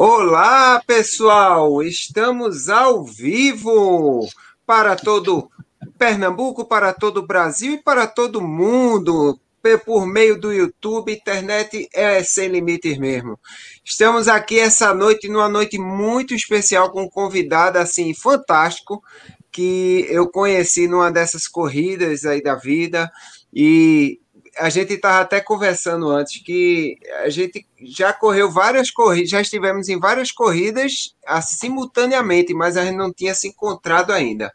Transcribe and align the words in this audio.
Olá, 0.00 0.80
pessoal! 0.86 1.82
Estamos 1.82 2.68
ao 2.68 3.04
vivo 3.04 4.28
para 4.64 4.94
todo 4.94 5.50
Pernambuco, 5.98 6.64
para 6.64 6.92
todo 6.92 7.16
o 7.16 7.26
Brasil 7.26 7.72
e 7.72 7.82
para 7.82 8.06
todo 8.06 8.40
mundo, 8.40 9.40
por 9.84 10.06
meio 10.06 10.40
do 10.40 10.52
YouTube, 10.52 11.12
internet 11.12 11.88
é 11.92 12.22
sem 12.22 12.46
limites 12.46 12.96
mesmo. 12.96 13.40
Estamos 13.84 14.28
aqui 14.28 14.60
essa 14.60 14.94
noite, 14.94 15.28
numa 15.28 15.48
noite 15.48 15.80
muito 15.80 16.32
especial, 16.32 16.92
com 16.92 17.02
um 17.02 17.10
convidado 17.10 17.76
assim 17.76 18.14
fantástico, 18.14 19.02
que 19.50 20.06
eu 20.08 20.28
conheci 20.30 20.86
numa 20.86 21.10
dessas 21.10 21.48
corridas 21.48 22.24
aí 22.24 22.40
da 22.40 22.54
vida, 22.54 23.10
e 23.52 24.20
a 24.58 24.68
gente 24.68 24.94
estava 24.94 25.20
até 25.20 25.40
conversando 25.40 26.08
antes 26.08 26.42
que 26.42 26.98
a 27.22 27.28
gente 27.28 27.66
já 27.80 28.12
correu 28.12 28.50
várias 28.50 28.90
corridas, 28.90 29.30
já 29.30 29.40
estivemos 29.40 29.88
em 29.88 29.98
várias 29.98 30.32
corridas 30.32 31.14
assim, 31.26 31.56
simultaneamente, 31.56 32.52
mas 32.52 32.76
a 32.76 32.84
gente 32.84 32.96
não 32.96 33.12
tinha 33.12 33.34
se 33.34 33.48
encontrado 33.48 34.12
ainda. 34.12 34.52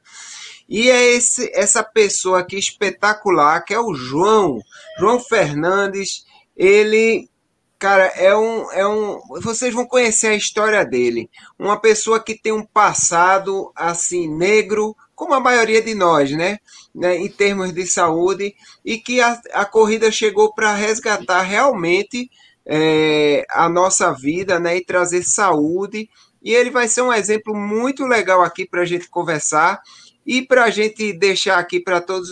E 0.67 0.89
é 0.89 1.15
esse, 1.15 1.51
essa 1.53 1.83
pessoa 1.83 2.39
aqui 2.39 2.57
espetacular, 2.57 3.63
que 3.63 3.73
é 3.73 3.79
o 3.79 3.93
João, 3.93 4.59
João 4.97 5.19
Fernandes. 5.19 6.25
Ele, 6.55 7.29
cara, 7.77 8.05
é 8.15 8.35
um, 8.35 8.71
é 8.71 8.87
um. 8.87 9.19
Vocês 9.41 9.73
vão 9.73 9.85
conhecer 9.85 10.27
a 10.27 10.35
história 10.35 10.85
dele. 10.85 11.29
Uma 11.59 11.79
pessoa 11.79 12.19
que 12.19 12.35
tem 12.35 12.51
um 12.51 12.65
passado 12.65 13.71
assim 13.75 14.27
negro, 14.27 14.95
como 15.23 15.33
a 15.35 15.39
maioria 15.39 15.81
de 15.81 15.95
nós, 15.95 16.31
né? 16.31 16.57
né 16.93 17.15
em 17.15 17.29
termos 17.29 17.71
de 17.71 17.87
saúde, 17.87 18.53
e 18.83 18.97
que 18.97 19.21
a, 19.21 19.39
a 19.53 19.63
corrida 19.63 20.11
chegou 20.11 20.53
para 20.53 20.75
resgatar 20.75 21.41
realmente 21.41 22.29
é, 22.65 23.45
a 23.49 23.69
nossa 23.69 24.11
vida, 24.11 24.59
né? 24.59 24.75
E 24.75 24.85
trazer 24.85 25.23
saúde. 25.23 26.09
E 26.43 26.53
ele 26.53 26.69
vai 26.69 26.89
ser 26.89 27.03
um 27.03 27.13
exemplo 27.13 27.55
muito 27.55 28.05
legal 28.05 28.41
aqui 28.41 28.65
para 28.65 28.81
a 28.81 28.85
gente 28.85 29.09
conversar. 29.09 29.81
E 30.25 30.41
para 30.41 30.65
a 30.65 30.69
gente 30.69 31.13
deixar 31.13 31.57
aqui 31.57 31.79
para 31.79 32.01
todas 32.01 32.29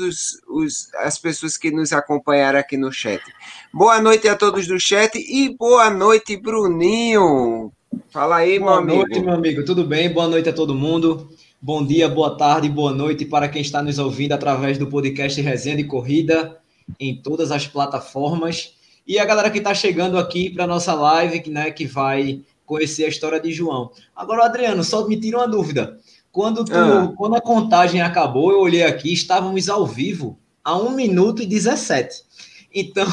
as 0.98 1.18
pessoas 1.18 1.58
que 1.58 1.72
nos 1.72 1.94
acompanharam 1.94 2.60
aqui 2.60 2.76
no 2.76 2.92
chat. 2.92 3.22
Boa 3.74 4.02
noite 4.02 4.28
a 4.28 4.36
todos 4.36 4.68
do 4.68 4.80
chat 4.80 5.16
e 5.16 5.50
boa 5.58 5.90
noite, 5.90 6.36
Bruninho. 6.38 7.72
Fala 8.10 8.38
aí, 8.38 8.60
boa 8.60 8.82
meu 8.82 8.96
amigo. 8.96 8.96
Boa 8.96 9.08
noite, 9.08 9.26
meu 9.26 9.34
amigo. 9.34 9.66
Tudo 9.66 9.86
bem? 9.86 10.12
Boa 10.12 10.28
noite 10.28 10.48
a 10.48 10.54
todo 10.54 10.76
mundo. 10.76 11.30
Bom 11.64 11.86
dia, 11.86 12.10
boa 12.10 12.36
tarde, 12.36 12.68
boa 12.68 12.92
noite 12.92 13.24
para 13.24 13.48
quem 13.48 13.62
está 13.62 13.84
nos 13.84 14.00
ouvindo 14.00 14.32
através 14.32 14.80
do 14.80 14.88
podcast 14.88 15.40
Resenha 15.40 15.78
de 15.78 15.84
Corrida 15.84 16.58
em 17.00 17.16
todas 17.16 17.52
as 17.52 17.68
plataformas. 17.68 18.74
E 19.06 19.20
a 19.20 19.26
galera 19.26 19.52
que 19.52 19.60
está 19.60 19.72
chegando 19.72 20.18
aqui 20.18 20.50
para 20.50 20.66
nossa 20.66 20.96
live, 20.96 21.48
né, 21.52 21.70
que 21.70 21.86
vai 21.86 22.42
conhecer 22.66 23.06
a 23.06 23.10
história 23.10 23.40
de 23.40 23.52
João. 23.52 23.92
Agora, 24.16 24.46
Adriano, 24.46 24.84
só 24.84 25.08
me 25.08 25.20
tira 25.20 25.38
uma 25.38 25.48
dúvida. 25.48 26.00
Quando, 26.32 26.66
tu, 26.66 26.74
ah. 26.74 27.14
quando 27.16 27.36
a 27.36 27.42
contagem 27.42 28.02
acabou, 28.02 28.50
eu 28.50 28.60
olhei 28.60 28.82
aqui, 28.82 29.14
estávamos 29.14 29.70
ao 29.70 29.86
vivo 29.86 30.40
a 30.64 30.76
1 30.76 30.90
minuto 30.96 31.44
e 31.44 31.46
17. 31.46 32.24
Então, 32.74 33.06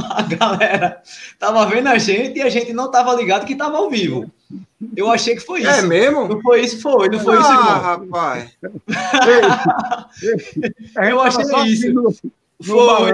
a 0.08 0.22
galera 0.22 1.02
tava 1.38 1.66
vendo 1.66 1.88
a 1.88 1.98
gente 1.98 2.38
e 2.38 2.42
a 2.42 2.48
gente 2.48 2.72
não 2.72 2.90
tava 2.90 3.12
ligado 3.12 3.44
que 3.44 3.54
tava 3.54 3.76
ao 3.76 3.90
vivo. 3.90 4.32
Eu 4.96 5.10
achei 5.10 5.34
que 5.34 5.42
foi 5.42 5.62
é 5.62 5.70
isso. 5.70 5.80
É 5.80 5.82
mesmo? 5.82 6.26
Não 6.26 6.40
foi 6.40 6.62
isso, 6.62 6.80
foi. 6.80 7.08
Não 7.08 7.20
foi 7.20 7.36
ah, 7.36 7.40
isso, 7.40 7.50
Ah, 7.50 7.78
rapaz. 7.78 8.50
eu 11.08 11.20
achei 11.20 11.44
isso. 11.66 12.32
Foi. 12.62 13.12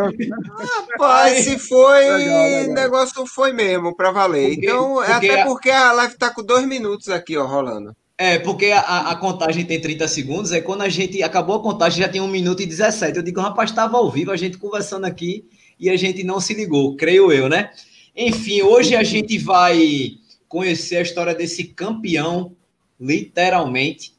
Rapaz, 0.92 1.44
se 1.44 1.59
foi, 1.59 2.67
o 2.69 2.72
negócio 2.72 3.25
foi 3.27 3.53
mesmo, 3.53 3.94
para 3.94 4.11
valer. 4.11 4.55
Porque, 4.55 4.67
então, 4.67 4.94
porque 4.94 5.12
até 5.12 5.44
porque 5.44 5.70
a 5.70 5.92
live 5.92 6.17
tá 6.17 6.31
com 6.31 6.42
dois 6.42 6.67
minutos 6.67 7.09
aqui, 7.09 7.37
ó, 7.37 7.47
rolando. 7.47 7.94
É, 8.19 8.39
porque 8.39 8.67
a, 8.67 9.11
a, 9.11 9.17
contagem 9.17 9.64
tem 9.64 9.81
30 9.81 10.09
segundos, 10.09 10.50
é 10.50 10.61
quando 10.61 10.83
a 10.83 10.89
gente 10.89 11.22
acabou 11.22 11.56
a 11.56 11.62
contagem 11.62 12.03
já 12.03 12.09
tem 12.09 12.20
1 12.20 12.27
minuto 12.27 12.62
e 12.62 12.67
17. 12.67 13.19
Eu 13.19 13.22
digo, 13.22 13.41
rapaz, 13.41 13.70
estava 13.70 13.98
ao 13.98 14.11
vivo, 14.11 14.31
a 14.31 14.37
gente 14.37 14.56
conversando 14.56 15.04
aqui 15.04 15.44
e 15.78 15.91
a 15.91 15.97
gente 15.97 16.25
não 16.25 16.41
se 16.41 16.54
ligou, 16.54 16.97
creio 16.97 17.31
eu, 17.31 17.48
né? 17.48 17.71
Enfim, 18.16 18.62
hoje 18.62 18.97
a 18.97 19.03
gente 19.03 19.37
vai 19.37 20.16
conhecer 20.49 20.97
a 20.97 21.03
história 21.03 21.34
desse 21.34 21.65
campeão, 21.65 22.53
literalmente, 23.01 24.15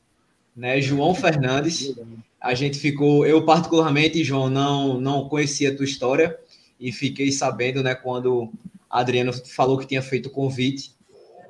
né? 0.56 0.82
João 0.82 1.14
Fernandes. 1.14 1.96
A 2.40 2.54
gente 2.54 2.78
ficou, 2.80 3.26
eu 3.26 3.46
particularmente, 3.46 4.24
João, 4.24 4.50
não, 4.50 5.00
não 5.00 5.28
conhecia 5.28 5.72
a 5.72 5.76
tua 5.76 5.86
história 5.86 6.38
e 6.80 6.92
fiquei 6.92 7.32
sabendo, 7.32 7.82
né, 7.82 7.96
quando 7.96 8.52
Adriano 8.90 9.34
falou 9.34 9.78
que 9.78 9.88
tinha 9.88 10.02
feito 10.02 10.28
o 10.28 10.32
convite. 10.32 10.92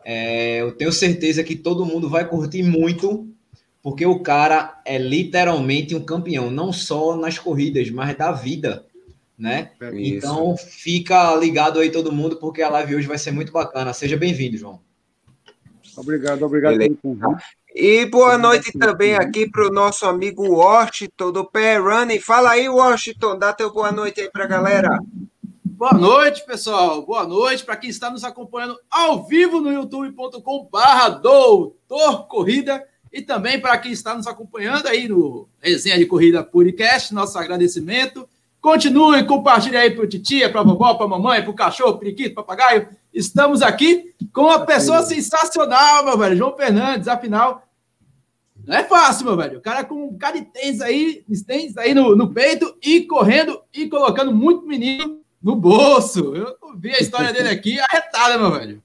É, 0.03 0.61
eu 0.61 0.71
tenho 0.71 0.91
certeza 0.91 1.43
que 1.43 1.55
todo 1.55 1.85
mundo 1.85 2.09
vai 2.09 2.27
curtir 2.27 2.63
muito, 2.63 3.27
porque 3.83 4.05
o 4.05 4.19
cara 4.21 4.81
é 4.85 4.97
literalmente 4.97 5.93
um 5.93 6.03
campeão, 6.03 6.49
não 6.49 6.71
só 6.71 7.17
nas 7.17 7.37
corridas, 7.37 7.89
mas 7.89 8.17
da 8.17 8.31
vida, 8.31 8.85
né? 9.37 9.71
É 9.79 9.91
então 9.93 10.57
fica 10.57 11.35
ligado 11.35 11.79
aí 11.79 11.91
todo 11.91 12.11
mundo, 12.11 12.37
porque 12.37 12.61
a 12.61 12.69
live 12.69 12.95
hoje 12.95 13.07
vai 13.07 13.17
ser 13.17 13.31
muito 13.31 13.51
bacana. 13.51 13.93
Seja 13.93 14.17
bem-vindo, 14.17 14.57
João. 14.57 14.81
Obrigado, 15.95 16.43
obrigado 16.43 16.77
pelo 16.77 16.95
convite. 16.97 17.43
E 17.75 18.05
boa 18.05 18.37
noite 18.37 18.71
também 18.71 19.15
aqui 19.15 19.49
para 19.49 19.67
o 19.67 19.71
nosso 19.71 20.05
amigo 20.05 20.47
Washington 20.47 21.31
do 21.31 21.45
Pé 21.45 21.77
Running. 21.77 22.19
Fala 22.19 22.51
aí, 22.51 22.67
Washington, 22.67 23.37
dá 23.37 23.53
teu 23.53 23.71
boa 23.71 23.91
noite 23.91 24.19
aí 24.19 24.31
para 24.31 24.45
a 24.45 24.47
galera. 24.47 24.99
Boa 25.63 25.93
noite, 25.93 26.43
pessoal. 26.43 27.05
Boa 27.05 27.27
noite 27.27 27.63
para 27.63 27.75
quem 27.75 27.91
está 27.91 28.09
nos 28.09 28.23
acompanhando 28.23 28.79
ao 28.89 29.27
vivo 29.27 29.61
no 29.61 29.71
youtube.com/barra 29.71 31.09
Doutor 31.09 32.27
Corrida 32.27 32.83
e 33.13 33.21
também 33.21 33.61
para 33.61 33.77
quem 33.77 33.91
está 33.91 34.15
nos 34.15 34.25
acompanhando 34.25 34.87
aí 34.87 35.07
no 35.07 35.47
Resenha 35.59 35.99
de 35.99 36.07
Corrida 36.07 36.43
Podcast. 36.43 37.13
Nosso 37.13 37.37
agradecimento. 37.37 38.27
Continue, 38.67 39.23
compartilhe 39.23 39.77
aí 39.77 39.91
para 39.91 40.03
o 40.03 40.07
titia, 40.07 40.49
para 40.49 40.59
a 40.59 40.63
vovó, 40.65 40.93
para 40.95 41.05
a 41.05 41.09
mamãe, 41.09 41.41
para 41.41 41.49
o 41.49 41.55
cachorro, 41.55 41.97
periquito, 41.97 42.35
papagaio. 42.35 42.89
Estamos 43.13 43.61
aqui 43.61 44.13
com 44.33 44.41
uma 44.41 44.65
pessoa 44.65 45.03
sensacional, 45.03 46.03
meu 46.03 46.17
velho, 46.17 46.35
João 46.35 46.53
Fernandes. 46.53 47.07
Afinal, 47.07 47.65
não 48.65 48.75
é 48.75 48.83
fácil, 48.83 49.25
meu 49.25 49.37
velho. 49.37 49.59
O 49.59 49.61
cara 49.61 49.85
com 49.85 50.07
um 50.07 50.17
cara 50.17 50.37
de 50.37 50.47
tênis 50.47 50.81
aí, 50.81 51.23
tênis 51.47 51.77
aí 51.77 51.93
no, 51.93 52.13
no 52.13 52.33
peito 52.33 52.75
e 52.83 53.03
correndo 53.03 53.57
e 53.73 53.87
colocando 53.87 54.35
muito 54.35 54.67
menino 54.67 55.21
no 55.41 55.55
bolso. 55.55 56.35
Eu 56.35 56.57
vi 56.77 56.93
a 56.93 56.99
história 56.99 57.31
dele 57.31 57.47
aqui 57.47 57.79
arretada, 57.79 58.37
meu 58.37 58.51
velho. 58.51 58.83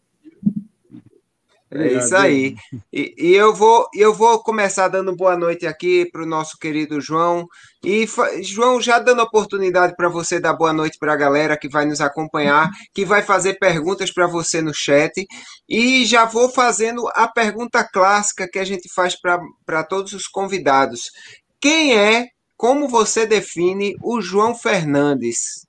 É 1.75 1.95
isso 1.95 2.15
aí. 2.15 2.55
E, 2.93 3.15
e, 3.17 3.35
eu 3.35 3.55
vou 3.55 3.87
eu 3.95 4.13
vou 4.13 4.43
começar 4.43 4.89
dando 4.89 5.17
boa 5.17 5.35
noite 5.35 5.67
aqui 5.67 6.07
para 6.13 6.23
o 6.23 6.27
nosso 6.27 6.59
querido 6.59 7.01
João. 7.01 7.47
E 7.83 8.07
João, 8.43 8.79
já 8.79 8.99
dando 8.99 9.23
oportunidade 9.23 9.95
para 9.97 10.11
você 10.11 10.39
dar 10.39 10.53
boa 10.53 10.73
noite 10.73 10.99
para 10.99 11.15
a 11.15 11.17
galera 11.17 11.57
que 11.57 11.71
vai 11.71 11.87
nos 11.87 12.03
acompanhar, 12.03 12.69
que 12.93 13.07
vai 13.07 13.23
fazer 13.23 13.55
perguntas 13.55 14.13
para 14.13 14.27
você 14.27 14.61
no 14.61 14.75
chat. 14.75 15.27
E 15.67 16.05
já 16.05 16.27
vou 16.27 16.51
fazendo 16.51 17.09
a 17.15 17.27
pergunta 17.27 17.83
clássica 17.83 18.47
que 18.47 18.59
a 18.59 18.65
gente 18.65 18.93
faz 18.93 19.17
para 19.19 19.83
todos 19.83 20.13
os 20.13 20.29
convidados. 20.29 21.11
Quem 21.59 21.97
é, 21.97 22.27
como 22.55 22.87
você 22.87 23.25
define 23.25 23.97
o 24.03 24.21
João 24.21 24.55
Fernandes? 24.55 25.67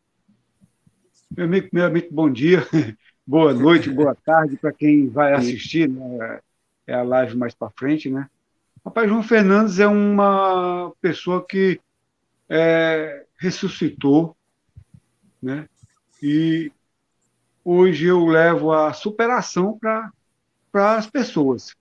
Meu 1.32 1.46
amigo, 1.46 1.70
meu 1.72 1.86
amigo, 1.86 2.08
bom 2.12 2.30
dia, 2.30 2.68
boa 3.26 3.54
noite, 3.54 3.90
boa 3.90 4.16
tarde 4.16 4.58
para 4.58 4.72
quem 4.72 5.08
vai 5.08 5.34
assistir 5.34 5.90
né, 5.90 6.40
é 6.86 6.94
a 6.94 7.04
live 7.04 7.38
mais 7.38 7.54
para 7.54 7.70
frente, 7.70 8.10
né? 8.10 8.30
Rapaz, 8.86 9.08
João 9.08 9.24
Fernandes 9.24 9.80
é 9.80 9.88
uma 9.88 10.92
pessoa 11.00 11.46
que 11.46 11.80
é, 12.50 13.26
ressuscitou, 13.38 14.36
né? 15.42 15.68
E 16.22 16.72
hoje 17.64 18.08
eu 18.08 18.26
levo 18.26 18.74
a 18.74 18.92
superação 18.92 19.80
para 19.80 20.98
as 20.98 21.10
pessoas, 21.10 21.74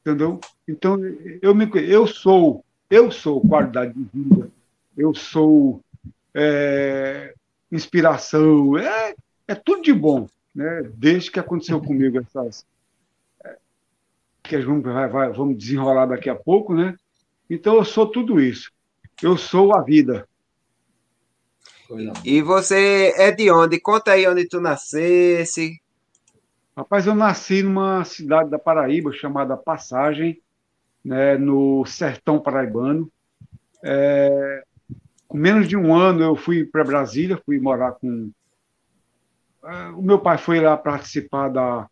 entendeu? 0.00 0.40
Então 0.66 0.98
eu 1.42 1.54
me 1.54 1.68
eu 1.74 2.06
sou 2.06 2.64
eu 2.88 3.10
sou 3.10 3.40
qualidade 3.40 3.92
de 3.92 4.04
vida, 4.12 4.48
eu 4.96 5.12
sou 5.12 5.80
é, 6.32 7.34
inspiração, 7.70 8.78
é, 8.78 9.14
é 9.48 9.54
tudo 9.56 9.82
de 9.82 9.92
bom, 9.92 10.28
né? 10.54 10.82
Desde 10.94 11.30
que 11.30 11.40
aconteceu 11.40 11.80
comigo 11.82 12.18
essas 12.18 12.66
é, 13.44 13.56
que 14.42 14.56
vamos, 14.58 14.84
vai, 14.84 15.08
vai, 15.08 15.32
vamos 15.32 15.58
desenrolar 15.58 16.06
daqui 16.06 16.30
a 16.30 16.34
pouco, 16.34 16.74
né? 16.74 16.94
Então 17.48 17.76
eu 17.76 17.84
sou 17.84 18.06
tudo 18.06 18.40
isso. 18.40 18.72
Eu 19.22 19.36
sou 19.36 19.74
a 19.74 19.82
vida. 19.82 20.26
E 22.24 22.40
você 22.40 23.12
é 23.16 23.30
de 23.30 23.50
onde? 23.50 23.78
Conta 23.78 24.12
aí 24.12 24.26
onde 24.26 24.48
tu 24.48 24.60
nascesse. 24.60 25.80
Rapaz, 26.76 27.06
eu 27.06 27.14
nasci 27.14 27.62
numa 27.62 28.04
cidade 28.04 28.50
da 28.50 28.58
Paraíba 28.58 29.12
chamada 29.12 29.56
Passagem, 29.56 30.40
né, 31.04 31.36
no 31.36 31.84
sertão 31.86 32.40
paraibano. 32.40 33.08
É, 33.84 34.64
com 35.28 35.38
menos 35.38 35.68
de 35.68 35.76
um 35.76 35.94
ano, 35.94 36.22
eu 36.22 36.34
fui 36.34 36.64
para 36.64 36.82
Brasília, 36.82 37.40
fui 37.44 37.60
morar 37.60 37.92
com. 37.92 38.30
Uh, 39.64 39.98
o 39.98 40.02
meu 40.02 40.18
pai 40.18 40.36
foi 40.36 40.60
lá 40.60 40.76
participar 40.76 41.48
da, 41.48 41.88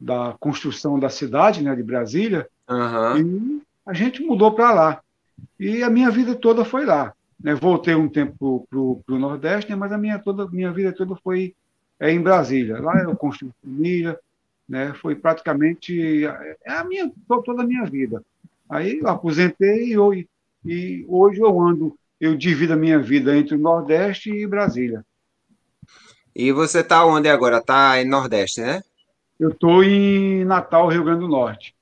da 0.00 0.34
construção 0.40 0.98
da 0.98 1.10
cidade, 1.10 1.62
né, 1.62 1.76
de 1.76 1.82
Brasília, 1.82 2.48
Aham. 2.66 3.18
e 3.18 3.62
a 3.84 3.92
gente 3.92 4.22
mudou 4.22 4.52
para 4.52 4.72
lá. 4.72 5.02
E 5.60 5.82
a 5.82 5.90
minha 5.90 6.10
vida 6.10 6.34
toda 6.34 6.64
foi 6.64 6.86
lá. 6.86 7.12
Né? 7.38 7.54
Voltei 7.54 7.94
um 7.94 8.08
tempo 8.08 8.66
para 8.70 8.78
o 8.78 9.18
Nordeste, 9.18 9.70
né? 9.70 9.76
mas 9.76 9.92
a 9.92 9.98
minha, 9.98 10.18
toda, 10.18 10.48
minha 10.48 10.72
vida 10.72 10.92
toda 10.92 11.14
foi 11.16 11.54
é, 12.00 12.10
em 12.10 12.20
Brasília. 12.20 12.80
Lá 12.80 13.02
eu 13.02 13.14
construí 13.14 13.52
família, 13.62 14.18
né? 14.68 14.94
foi 14.94 15.14
praticamente 15.14 16.24
é 16.64 16.72
a 16.72 16.84
minha, 16.84 17.12
toda 17.44 17.62
a 17.62 17.66
minha 17.66 17.84
vida. 17.84 18.22
Aí 18.68 19.00
eu 19.00 19.08
aposentei 19.08 19.88
e, 19.88 19.92
eu, 19.92 20.14
e 20.64 21.04
hoje 21.06 21.40
eu 21.40 21.60
ando, 21.60 21.94
eu 22.18 22.34
divido 22.36 22.72
a 22.72 22.76
minha 22.76 22.98
vida 22.98 23.36
entre 23.36 23.54
o 23.54 23.58
Nordeste 23.58 24.30
e 24.30 24.46
Brasília. 24.46 25.04
E 26.34 26.50
você 26.52 26.80
está 26.80 27.04
onde 27.04 27.28
agora? 27.28 27.58
Está 27.58 28.00
em 28.00 28.08
Nordeste, 28.08 28.60
né? 28.60 28.82
Eu 29.38 29.50
estou 29.50 29.82
em 29.82 30.44
Natal, 30.44 30.88
Rio 30.88 31.04
Grande 31.04 31.20
do 31.20 31.28
Norte. 31.28 31.74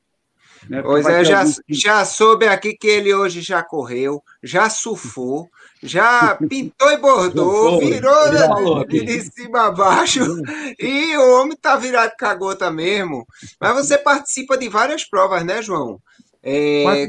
Né? 0.68 0.82
Pois 0.82 1.06
é, 1.06 1.24
já, 1.24 1.40
alguns... 1.40 1.60
já 1.68 2.04
soube 2.04 2.46
aqui 2.46 2.74
que 2.74 2.86
ele 2.86 3.14
hoje 3.14 3.40
já 3.40 3.62
correu, 3.62 4.22
já 4.42 4.68
surfou, 4.68 5.48
já 5.82 6.36
pintou 6.48 6.90
e 6.90 6.96
bordou, 6.98 7.80
virou 7.80 8.84
de, 8.86 9.04
de 9.04 9.20
cima 9.22 9.66
a 9.66 9.70
baixo, 9.70 10.20
e 10.78 11.16
o 11.16 11.40
homem 11.40 11.56
tá 11.56 11.76
virado 11.76 12.12
cagota 12.16 12.70
mesmo. 12.70 13.26
Mas 13.58 13.74
você 13.74 13.96
participa 13.96 14.56
de 14.56 14.68
várias 14.68 15.04
provas, 15.04 15.44
né, 15.44 15.62
João? 15.62 16.00
É... 16.42 17.08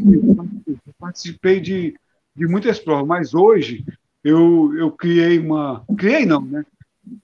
Participei 0.99 1.59
de, 1.59 1.95
de 2.35 2.47
muitas 2.47 2.79
provas, 2.79 3.07
mas 3.07 3.33
hoje 3.33 3.83
eu, 4.23 4.73
eu 4.77 4.91
criei 4.91 5.39
uma. 5.39 5.83
Criei 5.97 6.25
não, 6.25 6.41
né? 6.41 6.65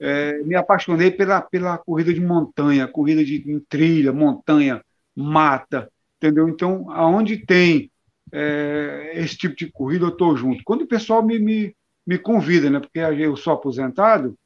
É, 0.00 0.42
me 0.42 0.54
apaixonei 0.54 1.10
pela, 1.10 1.40
pela 1.40 1.78
corrida 1.78 2.12
de 2.12 2.20
montanha, 2.20 2.88
corrida 2.88 3.24
de 3.24 3.60
trilha, 3.68 4.12
montanha, 4.12 4.82
mata, 5.14 5.90
entendeu? 6.16 6.48
Então, 6.48 6.90
aonde 6.90 7.38
tem 7.38 7.90
é, 8.32 9.12
esse 9.14 9.36
tipo 9.36 9.56
de 9.56 9.70
corrida, 9.70 10.04
eu 10.04 10.10
estou 10.10 10.36
junto. 10.36 10.62
Quando 10.64 10.82
o 10.82 10.86
pessoal 10.88 11.22
me, 11.22 11.38
me, 11.38 11.76
me 12.06 12.18
convida, 12.18 12.70
né? 12.70 12.80
Porque 12.80 12.98
eu 12.98 13.36
sou 13.36 13.52
aposentado 13.52 14.36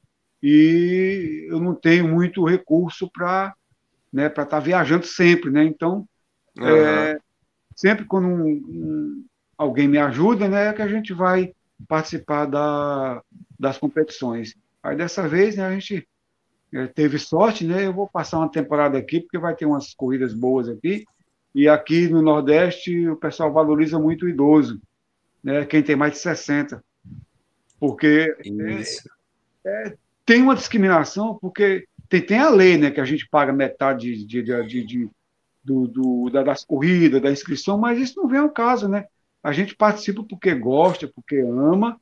e 0.43 1.47
eu 1.51 1.61
não 1.61 1.75
tenho 1.75 2.09
muito 2.09 2.45
recurso 2.45 3.11
para 3.11 3.55
né, 4.13 4.27
estar 4.27 4.47
tá 4.47 4.59
viajando 4.59 5.07
sempre, 5.07 5.51
né? 5.51 5.65
Então, 5.65 6.07
uhum. 6.59 6.67
é, 6.67 7.19
sempre 7.77 8.05
quando 8.05 8.27
um, 8.27 8.47
um, 8.47 9.25
alguém 9.57 9.89
me 9.89 9.99
ajuda, 9.99 10.49
né, 10.49 10.69
é 10.69 10.73
que 10.73 10.83
a 10.83 10.89
gente 10.89 11.13
vai 11.13 11.53
participar 11.89 12.47
da, 12.47 13.23
das 13.59 13.79
competições. 13.79 14.55
Aí 14.83 14.97
dessa 14.97 15.29
vez, 15.29 15.57
né, 15.57 15.65
a 15.65 15.73
gente 15.73 16.07
é, 16.73 16.87
teve 16.87 17.19
sorte, 17.19 17.65
né? 17.65 17.87
Eu 17.87 17.93
vou 17.93 18.09
passar 18.09 18.39
uma 18.39 18.51
temporada 18.51 18.99
aqui 18.99 19.21
porque 19.21 19.39
vai 19.39 19.55
ter 19.55 19.67
umas 19.67 19.95
corridas 19.95 20.33
boas 20.33 20.69
aqui 20.69 21.05
e 21.55 21.69
aqui 21.69 22.09
no 22.09 22.23
Nordeste 22.23 23.09
o 23.09 23.17
pessoal 23.17 23.53
valoriza 23.53 23.99
muito 23.99 24.25
o 24.25 24.29
idoso, 24.29 24.81
né? 25.45 25.67
quem 25.67 25.83
tem 25.83 25.95
mais 25.95 26.15
de 26.15 26.19
60. 26.21 26.83
Porque 27.79 28.35
é, 29.65 29.69
é, 29.69 29.97
tem 30.25 30.41
uma 30.41 30.55
discriminação, 30.55 31.37
porque 31.41 31.87
tem, 32.09 32.23
tem, 32.23 32.39
a 32.39 32.49
lei 32.49 32.79
né, 32.79 32.91
que 32.91 33.01
a 33.01 33.05
gente 33.05 33.29
paga 33.29 33.53
metade 33.53 34.25
de, 34.25 34.43
de, 34.43 34.67
de, 34.67 34.87
de 34.87 35.11
do, 35.63 35.87
do, 35.87 36.31
das 36.31 36.65
corridas, 36.65 37.21
da 37.21 37.31
inscrição, 37.31 37.77
mas 37.77 37.99
isso 37.99 38.21
não 38.21 38.29
vem 38.29 38.39
ao 38.41 38.51
caso. 38.51 38.89
Né? 38.89 39.07
A 39.43 39.53
gente 39.53 39.77
participa 39.77 40.25
porque 40.25 40.55
gosta, 40.55 41.07
porque 41.09 41.39
ama, 41.41 42.01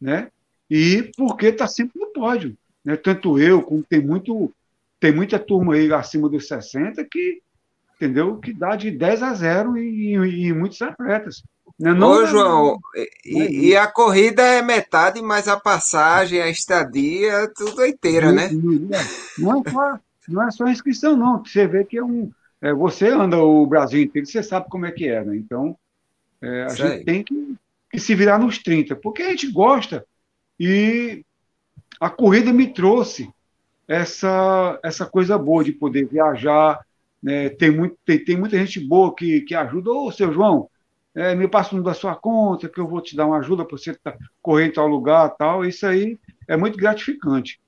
né? 0.00 0.30
E 0.70 1.10
porque 1.16 1.46
está 1.46 1.66
sempre 1.66 2.00
no 2.00 2.12
pódio. 2.12 2.56
Né? 2.84 2.96
Tanto 2.96 3.38
eu, 3.38 3.62
como 3.62 3.82
tem, 3.82 4.00
muito, 4.00 4.52
tem 5.00 5.12
muita 5.12 5.38
turma 5.38 5.74
aí 5.74 5.92
acima 5.92 6.28
dos 6.28 6.46
60 6.46 7.04
que 7.04 7.42
entendeu? 7.96 8.36
Que 8.38 8.52
dá 8.52 8.76
de 8.76 8.90
10 8.90 9.22
a 9.22 9.34
0 9.34 9.78
e, 9.78 10.16
e, 10.16 10.46
e 10.46 10.52
muitos 10.52 10.80
atletas. 10.82 11.42
Né? 11.78 11.92
Não, 11.92 12.10
Ô, 12.10 12.26
João, 12.26 12.78
e, 13.24 13.68
e, 13.70 13.76
a 13.76 13.86
corrida 13.86 14.42
é 14.42 14.62
metade, 14.62 15.20
mas 15.22 15.48
a 15.48 15.58
passagem, 15.58 16.40
a 16.40 16.48
estadia, 16.48 17.50
tudo 17.54 17.84
inteira, 17.84 18.30
né? 18.30 18.50
Não 19.38 19.60
é, 19.60 19.70
só, 19.70 19.98
não 20.28 20.42
é 20.42 20.50
só 20.50 20.68
inscrição, 20.68 21.16
não. 21.16 21.44
Você 21.44 21.66
vê 21.66 21.84
que 21.84 21.98
é 21.98 22.04
um. 22.04 22.30
É, 22.60 22.72
você 22.72 23.08
anda 23.08 23.38
o 23.38 23.66
Brasil 23.66 24.02
inteiro, 24.02 24.26
você 24.26 24.42
sabe 24.42 24.68
como 24.68 24.86
é 24.86 24.92
que 24.92 25.08
é, 25.08 25.24
né? 25.24 25.36
Então, 25.36 25.76
é, 26.40 26.64
a 26.64 26.68
Sei. 26.70 26.88
gente 26.88 27.04
tem 27.04 27.22
que, 27.22 27.56
que 27.90 27.98
se 27.98 28.14
virar 28.14 28.38
nos 28.38 28.58
30, 28.58 28.94
porque 28.96 29.22
a 29.22 29.30
gente 29.30 29.50
gosta. 29.50 30.06
E 30.58 31.24
a 32.00 32.10
corrida 32.10 32.52
me 32.52 32.72
trouxe 32.72 33.30
essa, 33.88 34.78
essa 34.82 35.06
coisa 35.06 35.36
boa 35.36 35.64
de 35.64 35.72
poder 35.72 36.06
viajar, 36.06 36.84
né? 37.22 37.48
Tem, 37.48 37.70
muito, 37.70 37.96
tem, 38.04 38.22
tem 38.22 38.36
muita 38.36 38.58
gente 38.58 38.80
boa 38.80 39.14
que, 39.14 39.40
que 39.42 39.54
ajuda. 39.54 39.90
Ô, 39.90 40.12
seu 40.12 40.32
João, 40.32 40.68
é, 41.14 41.34
me 41.34 41.48
passa 41.48 41.74
um 41.74 41.82
da 41.82 41.94
sua 41.94 42.14
conta, 42.14 42.68
que 42.68 42.78
eu 42.78 42.88
vou 42.88 43.00
te 43.00 43.16
dar 43.16 43.26
uma 43.26 43.38
ajuda 43.38 43.64
para 43.64 43.78
você 43.78 43.94
tá, 43.94 44.16
correr 44.42 44.66
em 44.66 44.72
tal 44.72 44.86
lugar 44.86 45.30
tal. 45.36 45.64
Isso 45.64 45.86
aí 45.86 46.18
é 46.48 46.56
muito 46.56 46.76
gratificante. 46.76 47.60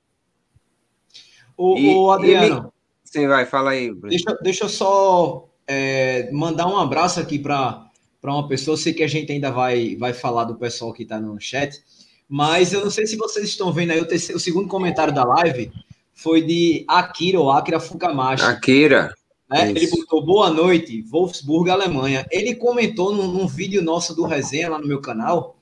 O, 1.57 1.79
e, 1.79 1.95
o 1.95 2.11
Adriano. 2.11 2.73
Sim, 3.05 3.29
vai, 3.29 3.47
fala 3.47 3.71
aí. 3.71 3.95
Deixa, 3.95 4.39
deixa 4.43 4.65
eu 4.65 4.69
só 4.69 5.49
é, 5.67 6.31
mandar 6.33 6.67
um 6.67 6.77
abraço 6.77 7.19
aqui 7.21 7.39
para 7.39 7.89
uma 8.23 8.47
pessoa. 8.49 8.75
Eu 8.75 8.79
sei 8.79 8.93
que 8.93 9.03
a 9.03 9.09
gente 9.09 9.33
ainda 9.33 9.51
vai, 9.51 9.97
vai 9.97 10.13
falar 10.13 10.45
do 10.45 10.57
pessoal 10.57 10.93
que 10.93 11.05
está 11.05 11.19
no 11.19 11.41
chat, 11.41 11.83
mas 12.29 12.73
eu 12.73 12.83
não 12.83 12.91
sei 12.91 13.07
se 13.07 13.17
vocês 13.17 13.49
estão 13.49 13.73
vendo 13.73 13.93
aí 13.93 14.01
o, 14.01 14.07
terceiro, 14.07 14.37
o 14.37 14.41
segundo 14.41 14.69
comentário 14.69 15.15
da 15.15 15.25
live 15.25 15.71
foi 16.13 16.43
de 16.43 16.85
Akira 16.89 17.39
ou 17.39 17.51
Akira 17.51 17.79
Fukamashi. 17.79 18.45
Akira. 18.45 19.15
Né? 19.49 19.71
Ele 19.71 19.89
botou 19.89 20.25
boa 20.25 20.51
noite, 20.51 21.03
Wolfsburg, 21.03 21.71
Alemanha. 21.71 22.27
Ele 22.31 22.55
comentou 22.55 23.15
num, 23.15 23.29
num, 23.29 23.47
vídeo 23.47 23.81
nosso 23.81 24.15
do 24.15 24.25
resenha 24.25 24.71
lá 24.71 24.79
no 24.79 24.89
meu 24.89 25.01
canal, 25.01 25.57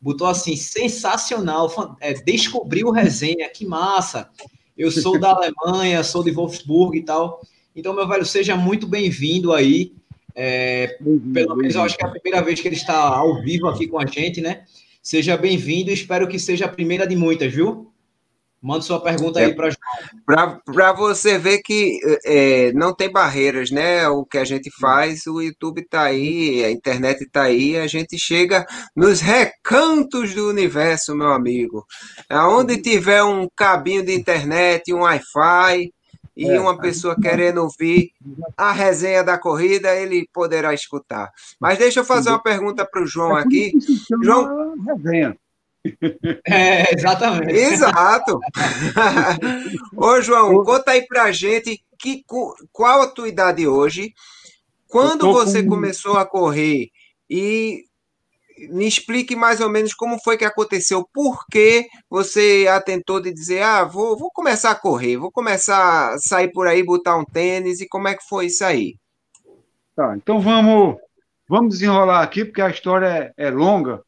botou 0.00 0.26
assim: 0.26 0.54
sensacional, 0.54 1.96
é, 2.00 2.12
descobriu 2.12 2.88
o 2.88 2.92
resenha, 2.92 3.48
que 3.48 3.64
massa. 3.64 4.28
Eu 4.76 4.90
sou 4.90 5.18
da 5.18 5.30
Alemanha, 5.30 6.02
sou 6.02 6.22
de 6.22 6.30
Wolfsburg 6.30 6.98
e 6.98 7.02
tal. 7.02 7.40
Então, 7.74 7.94
meu 7.94 8.06
velho, 8.06 8.24
seja 8.26 8.54
muito 8.54 8.86
bem-vindo 8.86 9.52
aí. 9.52 9.94
É, 10.34 10.98
pelo 11.32 11.56
menos 11.56 11.74
eu 11.74 11.82
acho 11.82 11.96
que 11.96 12.04
é 12.04 12.08
a 12.08 12.10
primeira 12.10 12.42
vez 12.42 12.60
que 12.60 12.66
ele 12.66 12.74
está 12.74 12.96
ao 12.96 13.42
vivo 13.42 13.68
aqui 13.68 13.86
com 13.86 13.98
a 13.98 14.06
gente, 14.06 14.40
né? 14.40 14.64
Seja 15.02 15.36
bem-vindo, 15.36 15.90
espero 15.90 16.28
que 16.28 16.38
seja 16.38 16.66
a 16.66 16.68
primeira 16.68 17.06
de 17.06 17.16
muitas, 17.16 17.52
viu? 17.52 17.92
Manda 18.62 18.82
sua 18.82 19.00
pergunta 19.02 19.40
aí 19.40 19.52
para 19.52 20.60
Para 20.64 20.92
você 20.92 21.36
ver 21.36 21.58
que 21.58 21.98
é, 22.24 22.72
não 22.72 22.94
tem 22.94 23.10
barreiras, 23.10 23.72
né? 23.72 24.06
O 24.06 24.24
que 24.24 24.38
a 24.38 24.44
gente 24.44 24.70
faz, 24.80 25.26
o 25.26 25.42
YouTube 25.42 25.80
está 25.80 26.02
aí, 26.02 26.64
a 26.64 26.70
internet 26.70 27.24
está 27.24 27.42
aí, 27.42 27.76
a 27.76 27.88
gente 27.88 28.16
chega 28.16 28.64
nos 28.94 29.20
recantos 29.20 30.32
do 30.32 30.48
universo, 30.48 31.16
meu 31.16 31.32
amigo. 31.32 31.84
Aonde 32.30 32.80
tiver 32.80 33.24
um 33.24 33.48
cabinho 33.56 34.04
de 34.04 34.14
internet, 34.14 34.94
um 34.94 35.00
Wi-Fi, 35.00 35.90
e 36.36 36.50
é, 36.50 36.60
uma 36.60 36.78
pessoa 36.78 37.16
querendo 37.20 37.58
ouvir 37.58 38.12
a 38.56 38.72
resenha 38.72 39.22
da 39.22 39.38
corrida, 39.38 39.94
ele 39.94 40.28
poderá 40.32 40.72
escutar. 40.72 41.30
Mas 41.60 41.78
deixa 41.78 42.00
eu 42.00 42.04
fazer 42.04 42.30
uma 42.30 42.42
pergunta 42.42 42.84
para 42.84 43.02
o 43.02 43.06
João 43.06 43.36
é 43.36 43.42
aqui. 43.42 43.72
João, 44.22 44.74
resenha. 44.84 45.36
É, 46.46 46.94
exatamente. 46.94 47.52
Exato. 47.52 48.38
Ô, 49.96 50.20
João, 50.20 50.62
conta 50.64 50.92
aí 50.92 51.06
pra 51.06 51.32
gente 51.32 51.82
que, 51.98 52.24
qual 52.72 53.02
a 53.02 53.08
tua 53.08 53.28
idade 53.28 53.66
hoje, 53.66 54.14
quando 54.88 55.32
você 55.32 55.62
com... 55.62 55.70
começou 55.70 56.16
a 56.16 56.24
correr 56.24 56.90
e 57.28 57.84
me 58.70 58.86
explique 58.86 59.34
mais 59.34 59.60
ou 59.60 59.68
menos 59.68 59.94
como 59.94 60.18
foi 60.22 60.36
que 60.36 60.44
aconteceu, 60.44 61.08
por 61.12 61.46
que 61.50 61.86
você 62.08 62.66
atentou 62.68 63.20
de 63.20 63.32
dizer, 63.32 63.62
ah, 63.62 63.84
vou, 63.84 64.16
vou 64.16 64.30
começar 64.32 64.70
a 64.70 64.74
correr, 64.78 65.16
vou 65.16 65.30
começar 65.30 66.14
a 66.14 66.18
sair 66.18 66.50
por 66.52 66.66
aí, 66.66 66.82
botar 66.82 67.16
um 67.16 67.24
tênis, 67.24 67.80
e 67.80 67.88
como 67.88 68.08
é 68.08 68.14
que 68.14 68.26
foi 68.28 68.46
isso 68.46 68.64
aí? 68.64 68.96
Tá, 69.94 70.16
então 70.16 70.40
vamos, 70.40 70.96
vamos 71.48 71.74
desenrolar 71.74 72.22
aqui, 72.22 72.44
porque 72.44 72.62
a 72.62 72.70
história 72.70 73.32
é, 73.36 73.46
é 73.46 73.50
longa, 73.50 74.02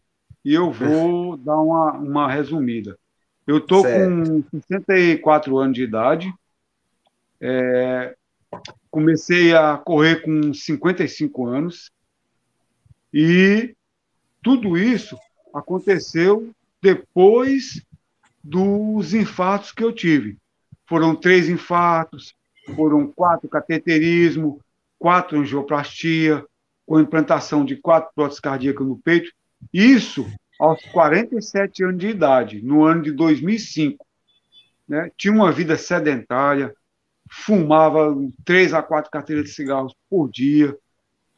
e 0.45 0.55
eu 0.55 0.71
vou 0.71 1.37
dar 1.39 1.59
uma, 1.59 1.93
uma 1.93 2.31
resumida. 2.31 2.99
Eu 3.47 3.59
estou 3.59 3.85
com 3.85 4.43
64 4.53 5.59
anos 5.59 5.75
de 5.75 5.83
idade, 5.83 6.33
é, 7.41 8.15
comecei 8.91 9.55
a 9.55 9.77
correr 9.77 10.23
com 10.23 10.55
55 10.55 11.47
anos, 11.47 11.91
e 13.13 13.77
tudo 14.45 14.77
isso 14.77 15.19
aconteceu 15.55 16.51
depois 16.81 17.83
dos 18.43 19.15
infartos 19.15 19.73
que 19.73 19.83
eu 19.83 19.91
tive. 19.91 20.37
Foram 20.87 21.17
três 21.17 21.49
infartos, 21.49 22.35
foram 22.77 23.11
quatro 23.11 23.49
cateterismo, 23.49 24.61
quatro 24.99 25.41
angioplastia, 25.41 26.45
com 26.87 27.01
implantação 27.01 27.65
de 27.65 27.77
quatro 27.77 28.13
próteses 28.15 28.41
cardíacas 28.41 28.87
no 28.87 28.99
peito. 28.99 29.33
Isso 29.73 30.31
aos 30.61 30.85
47 30.93 31.83
anos 31.83 31.99
de 31.99 32.09
idade, 32.09 32.63
no 32.63 32.85
ano 32.85 33.03
de 33.03 33.13
2005. 33.13 34.05
Né? 34.87 35.11
Tinha 35.17 35.33
uma 35.33 35.51
vida 35.51 35.79
sedentária, 35.79 36.75
fumava 37.31 38.15
três 38.45 38.75
a 38.75 38.83
quatro 38.83 39.11
carteiras 39.11 39.47
de 39.47 39.53
cigarros 39.53 39.95
por 40.11 40.31
dia, 40.31 40.77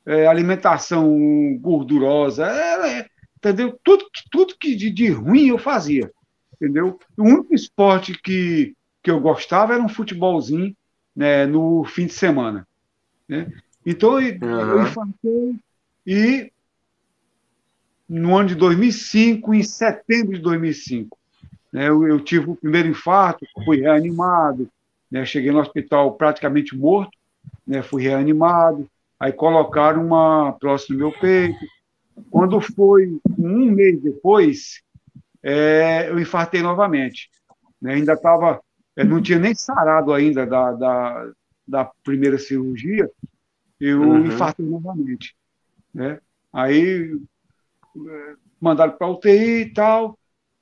é, 0.07 0.27
alimentação 0.27 1.59
gordurosa, 1.61 2.47
é, 2.47 3.01
é, 3.01 3.07
entendeu? 3.37 3.79
Tudo, 3.83 4.07
tudo 4.31 4.57
que 4.59 4.77
de, 4.77 4.91
de, 4.91 5.11
ruim 5.11 5.49
eu 5.49 5.59
fazia, 5.59 6.11
entendeu? 6.55 6.99
O 7.17 7.25
único 7.25 7.55
esporte 7.55 8.17
que, 8.17 8.75
que 9.03 9.11
eu 9.11 9.21
gostava 9.21 9.75
era 9.75 9.83
um 9.83 9.89
futebolzinho 9.89 10.75
né, 11.15 11.45
no 11.45 11.85
fim 11.85 12.07
de 12.07 12.13
semana. 12.13 12.67
Né? 13.29 13.51
Então, 13.85 14.21
eu, 14.21 14.39
uhum. 14.41 14.61
eu 14.71 14.83
infartei 14.83 15.57
e 16.07 16.53
no 18.09 18.37
ano 18.37 18.51
de 18.51 18.55
2005, 18.55 19.53
em 19.53 19.63
setembro 19.65 20.37
de 20.37 20.41
2005, 20.41 21.19
né, 21.73 21.89
eu, 21.89 22.07
eu 22.07 22.21
tive 22.21 22.51
o 22.51 22.55
primeiro 22.57 22.89
infarto, 22.89 23.45
fui 23.65 23.81
reanimado, 23.81 24.71
né, 25.11 25.25
cheguei 25.25 25.51
no 25.51 25.59
hospital 25.59 26.15
praticamente 26.15 26.77
morto, 26.77 27.11
né, 27.67 27.83
fui 27.83 28.05
reanimado, 28.05 28.89
aí 29.19 29.33
colocaram 29.33 30.05
uma 30.05 30.53
próxima 30.53 30.99
no 30.99 31.09
meu 31.09 31.19
peito. 31.19 31.59
Quando 32.31 32.61
foi 32.61 33.19
um 33.39 33.71
mês 33.71 34.01
depois, 34.03 34.83
é, 35.43 36.09
eu 36.09 36.19
infartei 36.19 36.63
novamente. 36.63 37.31
Né, 37.81 37.95
ainda 37.95 38.15
estava, 38.15 38.61
não 38.97 39.21
tinha 39.21 39.39
nem 39.39 39.55
sarado 39.55 40.13
ainda 40.13 40.47
da, 40.47 40.73
da, 40.73 41.33
da 41.67 41.91
primeira 42.03 42.39
cirurgia, 42.39 43.11
eu 43.79 44.01
uhum. 44.01 44.27
infartei 44.27 44.65
novamente. 44.65 45.37
Né? 45.93 46.19
Aí 46.53 47.19
é, 48.09 48.35
mandaram 48.61 48.93
para 48.93 49.09
UTI 49.09 49.63
e 49.63 49.73
tal. 49.73 50.19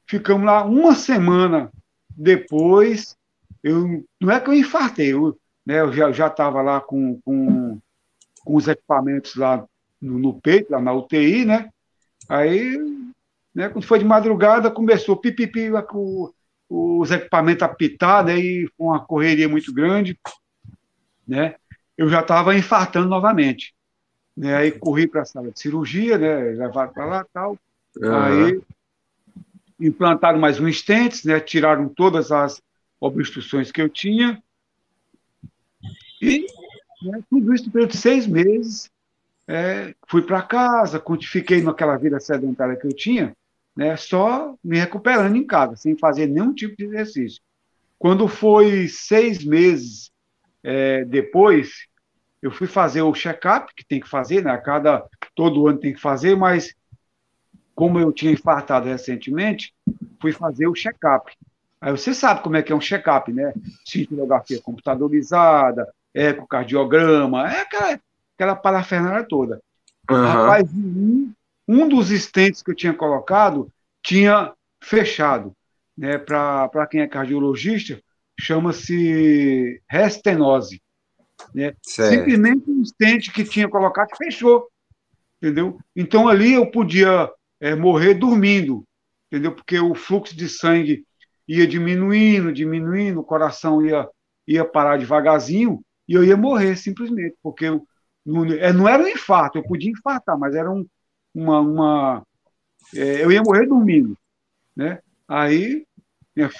Ficamos 0.06 0.44
lá 0.44 0.64
uma 0.64 0.94
semana 0.94 1.70
depois. 2.10 3.16
Eu, 3.62 4.04
não 4.20 4.30
é 4.30 4.40
que 4.40 4.50
eu 4.50 4.54
infartei, 4.54 5.12
eu, 5.12 5.38
né, 5.64 5.80
eu 5.80 6.12
já 6.12 6.26
estava 6.26 6.60
lá 6.60 6.80
com, 6.80 7.18
com, 7.22 7.80
com, 8.44 8.56
os 8.56 8.68
equipamentos 8.68 9.34
lá 9.36 9.64
no, 10.00 10.18
no, 10.18 10.40
peito, 10.40 10.70
lá 10.70 10.80
na 10.80 10.92
UTI, 10.92 11.44
né? 11.44 11.70
Aí, 12.28 12.78
né, 13.54 13.68
quando 13.68 13.84
foi 13.84 13.98
de 13.98 14.04
madrugada, 14.04 14.70
começou 14.70 15.16
pipipi, 15.16 15.70
com 15.88 16.32
os 16.68 17.10
equipamentos 17.10 17.62
a 17.62 17.68
pitar, 17.68 18.24
daí 18.24 18.68
foi 18.76 18.86
uma 18.86 19.04
correria 19.04 19.48
muito 19.48 19.72
grande, 19.72 20.18
né? 21.26 21.54
eu 21.96 22.08
já 22.08 22.20
estava 22.20 22.54
infartando 22.56 23.08
novamente. 23.08 23.74
Né? 24.36 24.54
Aí 24.54 24.72
corri 24.72 25.06
para 25.06 25.22
a 25.22 25.24
sala 25.24 25.50
de 25.50 25.60
cirurgia, 25.60 26.18
né? 26.18 26.36
levaram 26.52 26.92
para 26.92 27.04
lá 27.04 27.26
tal. 27.32 27.58
Uhum. 27.96 28.14
Aí 28.14 28.60
implantaram 29.80 30.38
mais 30.38 30.58
um 30.58 30.68
estentes, 30.68 31.24
né? 31.24 31.40
tiraram 31.40 31.88
todas 31.88 32.32
as 32.32 32.60
obstruções 33.00 33.70
que 33.70 33.80
eu 33.80 33.88
tinha. 33.88 34.42
E 36.20 36.46
né, 37.04 37.20
tudo 37.30 37.54
isso 37.54 37.70
durante 37.70 37.96
seis 37.96 38.26
meses. 38.26 38.90
É, 39.46 39.94
fui 40.08 40.22
para 40.22 40.42
casa, 40.42 41.02
fiquei 41.22 41.62
naquela 41.62 41.96
vida 41.96 42.18
sedentária 42.18 42.76
que 42.76 42.86
eu 42.86 42.96
tinha, 42.96 43.36
né, 43.76 43.94
só 43.94 44.54
me 44.64 44.78
recuperando 44.78 45.36
em 45.36 45.46
casa, 45.46 45.76
sem 45.76 45.96
fazer 45.96 46.26
nenhum 46.26 46.54
tipo 46.54 46.76
de 46.76 46.84
exercício. 46.84 47.42
Quando 47.98 48.26
foi 48.26 48.88
seis 48.88 49.44
meses 49.44 50.10
é, 50.62 51.04
depois, 51.04 51.86
eu 52.44 52.50
fui 52.50 52.66
fazer 52.66 53.02
o 53.02 53.14
check-up, 53.14 53.72
que 53.74 53.84
tem 53.86 54.00
que 54.00 54.08
fazer, 54.08 54.44
né? 54.44 54.56
Cada, 54.58 55.06
todo 55.34 55.66
ano 55.66 55.78
tem 55.78 55.94
que 55.94 56.00
fazer, 56.00 56.36
mas 56.36 56.74
como 57.74 57.98
eu 57.98 58.12
tinha 58.12 58.32
infartado 58.32 58.86
recentemente, 58.86 59.74
fui 60.20 60.32
fazer 60.32 60.66
o 60.66 60.74
check-up. 60.74 61.32
Aí 61.80 61.90
você 61.90 62.14
sabe 62.14 62.42
como 62.42 62.56
é 62.56 62.62
que 62.62 62.72
é 62.72 62.76
um 62.76 62.80
check-up, 62.80 63.32
né? 63.32 63.52
Cintilografia 63.84 64.60
computadorizada, 64.60 65.90
ecocardiograma, 66.14 67.50
é 67.50 67.60
aquela, 67.62 68.00
aquela 68.36 68.56
parafernália 68.56 69.26
toda. 69.28 69.60
Uhum. 70.10 70.16
Rapaz, 70.16 70.70
um, 70.72 71.32
um 71.66 71.88
dos 71.88 72.10
estentes 72.10 72.62
que 72.62 72.70
eu 72.70 72.76
tinha 72.76 72.94
colocado 72.94 73.70
tinha 74.02 74.52
fechado. 74.82 75.52
Né? 75.96 76.18
Para 76.18 76.86
quem 76.86 77.00
é 77.00 77.08
cardiologista, 77.08 78.00
chama-se 78.38 79.80
restenose. 79.88 80.80
Né? 81.54 81.74
Simplesmente 81.82 82.70
um 82.70 82.82
estente 82.82 83.32
que 83.32 83.44
tinha 83.44 83.68
colocado 83.68 84.16
fechou. 84.16 84.68
Entendeu? 85.42 85.78
Então 85.94 86.28
ali 86.28 86.54
eu 86.54 86.70
podia 86.70 87.30
é, 87.60 87.74
morrer 87.74 88.14
dormindo, 88.14 88.84
entendeu? 89.26 89.52
Porque 89.52 89.78
o 89.78 89.94
fluxo 89.94 90.34
de 90.34 90.48
sangue 90.48 91.04
ia 91.46 91.66
diminuindo, 91.66 92.52
diminuindo, 92.52 93.20
o 93.20 93.24
coração 93.24 93.84
ia, 93.84 94.08
ia 94.46 94.64
parar 94.64 94.96
devagarzinho 94.96 95.82
e 96.08 96.14
eu 96.14 96.24
ia 96.24 96.36
morrer 96.36 96.76
simplesmente, 96.76 97.36
porque 97.42 97.66
eu, 97.66 97.86
não, 98.24 98.44
é, 98.46 98.72
não 98.72 98.88
era 98.88 99.02
um 99.02 99.08
infarto, 99.08 99.58
eu 99.58 99.62
podia 99.62 99.90
infartar, 99.90 100.38
mas 100.38 100.54
era 100.54 100.70
um, 100.70 100.86
uma. 101.34 101.60
uma 101.60 102.26
é, 102.94 103.24
eu 103.24 103.32
ia 103.32 103.42
morrer 103.42 103.66
dormindo. 103.66 104.16
Né? 104.76 104.98
Aí 105.28 105.86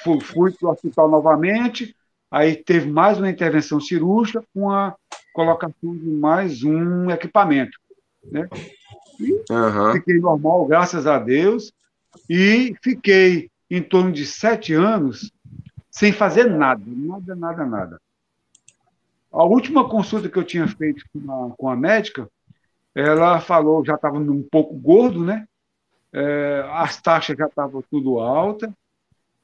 Fui, 0.02 0.20
fui 0.20 0.52
para 0.52 0.68
o 0.68 0.72
hospital 0.72 1.10
novamente, 1.10 1.96
aí 2.30 2.54
teve 2.54 2.88
mais 2.88 3.18
uma 3.18 3.28
intervenção 3.28 3.80
cirúrgica 3.80 4.44
com 4.54 4.70
a 4.70 4.94
colocação 5.32 5.96
de 5.96 6.10
mais 6.10 6.62
um 6.62 7.10
equipamento. 7.10 7.76
Né? 8.30 8.48
Uhum. 9.50 9.92
Fiquei 9.92 10.20
normal, 10.20 10.64
graças 10.66 11.08
a 11.08 11.18
Deus, 11.18 11.72
e 12.30 12.76
fiquei 12.82 13.50
em 13.68 13.82
torno 13.82 14.12
de 14.12 14.24
sete 14.24 14.72
anos 14.72 15.32
sem 15.90 16.12
fazer 16.12 16.48
nada, 16.48 16.82
nada, 16.86 17.34
nada, 17.34 17.66
nada. 17.66 18.00
A 19.34 19.42
última 19.42 19.88
consulta 19.88 20.28
que 20.28 20.36
eu 20.38 20.44
tinha 20.44 20.68
feito 20.68 21.04
com 21.12 21.32
a, 21.32 21.50
com 21.56 21.68
a 21.68 21.74
médica, 21.74 22.28
ela 22.94 23.40
falou, 23.40 23.84
já 23.84 23.96
estava 23.96 24.16
um 24.16 24.42
pouco 24.44 24.74
gordo, 24.74 25.24
né? 25.24 25.44
É, 26.12 26.64
as 26.70 27.02
taxas 27.02 27.36
já 27.36 27.46
estavam 27.46 27.82
tudo 27.90 28.20
alta, 28.20 28.72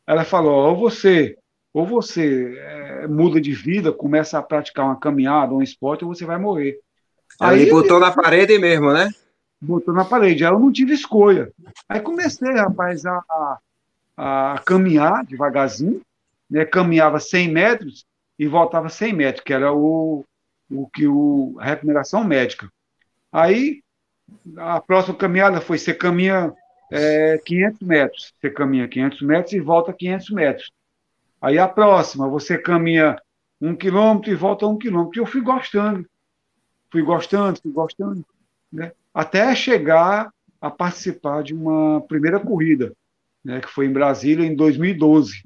ela 0.06 0.24
falou: 0.24 0.68
ou 0.68 0.76
você, 0.76 1.36
ou 1.74 1.84
você 1.84 2.56
é, 2.56 3.08
muda 3.08 3.40
de 3.40 3.50
vida, 3.50 3.92
começa 3.92 4.38
a 4.38 4.42
praticar 4.42 4.84
uma 4.86 5.00
caminhada, 5.00 5.52
um 5.52 5.62
esporte, 5.62 6.04
ou 6.04 6.14
você 6.14 6.24
vai 6.24 6.38
morrer. 6.38 6.78
Aí 7.40 7.62
ele 7.62 7.70
botou 7.72 7.98
na 7.98 8.12
parede 8.12 8.56
mesmo, 8.60 8.92
né? 8.92 9.10
Botou 9.60 9.92
na 9.92 10.04
parede. 10.04 10.44
Aí 10.44 10.52
eu 10.52 10.60
não 10.60 10.70
tive 10.70 10.94
escolha. 10.94 11.52
Aí 11.88 11.98
comecei, 12.00 12.52
rapaz, 12.52 13.04
a, 13.04 13.24
a, 14.16 14.52
a 14.54 14.58
caminhar 14.60 15.24
devagarzinho, 15.24 16.00
né? 16.48 16.64
caminhava 16.64 17.18
100 17.18 17.48
metros 17.50 18.06
e 18.40 18.48
voltava 18.48 18.88
100 18.88 19.12
metros, 19.12 19.44
que 19.44 19.52
era 19.52 19.70
o, 19.70 20.24
o 20.70 20.88
que 20.88 21.06
o, 21.06 21.56
a 21.60 21.64
recomendação 21.66 22.24
médica. 22.24 22.72
Aí 23.30 23.82
a 24.56 24.80
próxima 24.80 25.14
caminhada 25.14 25.60
foi: 25.60 25.76
você 25.76 25.92
caminha 25.92 26.50
é, 26.90 27.36
500 27.44 27.80
metros. 27.86 28.32
Você 28.40 28.48
caminha 28.48 28.88
500 28.88 29.20
metros 29.20 29.52
e 29.52 29.60
volta 29.60 29.92
500 29.92 30.30
metros. 30.30 30.72
Aí 31.38 31.58
a 31.58 31.68
próxima, 31.68 32.30
você 32.30 32.56
caminha 32.56 33.20
um 33.60 33.76
quilômetro 33.76 34.30
e 34.30 34.34
volta 34.34 34.66
um 34.66 34.78
quilômetro. 34.78 35.18
E 35.18 35.20
eu 35.20 35.26
fui 35.26 35.42
gostando, 35.42 36.08
fui 36.90 37.02
gostando, 37.02 37.60
fui 37.60 37.70
gostando, 37.70 38.24
né? 38.72 38.92
até 39.12 39.54
chegar 39.54 40.32
a 40.58 40.70
participar 40.70 41.42
de 41.42 41.52
uma 41.52 42.00
primeira 42.08 42.40
corrida, 42.40 42.94
né? 43.44 43.60
que 43.60 43.68
foi 43.68 43.84
em 43.84 43.92
Brasília 43.92 44.46
em 44.46 44.56
2012. 44.56 45.44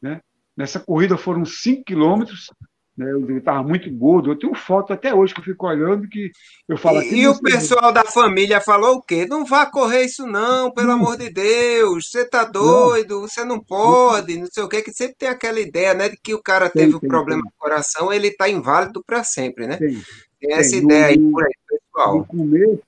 Né? 0.00 0.20
Nessa 0.56 0.78
corrida 0.80 1.16
foram 1.16 1.44
5 1.44 1.84
quilômetros, 1.84 2.50
né? 2.96 3.10
Eu 3.10 3.38
estava 3.38 3.62
muito 3.62 3.90
gordo. 3.90 4.30
Eu 4.30 4.38
tenho 4.38 4.54
foto 4.54 4.92
até 4.92 5.14
hoje 5.14 5.32
que 5.32 5.40
eu 5.40 5.44
fico 5.44 5.66
olhando 5.66 6.08
que 6.08 6.30
eu 6.68 6.76
falo 6.76 6.98
assim. 6.98 7.16
E 7.16 7.28
o 7.28 7.40
pessoal 7.40 7.92
da 7.92 8.04
família 8.04 8.60
falou 8.60 8.96
o 8.96 9.02
quê? 9.02 9.26
Não 9.26 9.44
vá 9.44 9.64
correr 9.64 10.04
isso, 10.04 10.26
não, 10.26 10.70
pelo 10.70 10.88
não. 10.88 10.94
amor 10.94 11.16
de 11.16 11.30
Deus. 11.30 12.10
Você 12.10 12.28
tá 12.28 12.44
doido, 12.44 13.20
não. 13.20 13.28
você 13.28 13.44
não 13.44 13.60
pode, 13.60 14.38
não 14.38 14.46
sei 14.46 14.62
o 14.62 14.68
quê, 14.68 14.82
que 14.82 14.92
sempre 14.92 15.16
tem 15.16 15.28
aquela 15.28 15.60
ideia, 15.60 15.94
né? 15.94 16.08
De 16.10 16.18
que 16.22 16.34
o 16.34 16.42
cara 16.42 16.68
teve 16.68 16.88
tem, 16.88 16.96
um 16.96 17.00
tem, 17.00 17.08
problema 17.08 17.42
tem. 17.42 17.50
no 17.50 17.58
coração, 17.58 18.12
ele 18.12 18.28
está 18.28 18.48
inválido 18.48 19.02
para 19.04 19.24
sempre, 19.24 19.66
né? 19.66 19.76
Tem, 19.78 20.02
tem 20.40 20.52
essa 20.52 20.76
ideia 20.76 21.06
aí 21.06 21.18
por 21.18 21.44
aí, 21.44 21.52
pessoal. 21.66 22.18
No 22.18 22.26
começo, 22.26 22.82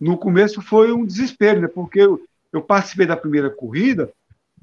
no 0.00 0.18
começo 0.18 0.62
foi 0.62 0.92
um 0.92 1.04
desespero, 1.04 1.60
né? 1.60 1.68
Porque 1.68 2.00
eu, 2.00 2.20
eu 2.52 2.62
participei 2.62 3.06
da 3.06 3.16
primeira 3.16 3.50
corrida 3.50 4.12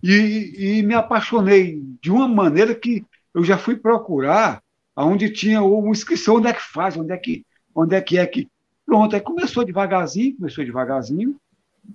e, 0.02 0.80
e 0.80 0.84
me 0.84 0.94
apaixonei 0.94 1.82
de 2.02 2.12
uma 2.12 2.28
maneira 2.28 2.74
que 2.76 3.06
eu 3.34 3.44
já 3.44 3.58
fui 3.58 3.76
procurar 3.76 4.62
onde 4.96 5.30
tinha 5.30 5.62
uma 5.62 5.92
inscrição, 5.92 6.36
onde 6.38 6.48
é 6.48 6.54
que 6.54 6.62
faz, 6.62 6.98
onde 6.98 7.12
é 7.12 7.18
que, 7.18 7.46
onde 7.74 7.96
é 7.96 8.02
que 8.02 8.18
é 8.18 8.26
que. 8.26 8.50
Pronto, 8.86 9.16
aí 9.16 9.22
começou 9.22 9.66
devagarzinho, 9.66 10.36
começou 10.38 10.64
devagarzinho, 10.64 11.36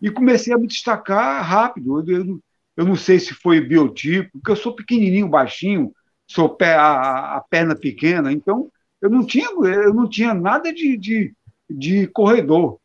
e 0.01 0.11
comecei 0.11 0.53
a 0.53 0.59
me 0.59 0.67
destacar 0.67 1.45
rápido. 1.45 2.01
Eu, 2.09 2.19
eu, 2.19 2.41
eu 2.77 2.85
não 2.85 2.97
sei 2.97 3.19
se 3.19 3.35
foi 3.35 3.61
biotipo, 3.61 4.31
porque 4.33 4.51
eu 4.51 4.57
sou 4.57 4.75
pequenininho, 4.75 5.29
baixinho, 5.29 5.93
sou 6.27 6.49
pé, 6.49 6.75
a, 6.75 7.37
a, 7.37 7.41
perna 7.41 7.75
pequena, 7.75 8.33
então 8.33 8.71
eu 9.01 9.11
não 9.11 9.27
tinha, 9.27 9.47
eu 9.47 9.93
não 9.93 10.09
tinha 10.09 10.33
nada 10.33 10.73
de, 10.73 10.97
de, 10.97 11.35
de 11.69 12.07
corredor. 12.09 12.79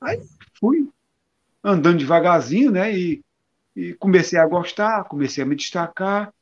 Aí 0.00 0.20
fui 0.58 0.88
andando 1.62 1.98
devagarzinho, 1.98 2.70
né? 2.70 2.96
E, 2.96 3.22
e 3.74 3.94
comecei 3.94 4.38
a 4.38 4.46
gostar, 4.46 5.04
comecei 5.04 5.42
a 5.42 5.46
me 5.46 5.56
destacar. 5.56 6.32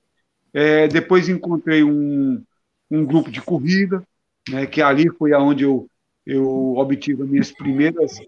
É, 0.52 0.86
depois 0.86 1.28
encontrei 1.28 1.82
um, 1.82 2.42
um 2.90 3.04
grupo 3.04 3.30
de 3.30 3.40
corrida, 3.40 4.02
né, 4.48 4.66
que 4.66 4.82
ali 4.82 5.08
foi 5.10 5.32
aonde 5.32 5.64
eu, 5.64 5.88
eu 6.26 6.76
obtive 6.76 7.22
as 7.22 7.28
minhas 7.28 7.50
primeiras 7.50 8.18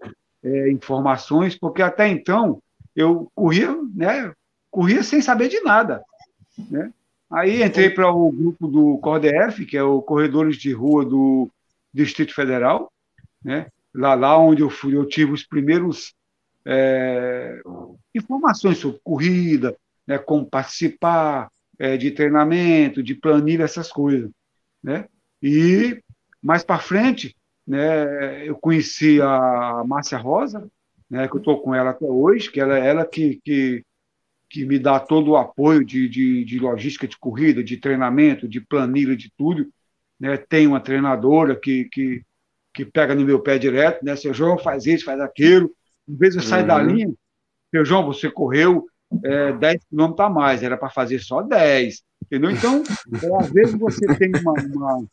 é, 0.43 0.71
informações, 0.71 1.55
porque 1.55 1.81
até 1.81 2.07
então 2.07 2.61
eu 2.95 3.31
corria, 3.35 3.75
né, 3.93 4.33
corria 4.71 5.03
sem 5.03 5.21
saber 5.21 5.49
de 5.49 5.61
nada. 5.61 6.03
Né? 6.69 6.91
Aí 7.29 7.61
entrei 7.61 7.89
para 7.89 8.11
o 8.11 8.31
grupo 8.31 8.67
do 8.67 8.97
CORDEF, 8.99 9.65
que 9.65 9.77
é 9.77 9.83
o 9.83 10.01
Corredores 10.01 10.57
de 10.57 10.71
Rua 10.71 11.05
do 11.05 11.49
Distrito 11.93 12.33
Federal, 12.33 12.91
né? 13.43 13.67
lá, 13.93 14.13
lá 14.13 14.37
onde 14.37 14.61
eu 14.61 14.69
fui, 14.69 14.95
eu 14.95 15.05
tive 15.05 15.31
os 15.31 15.43
primeiros 15.43 16.13
é, 16.65 17.61
informações 18.13 18.77
sobre 18.77 18.99
corrida, 19.03 19.75
né, 20.07 20.17
como 20.17 20.45
participar 20.45 21.49
é, 21.77 21.97
de 21.97 22.11
treinamento, 22.11 23.03
de 23.03 23.15
planilha, 23.15 23.63
essas 23.63 23.91
coisas. 23.91 24.29
Né? 24.83 25.07
E 25.41 26.01
mais 26.41 26.63
para 26.63 26.79
frente, 26.79 27.35
né, 27.67 28.47
eu 28.47 28.55
conheci 28.55 29.21
a 29.21 29.83
Márcia 29.85 30.17
Rosa, 30.17 30.69
né, 31.09 31.27
que 31.27 31.35
eu 31.35 31.39
estou 31.39 31.61
com 31.61 31.73
ela 31.73 31.91
até 31.91 32.05
hoje, 32.05 32.51
que 32.51 32.59
ela, 32.59 32.77
ela 32.77 33.05
que, 33.05 33.39
que, 33.43 33.83
que 34.49 34.65
me 34.65 34.79
dá 34.79 34.99
todo 34.99 35.31
o 35.31 35.37
apoio 35.37 35.83
de, 35.83 36.07
de, 36.09 36.45
de 36.45 36.59
logística 36.59 37.07
de 37.07 37.17
corrida, 37.17 37.63
de 37.63 37.77
treinamento, 37.77 38.47
de 38.47 38.61
planilha, 38.61 39.15
de 39.15 39.31
tudo. 39.37 39.67
Né? 40.19 40.37
Tem 40.37 40.65
uma 40.67 40.79
treinadora 40.79 41.55
que, 41.55 41.85
que, 41.91 42.23
que 42.73 42.85
pega 42.85 43.13
no 43.13 43.25
meu 43.25 43.39
pé 43.41 43.57
direto, 43.57 44.03
né? 44.03 44.15
Seu 44.15 44.33
João 44.33 44.57
faz 44.57 44.85
isso, 44.85 45.05
faz 45.05 45.19
aquilo. 45.19 45.71
Em 46.07 46.15
vez 46.15 46.33
de 46.33 46.39
eu 46.39 46.43
sair 46.43 46.61
uhum. 46.61 46.67
da 46.67 46.77
linha, 46.81 47.13
seu 47.71 47.85
João, 47.85 48.05
você 48.05 48.29
correu 48.29 48.87
é, 49.23 49.53
10 49.53 49.85
quilômetros 49.89 50.25
a 50.25 50.29
mais, 50.29 50.63
era 50.63 50.77
para 50.77 50.89
fazer 50.89 51.19
só 51.19 51.41
10. 51.41 52.03
Entendeu? 52.25 52.51
Então, 52.51 52.83
é, 53.21 53.43
às 53.43 53.51
vezes 53.51 53.75
você 53.75 54.05
tem 54.17 54.31
uma, 54.41 54.53
uma, 54.53 55.05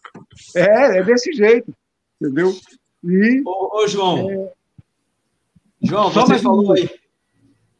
É, 0.57 0.99
é 0.99 1.03
desse 1.03 1.33
jeito. 1.33 1.75
Entendeu? 2.21 2.55
E, 3.05 3.43
ô, 3.45 3.83
ô 3.83 3.87
João. 3.87 4.31
É... 4.31 4.53
João, 5.83 6.11
você 6.11 6.39
falou 6.39 6.71
um... 6.71 6.73
aí. 6.73 6.91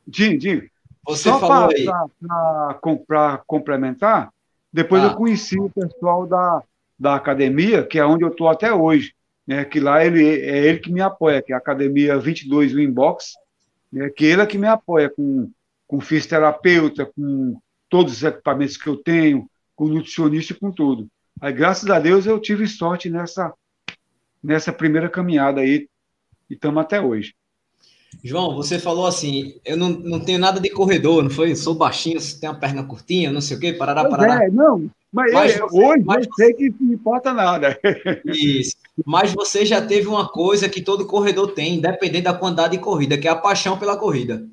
Dim, 0.07 0.37
Dim. 0.37 0.63
Você 1.07 1.29
só 1.29 1.39
falou 1.39 1.69
pra, 1.69 2.03
aí. 2.05 2.99
Para 3.07 3.43
complementar, 3.47 4.33
depois 4.73 5.03
ah. 5.03 5.07
eu 5.07 5.15
conheci 5.15 5.59
o 5.59 5.71
pessoal 5.71 6.27
da, 6.27 6.63
da 6.99 7.15
academia, 7.15 7.85
que 7.85 7.99
é 7.99 8.05
onde 8.05 8.25
eu 8.25 8.29
estou 8.29 8.49
até 8.49 8.73
hoje. 8.73 9.15
Né, 9.47 9.65
que 9.65 9.81
lá 9.81 10.05
ele, 10.05 10.25
é 10.25 10.67
ele 10.67 10.79
que 10.79 10.93
me 10.93 11.01
apoia, 11.01 11.43
que 11.43 11.53
é 11.53 11.55
a 11.55 11.59
Academia 11.59 12.19
22 12.19 12.73
Winbox, 12.73 13.33
né, 13.93 14.09
que 14.09 14.25
ele 14.25 14.43
é 14.43 14.47
que 14.47 14.57
me 14.57 14.69
apoia 14.69 15.11
com, 15.11 15.51
com 15.87 16.01
fisioterapeuta, 16.01 17.07
com 17.07 17.59
todos 17.89 18.13
os 18.15 18.23
equipamentos 18.23 18.77
que 18.77 18.89
eu 18.89 18.97
tenho, 18.97 19.49
com 19.75 19.89
nutricionista 19.89 20.53
e 20.53 20.57
com 20.57 20.71
tudo. 20.71 21.09
Aí, 21.41 21.53
graças 21.53 21.91
a 21.91 21.99
Deus, 21.99 22.25
eu 22.25 22.39
tive 22.39 22.69
sorte 22.69 23.11
nessa, 23.11 23.53
nessa 24.43 24.73
primeira 24.73 25.09
caminhada 25.09 25.61
aí 25.61 25.89
e 26.49 26.55
estamos 26.55 26.81
até 26.81 27.01
hoje. 27.01 27.35
João, 28.23 28.55
você 28.55 28.79
falou 28.79 29.07
assim, 29.07 29.59
eu 29.65 29.77
não, 29.77 29.89
não 29.89 30.21
tenho 30.21 30.39
nada 30.39 30.61
de 30.61 30.71
corredor, 30.71 31.23
não 31.23 31.31
foi? 31.31 31.57
Sou 31.57 31.75
baixinho, 31.75 32.21
tenho 32.39 32.53
uma 32.53 32.59
perna 32.59 32.85
curtinha, 32.85 33.33
não 33.33 33.41
sei 33.41 33.57
o 33.57 33.61
quê, 33.61 33.73
parará, 33.73 34.09
parará. 34.09 34.45
É, 34.45 34.51
não, 34.51 34.91
mas, 35.13 35.33
mas 35.33 35.53
é, 35.53 35.59
você, 35.59 35.77
hoje 35.77 36.05
mas 36.05 36.27
eu 36.27 36.33
sei 36.33 36.55
que 36.55 36.75
não 36.81 36.95
importa 36.95 37.35
nada. 37.35 37.79
Isso. 38.25 38.77
Mas 39.05 39.33
você 39.33 39.67
já 39.67 39.83
teve 39.83 40.07
uma 40.07 40.29
coisa 40.29 40.69
que 40.69 40.81
todo 40.81 41.07
corredor 41.07 41.53
tem, 41.53 41.75
independente 41.75 42.25
da 42.25 42.33
quantidade 42.33 42.77
de 42.77 42.83
corrida, 42.83 43.19
que 43.19 43.29
é 43.29 43.31
a 43.31 43.37
paixão 43.37 43.79
pela 43.79 43.97
corrida. 43.97 44.47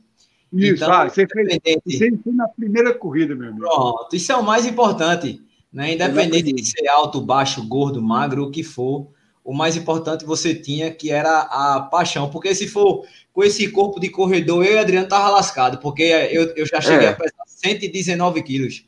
Isso, 0.52 0.84
então, 0.84 0.92
ah, 0.92 1.08
você, 1.08 1.28
fez, 1.28 1.60
você 1.86 2.10
fez 2.10 2.36
na 2.36 2.48
primeira 2.48 2.94
corrida, 2.94 3.36
meu 3.36 3.50
amigo. 3.50 3.62
Pronto, 3.62 4.16
isso 4.16 4.32
é 4.32 4.36
o 4.36 4.44
mais 4.44 4.66
importante. 4.66 5.42
Né? 5.72 5.94
Independente 5.94 6.52
de 6.52 6.66
ser 6.66 6.88
alto, 6.88 7.22
baixo, 7.22 7.66
gordo, 7.66 8.02
magro, 8.02 8.44
o 8.44 8.52
que 8.52 8.64
for, 8.64 9.08
o 9.44 9.54
mais 9.54 9.78
importante 9.78 10.26
você 10.26 10.56
tinha 10.56 10.92
que 10.92 11.12
era 11.12 11.42
a 11.42 11.82
paixão. 11.82 12.30
Porque 12.30 12.54
se 12.54 12.68
for 12.68 13.06
com 13.32 13.44
esse 13.44 13.70
corpo 13.72 14.00
de 14.00 14.10
corredor, 14.10 14.66
eu 14.66 14.74
e 14.74 14.80
Adriano 14.80 15.08
tava 15.08 15.30
lascado, 15.30 15.78
porque 15.78 16.04
eu, 16.04 16.54
eu 16.56 16.66
já 16.66 16.82
cheguei 16.82 17.08
é. 17.08 17.12
a 17.12 17.16
pesar 17.16 17.44
119 17.46 18.42
quilos. 18.42 18.86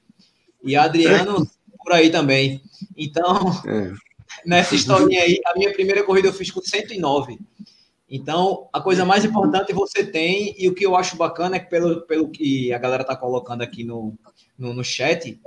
E 0.63 0.75
Adriano 0.75 1.47
por 1.83 1.93
aí 1.93 2.09
também. 2.09 2.61
Então, 2.95 3.51
é. 3.67 3.91
nessa 4.45 4.75
historinha 4.75 5.21
aí, 5.21 5.39
a 5.45 5.57
minha 5.57 5.71
primeira 5.73 6.03
corrida 6.03 6.27
eu 6.27 6.33
fiz 6.33 6.51
com 6.51 6.61
109. 6.61 7.39
Então, 8.09 8.67
a 8.73 8.81
coisa 8.81 9.05
mais 9.05 9.23
importante 9.23 9.71
você 9.71 10.03
tem, 10.03 10.53
e 10.57 10.67
o 10.67 10.75
que 10.75 10.85
eu 10.85 10.97
acho 10.97 11.15
bacana 11.15 11.55
é 11.55 11.59
que, 11.59 11.69
pelo, 11.69 12.01
pelo 12.01 12.29
que 12.29 12.73
a 12.73 12.77
galera 12.77 13.05
tá 13.05 13.15
colocando 13.15 13.61
aqui 13.61 13.85
no, 13.85 14.13
no, 14.57 14.73
no 14.73 14.83
chat, 14.83 15.39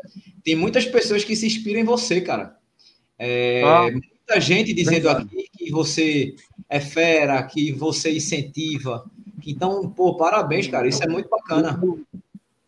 tem 0.42 0.56
muitas 0.56 0.86
pessoas 0.86 1.22
que 1.22 1.36
se 1.36 1.46
inspiram 1.46 1.80
em 1.80 1.84
você, 1.84 2.22
cara. 2.22 2.56
É, 3.18 3.62
ah, 3.62 3.90
muita 3.90 4.40
gente 4.40 4.72
dizendo 4.72 5.10
aqui 5.10 5.46
que 5.56 5.70
você 5.70 6.34
é 6.68 6.80
fera, 6.80 7.42
que 7.42 7.70
você 7.72 8.16
incentiva. 8.16 9.04
Então, 9.46 9.90
pô, 9.90 10.16
parabéns, 10.16 10.66
cara. 10.66 10.88
Isso 10.88 11.04
é 11.04 11.06
muito 11.06 11.28
bacana. 11.28 11.78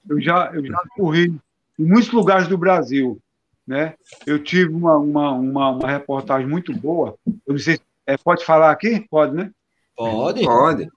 Eu 0.08 0.20
já, 0.20 0.50
eu 0.54 0.64
já 0.64 0.78
corri 0.94 1.34
em 1.78 1.84
muitos 1.84 2.10
lugares 2.12 2.48
do 2.48 2.58
Brasil. 2.58 3.18
Né? 3.66 3.94
Eu 4.24 4.42
tive 4.42 4.72
uma, 4.72 4.96
uma, 4.96 5.32
uma, 5.32 5.70
uma 5.70 5.90
reportagem 5.90 6.46
muito 6.46 6.72
boa. 6.72 7.16
Eu 7.26 7.54
não 7.54 7.58
sei, 7.58 7.80
é, 8.06 8.16
pode 8.16 8.44
falar 8.44 8.70
aqui? 8.70 9.04
Pode, 9.10 9.34
né? 9.34 9.50
Pode. 9.96 10.44
Pode. 10.44 10.88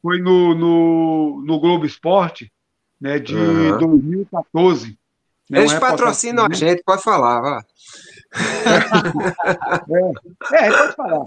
Foi 0.00 0.20
no, 0.20 0.54
no, 0.54 1.42
no 1.44 1.60
Globo 1.60 1.84
Esporte, 1.84 2.52
né, 3.00 3.18
de 3.18 3.34
uhum. 3.34 3.78
2014. 3.78 4.96
Né, 5.50 5.60
Eles 5.60 5.74
patrocinam 5.74 6.46
a 6.46 6.54
gente, 6.54 6.82
pode 6.84 7.02
falar, 7.02 7.40
vá. 7.40 7.64
é, 10.52 10.66
é, 10.66 10.70
pode 10.70 10.94
falar. 10.94 11.24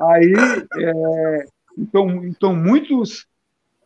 Aí, 0.00 0.32
é, 0.78 1.46
então, 1.76 2.24
então 2.24 2.54
muitos, 2.54 3.26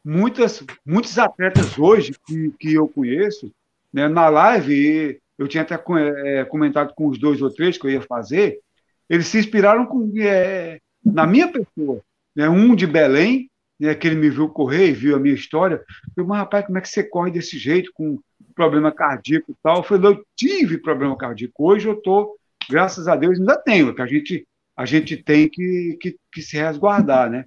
muitas, 0.05 0.63
muitos 0.85 1.19
atletas 1.19 1.79
hoje 1.79 2.13
que, 2.27 2.51
que 2.59 2.75
eu 2.75 2.87
conheço, 2.89 3.51
né, 3.93 4.09
na 4.09 4.29
live, 4.29 5.22
eu 5.43 5.49
tinha 5.49 5.63
até 5.63 5.75
é, 5.75 6.45
comentado 6.45 6.93
com 6.95 7.09
os 7.09 7.19
dois 7.19 7.43
ou 7.43 7.51
três 7.51 7.77
que 7.77 7.87
eu 7.87 7.91
ia 7.91 8.01
fazer, 8.01 8.59
eles 9.09 9.27
se 9.27 9.39
inspiraram 9.39 9.85
com, 9.87 10.11
é, 10.19 10.79
na 11.05 11.27
minha 11.27 11.49
pessoa 11.49 12.01
né? 12.35 12.49
um 12.49 12.75
de 12.75 12.87
Belém, 12.87 13.51
né, 13.79 13.95
que 13.95 14.07
ele 14.07 14.17
me 14.17 14.31
viu 14.31 14.49
correr 14.49 14.89
e 14.89 14.93
viu 14.93 15.17
a 15.17 15.19
minha 15.19 15.35
história. 15.35 15.83
Eu 16.17 16.25
mas 16.25 16.39
rapaz, 16.39 16.65
como 16.65 16.79
é 16.79 16.81
que 16.81 16.89
você 16.89 17.03
corre 17.03 17.31
desse 17.31 17.59
jeito, 17.59 17.91
com 17.93 18.19
problema 18.55 18.93
cardíaco 18.93 19.51
e 19.51 19.55
tal? 19.63 19.79
Eu 19.79 19.83
falei, 19.83 20.13
eu 20.13 20.25
tive 20.37 20.79
problema 20.79 21.17
cardíaco. 21.17 21.55
Hoje 21.59 21.89
eu 21.89 21.95
estou, 21.95 22.37
graças 22.71 23.09
a 23.09 23.17
Deus, 23.17 23.39
ainda 23.39 23.57
tenho, 23.57 23.95
que 23.95 24.03
a 24.03 24.07
gente, 24.07 24.47
a 24.77 24.87
gente 24.87 25.17
tem 25.17 25.49
que, 25.49 25.99
que, 26.01 26.17
que 26.33 26.43
se 26.43 26.57
resguardar, 26.57 27.29
né? 27.29 27.45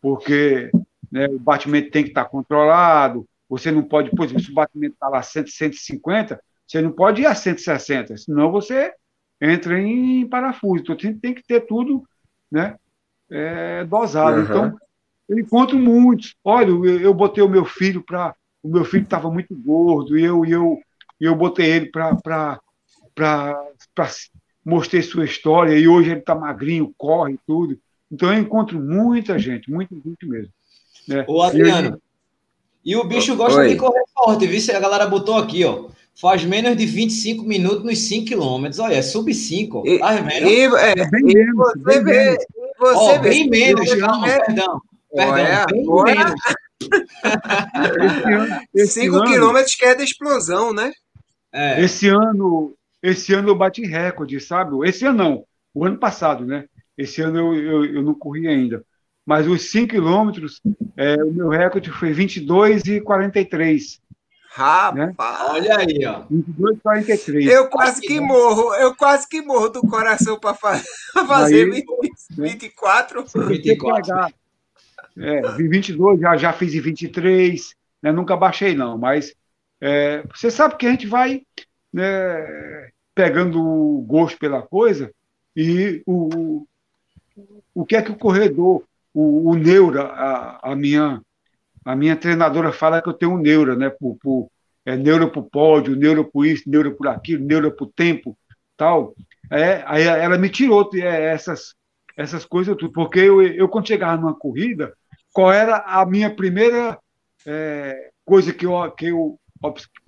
Porque 0.00 0.70
né, 1.10 1.26
o 1.26 1.38
batimento 1.38 1.90
tem 1.90 2.04
que 2.04 2.10
estar 2.10 2.26
controlado, 2.26 3.26
você 3.48 3.70
não 3.70 3.82
pode, 3.82 4.10
por 4.10 4.24
exemplo, 4.24 4.42
se 4.42 4.50
o 4.50 4.54
batimento 4.54 4.94
está 4.94 5.08
lá 5.08 5.22
100, 5.22 5.46
150, 5.46 6.40
você 6.66 6.80
não 6.80 6.92
pode 6.92 7.22
ir 7.22 7.26
a 7.26 7.34
160, 7.34 8.16
senão 8.16 8.50
você 8.50 8.92
entra 9.40 9.78
em 9.78 10.26
parafuso. 10.28 10.82
Então 10.82 10.96
tem, 10.96 11.14
tem 11.18 11.34
que 11.34 11.42
ter 11.42 11.60
tudo 11.66 12.02
né, 12.50 12.76
é, 13.30 13.84
dosado. 13.84 14.38
Uhum. 14.38 14.44
Então, 14.44 14.78
eu 15.28 15.38
encontro 15.38 15.78
muitos. 15.78 16.34
Olha, 16.44 16.68
eu, 16.68 17.00
eu 17.00 17.14
botei 17.14 17.42
o 17.42 17.48
meu 17.48 17.64
filho 17.64 18.02
para. 18.02 18.34
O 18.62 18.68
meu 18.68 18.84
filho 18.84 19.04
estava 19.04 19.30
muito 19.30 19.54
gordo 19.54 20.18
e 20.18 20.24
eu, 20.24 20.42
eu, 20.46 20.80
eu 21.20 21.36
botei 21.36 21.70
ele 21.70 21.90
para 21.90 22.58
mostrar 24.64 25.02
sua 25.02 25.26
história 25.26 25.78
e 25.78 25.86
hoje 25.86 26.10
ele 26.10 26.20
está 26.20 26.34
magrinho, 26.34 26.94
corre 26.96 27.38
tudo. 27.46 27.78
Então 28.10 28.32
eu 28.32 28.40
encontro 28.40 28.80
muita 28.80 29.38
gente, 29.38 29.70
muita 29.70 29.94
gente 29.94 30.26
mesmo. 30.26 30.50
Né? 31.06 31.26
Ô, 31.28 31.42
Adriano, 31.42 32.00
e, 32.82 32.92
e 32.92 32.96
o 32.96 33.04
bicho 33.04 33.36
gosta 33.36 33.60
Oi. 33.60 33.68
de 33.68 33.76
correr 33.76 34.04
forte, 34.14 34.46
viu? 34.46 34.76
A 34.76 34.80
galera 34.80 35.06
botou 35.06 35.36
aqui, 35.36 35.62
ó. 35.64 35.88
Faz 36.20 36.44
menos 36.44 36.76
de 36.76 36.86
25 36.86 37.42
minutos 37.44 37.84
nos 37.84 37.98
5 37.98 38.28
km. 38.28 38.70
Olha, 38.80 38.94
é 38.94 39.02
sub 39.02 39.34
5. 39.34 39.82
E, 39.86 39.98
tá 39.98 40.12
vendo? 40.12 40.48
E, 40.48 40.60
é, 40.60 41.00
é, 41.00 41.10
bem 41.10 41.24
menos, 41.24 41.56
você 41.56 41.82
bem 41.82 42.04
vê, 42.04 42.12
menos. 42.12 42.44
Você 42.78 42.98
oh, 42.98 43.18
bem 43.18 43.50
menos, 43.50 43.92
calma, 43.94 44.28
é... 44.28 44.38
perdão. 44.44 44.80
Perdão, 45.12 45.36
é, 45.36 45.66
bem 45.66 45.82
agora... 45.82 46.14
menos. 46.14 46.34
5 48.92 49.22
quilômetros 49.24 49.74
que 49.74 49.84
é 49.84 49.94
da 49.94 50.04
explosão, 50.04 50.72
né? 50.72 50.92
É. 51.52 51.82
Esse 51.82 52.08
ano, 52.08 52.74
esse 53.02 53.32
ano 53.32 53.48
eu 53.48 53.54
bati 53.54 53.84
recorde, 53.84 54.40
sabe? 54.40 54.76
Esse 54.88 55.06
ano 55.06 55.18
não, 55.18 55.44
o 55.72 55.84
ano 55.84 55.98
passado, 55.98 56.44
né? 56.44 56.64
Esse 56.96 57.22
ano 57.22 57.38
eu, 57.38 57.54
eu, 57.54 57.84
eu 57.96 58.02
não 58.02 58.14
corri 58.14 58.46
ainda. 58.46 58.84
Mas 59.26 59.48
os 59.48 59.70
5 59.70 59.88
quilômetros, 59.88 60.60
é, 60.96 61.14
o 61.22 61.32
meu 61.32 61.48
recorde 61.48 61.90
foi 61.90 62.12
22 62.12 62.84
e 62.84 63.00
43. 63.00 64.00
Rapaz, 64.54 64.94
né? 64.94 65.14
olha 65.50 65.78
aí, 65.78 66.06
ó. 66.06 66.22
22, 66.30 66.78
43. 66.80 67.46
Eu 67.46 67.68
quase 67.68 68.00
que 68.00 68.20
morro, 68.20 68.74
eu 68.74 68.94
quase 68.94 69.28
que 69.28 69.42
morro 69.42 69.68
do 69.68 69.80
coração 69.82 70.38
para 70.38 70.54
fazer 71.26 71.64
aí, 71.64 71.70
20, 71.70 71.86
né? 72.38 72.48
24. 72.48 73.24
24. 73.48 74.34
É, 75.16 75.42
22, 75.52 76.20
já, 76.20 76.36
já 76.36 76.52
fiz 76.52 76.74
em 76.74 76.80
23, 76.80 77.74
né? 78.02 78.12
nunca 78.12 78.36
baixei, 78.36 78.74
não, 78.74 78.96
mas 78.98 79.34
é, 79.80 80.24
você 80.34 80.50
sabe 80.50 80.76
que 80.76 80.86
a 80.86 80.90
gente 80.90 81.06
vai. 81.06 81.42
Né, 81.92 82.90
pegando 83.14 83.62
o 83.62 84.02
gosto 84.02 84.38
pela 84.38 84.60
coisa 84.60 85.12
e 85.56 86.02
o, 86.04 86.66
o 87.72 87.86
que 87.86 87.94
é 87.94 88.02
que 88.02 88.10
o 88.10 88.18
corredor, 88.18 88.82
o, 89.12 89.50
o 89.50 89.54
neura, 89.54 90.02
a, 90.02 90.72
a, 90.72 90.76
minha, 90.76 91.22
a 91.84 91.94
minha 91.94 92.16
treinadora 92.16 92.72
fala 92.72 93.02
que 93.02 93.08
eu 93.08 93.12
tenho 93.12 93.32
um 93.32 93.38
neura, 93.38 93.76
né? 93.76 93.90
Por, 93.90 94.16
por, 94.20 94.48
é, 94.86 94.96
neura 94.96 95.28
para 95.28 95.40
o 95.40 95.48
pódio, 95.48 95.96
neura 95.96 96.24
por 96.24 96.46
isso, 96.46 96.68
neura 96.68 96.90
por 96.90 97.08
aquilo, 97.08 97.44
neura 97.44 97.70
por 97.70 97.90
tempo, 97.94 98.36
tal. 98.76 99.14
É, 99.50 99.82
aí 99.86 100.02
ela 100.04 100.38
me 100.38 100.48
tirou 100.48 100.88
é, 100.94 101.32
essas, 101.32 101.74
essas 102.16 102.44
coisas 102.44 102.76
tudo, 102.76 102.92
porque 102.92 103.20
eu, 103.20 103.42
eu, 103.42 103.68
quando 103.68 103.88
chegava 103.88 104.20
numa 104.20 104.34
corrida, 104.34 104.92
qual 105.32 105.52
era 105.52 105.78
a 105.78 106.04
minha 106.06 106.34
primeira 106.34 106.98
é, 107.46 108.10
coisa 108.24 108.52
que 108.52 108.66
eu, 108.66 108.90
que 108.92 109.06
eu 109.06 109.38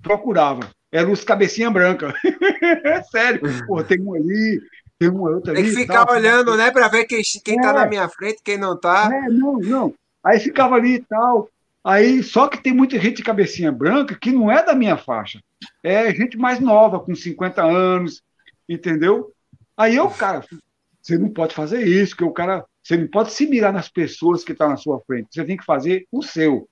procurava? 0.01 0.61
Era 0.91 1.09
os 1.09 1.23
cabecinha 1.23 1.69
branca. 1.69 2.13
é 2.83 3.03
sério. 3.11 3.41
Pô, 3.67 3.83
tem 3.83 4.01
um 4.01 4.13
ali, 4.13 4.61
tem 4.97 5.09
um 5.09 5.21
outro 5.21 5.51
ali. 5.51 5.63
Tem 5.63 5.71
que 5.71 5.81
ficar 5.81 6.05
tal, 6.05 6.15
olhando, 6.15 6.55
né, 6.55 6.71
para 6.71 6.87
ver 6.87 7.05
quem, 7.05 7.21
quem 7.43 7.59
é. 7.59 7.61
tá 7.61 7.73
na 7.73 7.85
minha 7.85 8.07
frente, 8.07 8.41
quem 8.43 8.57
não 8.57 8.79
tá. 8.79 9.09
É, 9.11 9.29
não, 9.29 9.57
não. 9.57 9.93
Aí 10.23 10.39
ficava 10.39 10.75
ali 10.75 10.95
e 10.95 11.03
tal. 11.03 11.49
Aí, 11.87 12.21
só 12.21 12.49
que 12.49 12.61
tem 12.61 12.73
muita 12.73 12.99
gente 12.99 13.15
de 13.15 13.23
cabecinha 13.23 13.71
branca 13.71 14.13
que 14.13 14.29
não 14.29 14.51
é 14.51 14.61
da 14.61 14.75
minha 14.75 14.97
faixa. 14.97 15.41
É 15.81 16.13
gente 16.13 16.37
mais 16.37 16.59
nova, 16.59 16.99
com 16.99 17.15
50 17.15 17.63
anos, 17.63 18.21
entendeu? 18.67 19.31
Aí 19.77 19.95
eu, 19.95 20.09
cara, 20.09 20.43
você 21.01 21.17
não 21.17 21.29
pode 21.29 21.55
fazer 21.55 21.87
isso, 21.87 22.13
que 22.13 22.25
o 22.25 22.33
cara, 22.33 22.65
você 22.83 22.97
não 22.97 23.07
pode 23.07 23.31
se 23.31 23.47
mirar 23.47 23.71
nas 23.71 23.87
pessoas 23.87 24.43
que 24.43 24.51
estão 24.51 24.67
tá 24.67 24.71
na 24.71 24.77
sua 24.77 24.99
frente. 25.07 25.29
Você 25.31 25.45
tem 25.45 25.55
que 25.55 25.63
fazer 25.63 26.05
o 26.11 26.21
seu. 26.21 26.67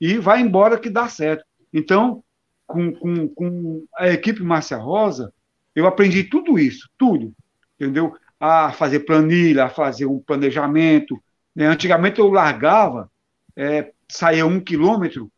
E 0.00 0.16
vai 0.16 0.40
embora 0.40 0.78
que 0.78 0.88
dá 0.88 1.08
certo. 1.08 1.44
Então, 1.70 2.24
com, 2.66 2.90
com, 2.94 3.28
com 3.28 3.84
a 3.98 4.08
equipe 4.08 4.42
Márcia 4.42 4.78
Rosa, 4.78 5.30
eu 5.74 5.86
aprendi 5.86 6.24
tudo 6.24 6.58
isso, 6.58 6.88
tudo, 6.96 7.34
entendeu? 7.78 8.16
A 8.40 8.72
fazer 8.72 9.00
planilha, 9.00 9.64
a 9.66 9.68
fazer 9.68 10.06
um 10.06 10.18
planejamento. 10.18 11.22
Né? 11.54 11.66
Antigamente 11.66 12.18
eu 12.18 12.30
largava, 12.30 13.10
é, 13.54 13.92
saía 14.08 14.46
um 14.46 14.60
quilômetro, 14.60 15.30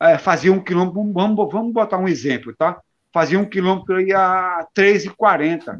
é, 0.00 0.18
fazia 0.18 0.52
um 0.52 0.62
quilômetro, 0.62 1.12
vamos, 1.12 1.52
vamos 1.52 1.72
botar 1.72 1.98
um 1.98 2.08
exemplo, 2.08 2.54
tá? 2.56 2.80
Fazia 3.12 3.38
um 3.38 3.44
quilômetro 3.44 3.96
aí 3.96 4.12
a 4.12 4.66
3,40. 4.74 5.78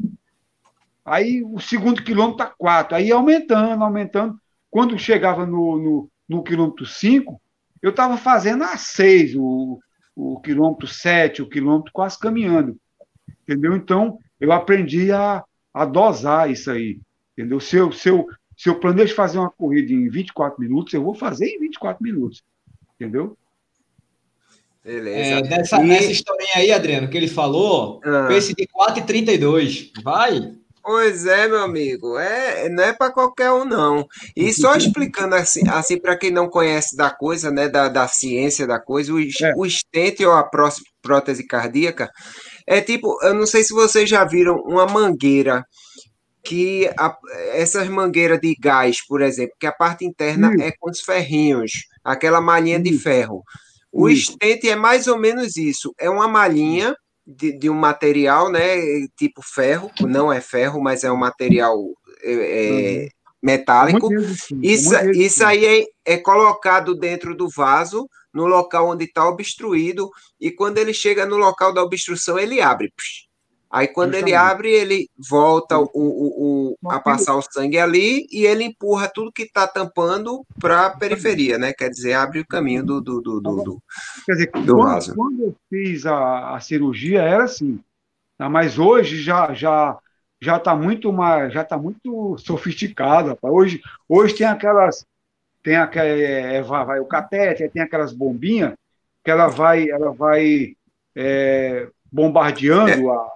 Aí 1.05 1.43
o 1.43 1.59
segundo 1.59 2.03
quilômetro 2.03 2.43
a 2.43 2.47
4. 2.47 2.95
Aí 2.95 3.11
aumentando, 3.11 3.83
aumentando. 3.83 4.39
Quando 4.69 4.97
chegava 4.97 5.45
no, 5.45 5.77
no, 5.77 6.09
no 6.27 6.43
quilômetro 6.43 6.85
5, 6.85 7.41
eu 7.81 7.89
estava 7.89 8.17
fazendo 8.17 8.63
a 8.63 8.77
6, 8.77 9.35
o, 9.35 9.79
o 10.15 10.39
quilômetro 10.39 10.87
7, 10.87 11.41
o 11.41 11.49
quilômetro 11.49 11.91
quase 11.91 12.17
caminhando. 12.17 12.77
Entendeu? 13.41 13.75
Então, 13.75 14.17
eu 14.39 14.51
aprendi 14.51 15.11
a, 15.11 15.43
a 15.73 15.85
dosar 15.85 16.49
isso 16.49 16.71
aí. 16.71 16.99
Entendeu? 17.33 17.59
Se 17.59 17.75
eu, 17.75 17.91
se, 17.91 18.09
eu, 18.09 18.25
se 18.63 18.69
eu 18.69 18.79
planejo 18.79 19.13
fazer 19.13 19.37
uma 19.37 19.49
corrida 19.49 19.91
em 19.91 20.07
24 20.07 20.57
minutos, 20.57 20.93
eu 20.93 21.03
vou 21.03 21.13
fazer 21.13 21.47
em 21.47 21.59
24 21.59 22.01
minutos. 22.01 22.41
Entendeu? 22.95 23.35
Beleza. 24.81 25.31
É, 25.31 25.41
nessa, 25.41 25.81
e... 25.81 25.85
nessa 25.85 26.11
historinha 26.13 26.51
aí, 26.55 26.71
Adriano, 26.71 27.09
que 27.09 27.17
ele 27.17 27.27
falou, 27.27 27.99
ah. 28.05 28.27
pense 28.29 28.55
de 28.55 28.65
4,32. 28.65 29.91
Vai! 30.01 30.53
Pois 30.81 31.25
é, 31.25 31.45
meu 31.49 31.61
amigo, 31.61 32.17
é, 32.17 32.69
não 32.69 32.83
é 32.85 32.93
para 32.93 33.11
qualquer 33.11 33.51
um, 33.51 33.65
não. 33.65 34.07
E 34.33 34.53
só 34.53 34.75
explicando 34.79 35.35
assim, 35.35 35.67
assim 35.67 35.97
para 35.97 36.15
quem 36.15 36.31
não 36.31 36.49
conhece 36.49 36.95
da 36.95 37.09
coisa, 37.09 37.51
né, 37.51 37.67
da, 37.67 37.89
da 37.89 38.07
ciência 38.07 38.65
da 38.65 38.79
coisa, 38.79 39.11
o, 39.11 39.19
é. 39.19 39.53
o 39.57 39.69
stent 39.69 40.21
ou 40.21 40.31
a 40.31 40.49
prótese 41.01 41.45
cardíaca 41.45 42.09
é 42.65 42.79
tipo, 42.79 43.17
eu 43.23 43.33
não 43.33 43.45
sei 43.45 43.61
se 43.61 43.73
vocês 43.73 44.09
já 44.09 44.23
viram 44.23 44.55
uma 44.55 44.85
mangueira 44.85 45.65
que 46.43 46.89
a, 46.97 47.17
essas 47.53 47.87
mangueiras 47.87 48.39
de 48.39 48.55
gás, 48.59 48.97
por 49.07 49.21
exemplo, 49.21 49.55
que 49.59 49.65
a 49.65 49.71
parte 49.71 50.05
interna 50.05 50.49
hum. 50.49 50.61
é 50.61 50.71
com 50.77 50.89
os 50.89 50.99
ferrinhos, 50.99 51.71
aquela 52.03 52.41
malhinha 52.41 52.77
hum. 52.77 52.83
de 52.83 52.97
ferro. 52.97 53.43
O 53.91 54.07
hum. 54.07 54.15
stent 54.15 54.65
é 54.65 54.75
mais 54.75 55.07
ou 55.07 55.17
menos 55.17 55.55
isso, 55.55 55.93
é 55.97 56.09
uma 56.09 56.27
malhinha 56.27 56.95
de, 57.25 57.57
de, 57.57 57.69
um 57.69 57.75
material, 57.75 58.51
né? 58.51 58.77
Tipo 59.17 59.41
ferro, 59.41 59.89
não 60.01 60.31
é 60.31 60.41
ferro, 60.41 60.81
mas 60.81 61.05
é 61.05 61.11
um 61.11 61.15
material 61.15 61.77
é, 62.21 62.33
é 62.33 63.03
uhum. 63.03 63.07
metálico. 63.41 64.09
Isso, 64.61 64.93
isso 65.11 65.45
aí 65.45 65.65
é, 65.65 65.85
é 66.05 66.17
colocado 66.17 66.93
dentro 66.93 67.33
do 67.33 67.47
vaso, 67.49 68.09
no 68.33 68.45
local 68.45 68.89
onde 68.89 69.05
está 69.05 69.25
obstruído, 69.25 70.09
e 70.41 70.51
quando 70.51 70.79
ele 70.79 70.93
chega 70.93 71.25
no 71.25 71.37
local 71.37 71.73
da 71.73 71.81
obstrução, 71.81 72.37
ele 72.37 72.59
abre. 72.59 72.91
Aí 73.73 73.87
quando 73.87 74.13
ele 74.13 74.35
abre, 74.35 74.69
ele 74.69 75.09
volta 75.17 75.79
o, 75.79 75.89
o, 75.95 76.77
o, 76.79 76.91
a 76.91 76.99
passar 76.99 77.35
o 77.35 77.41
sangue 77.41 77.79
ali 77.79 78.27
e 78.31 78.45
ele 78.45 78.65
empurra 78.65 79.09
tudo 79.11 79.31
que 79.31 79.41
está 79.41 79.65
tampando 79.65 80.45
para 80.59 80.85
a 80.85 80.89
periferia, 80.95 81.57
né? 81.57 81.73
Quer 81.73 81.89
dizer, 81.89 82.13
abre 82.13 82.39
o 82.39 82.45
caminho 82.45 82.85
do, 82.85 83.01
do, 83.01 83.19
do, 83.19 83.41
do, 83.41 83.83
Quer 84.27 84.33
dizer, 84.33 84.51
do 84.51 84.75
quando, 84.75 84.83
vaso. 84.83 85.15
quando 85.15 85.43
eu 85.45 85.55
fiz 85.71 86.05
a, 86.05 86.55
a 86.55 86.59
cirurgia 86.59 87.23
era 87.23 87.45
assim, 87.45 87.79
tá? 88.37 88.47
mas 88.47 88.77
hoje 88.77 89.19
já 89.19 89.55
já 89.55 89.97
já 90.39 90.57
está 90.57 90.75
muito 90.75 91.11
mais 91.11 91.51
já 91.51 91.63
tá 91.63 91.75
muito 91.75 92.37
sofisticado. 92.37 93.29
Rapaz. 93.29 93.51
Hoje 93.51 93.81
hoje 94.07 94.35
tem 94.35 94.45
aquelas 94.45 95.03
tem 95.63 95.77
aquela, 95.77 96.05
é, 96.09 96.61
vai, 96.61 96.85
vai, 96.85 96.99
o 96.99 97.05
catéter, 97.05 97.71
tem 97.71 97.81
aquelas 97.81 98.13
bombinhas 98.13 98.75
que 99.23 99.31
ela 99.31 99.47
vai 99.47 99.89
ela 99.89 100.11
vai 100.11 100.75
é, 101.15 101.87
bombardeando 102.11 103.09
é. 103.09 103.15
a 103.15 103.33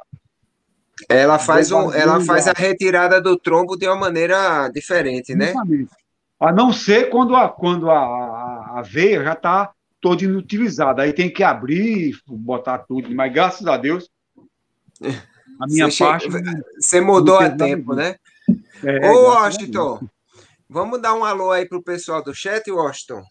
ela 1.08 1.38
faz, 1.38 1.72
um, 1.72 1.94
ela 1.94 2.20
faz 2.22 2.48
a 2.48 2.54
retirada 2.54 3.22
do 3.22 3.38
trombo 3.38 3.78
de 3.78 3.88
uma 3.88 3.96
maneira 3.96 4.70
diferente, 4.70 5.36
né? 5.36 5.54
A 6.40 6.52
não 6.52 6.72
ser 6.72 7.10
quando 7.10 7.36
a, 7.36 7.50
quando 7.50 7.90
a, 7.90 8.78
a 8.78 8.82
veia 8.82 9.24
já 9.24 9.34
está 9.34 9.72
toda 10.02 10.24
inutilizada. 10.24 11.02
Aí 11.02 11.14
tem 11.14 11.32
que 11.32 11.44
abrir, 11.44 12.16
botar 12.28 12.80
tudo. 12.80 13.14
Mas 13.14 13.34
graças 13.34 13.66
a 13.68 13.78
Deus, 13.78 14.10
a 15.60 15.68
minha 15.68 15.90
você 15.90 16.04
parte. 16.04 16.28
Você 16.80 17.02
mudou 17.02 17.38
a 17.38 17.50
tempo, 17.50 17.94
né? 17.94 18.16
É, 18.84 19.10
Ô, 19.10 19.30
Washington, 19.30 20.00
vamos 20.70 21.02
dar 21.02 21.14
um 21.14 21.24
alô 21.24 21.52
aí 21.52 21.68
pro 21.68 21.84
pessoal 21.84 22.24
do 22.24 22.34
chat, 22.34 22.70
Washington? 22.70 23.24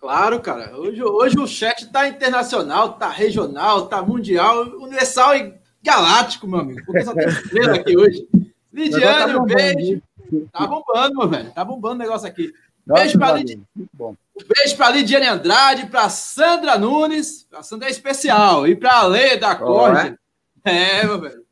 Claro, 0.00 0.40
cara. 0.40 0.76
Hoje, 0.76 1.02
hoje 1.02 1.38
o 1.38 1.46
chat 1.46 1.90
tá 1.90 2.06
internacional, 2.06 2.94
tá 2.94 3.08
regional, 3.08 3.86
tá 3.86 4.02
mundial, 4.02 4.62
universal 4.78 5.34
e 5.36 5.54
galáctico, 5.84 6.48
meu 6.48 6.60
amigo. 6.60 6.82
Porque 6.84 7.04
só 7.04 7.14
tem 7.14 7.28
estrela 7.28 7.76
aqui 7.76 7.96
hoje. 7.96 8.26
Lidiane, 8.72 9.32
tá 9.32 9.38
um 9.38 9.44
beijo. 9.44 10.02
Tá 10.50 10.66
bombando, 10.66 11.18
meu 11.18 11.28
velho. 11.28 11.52
Tá 11.52 11.64
bombando 11.64 11.94
o 11.96 11.98
negócio 11.98 12.26
aqui. 12.26 12.52
Beijo 12.86 13.18
para 13.18 13.36
Lid... 13.36 13.60
Um 13.76 14.16
beijo 14.56 14.76
para 14.76 14.90
Lidiane 14.90 15.26
Andrade, 15.26 15.86
para 15.86 16.08
Sandra 16.08 16.76
Nunes, 16.76 17.46
a 17.52 17.62
Sandra 17.62 17.88
é 17.88 17.90
especial, 17.90 18.66
e 18.66 18.74
para 18.74 18.98
a 18.98 19.06
Lê 19.06 19.36
da 19.36 19.54
Corte. 19.54 20.18
É? 20.64 21.00
é, 21.00 21.06
meu 21.06 21.20
velho. 21.20 21.44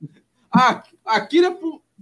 A, 0.51 0.83
a 1.07 1.21
Kira 1.21 1.57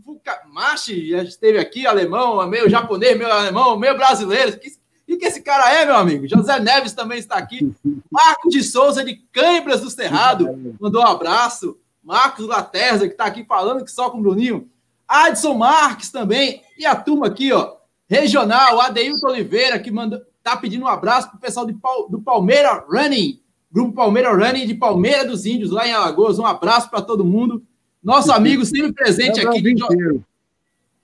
Fukashi 0.05 1.11
já 1.11 1.23
esteve 1.23 1.59
aqui, 1.59 1.87
alemão, 1.87 2.45
meio 2.49 2.69
japonês, 2.69 3.17
meio 3.17 3.31
alemão, 3.31 3.79
meio 3.79 3.97
brasileiro. 3.97 4.59
Que, 4.59 4.71
que, 5.07 5.17
que 5.19 5.27
esse 5.27 5.43
cara 5.43 5.71
é, 5.73 5.85
meu 5.85 5.97
amigo? 5.97 6.27
José 6.27 6.59
Neves 6.59 6.93
também 6.93 7.19
está 7.19 7.37
aqui. 7.37 7.73
Marco 8.11 8.49
de 8.49 8.63
Souza, 8.63 9.05
de 9.05 9.17
Cãibras 9.33 9.83
do 9.83 9.91
Cerrado, 9.91 10.77
mandou 10.81 11.03
um 11.03 11.07
abraço. 11.07 11.79
Marcos 12.03 12.47
Laterza, 12.47 13.07
que 13.07 13.13
está 13.13 13.25
aqui 13.25 13.45
falando 13.45 13.85
que 13.85 13.91
só 13.91 14.11
com 14.11 14.19
o 14.19 14.23
Bruninho. 14.23 14.69
Adson 15.07 15.55
Marques 15.55 16.11
também. 16.11 16.63
E 16.79 16.87
a 16.87 16.95
turma 16.95 17.27
aqui, 17.27 17.53
ó. 17.53 17.77
Regional, 18.09 18.81
Adeilton 18.81 19.29
Oliveira, 19.29 19.79
que 19.79 19.91
manda, 19.91 20.27
tá 20.43 20.57
pedindo 20.57 20.85
um 20.85 20.89
abraço 20.89 21.31
pro 21.31 21.39
pessoal 21.39 21.67
de, 21.67 21.77
do 22.09 22.21
Palmeira 22.21 22.85
Running. 22.89 23.41
Grupo 23.71 23.93
Palmeira 23.93 24.33
Running 24.33 24.67
de 24.67 24.75
Palmeira 24.75 25.25
dos 25.25 25.47
Índios, 25.47 25.71
lá 25.71 25.87
em 25.87 25.93
Alagoas. 25.93 26.39
Um 26.39 26.47
abraço 26.47 26.91
para 26.91 27.03
todo 27.03 27.25
mundo. 27.25 27.63
Nosso 28.03 28.33
amigo 28.33 28.65
sempre 28.65 28.93
presente 28.93 29.41
é 29.41 29.47
aqui. 29.47 29.61
De... 29.61 30.21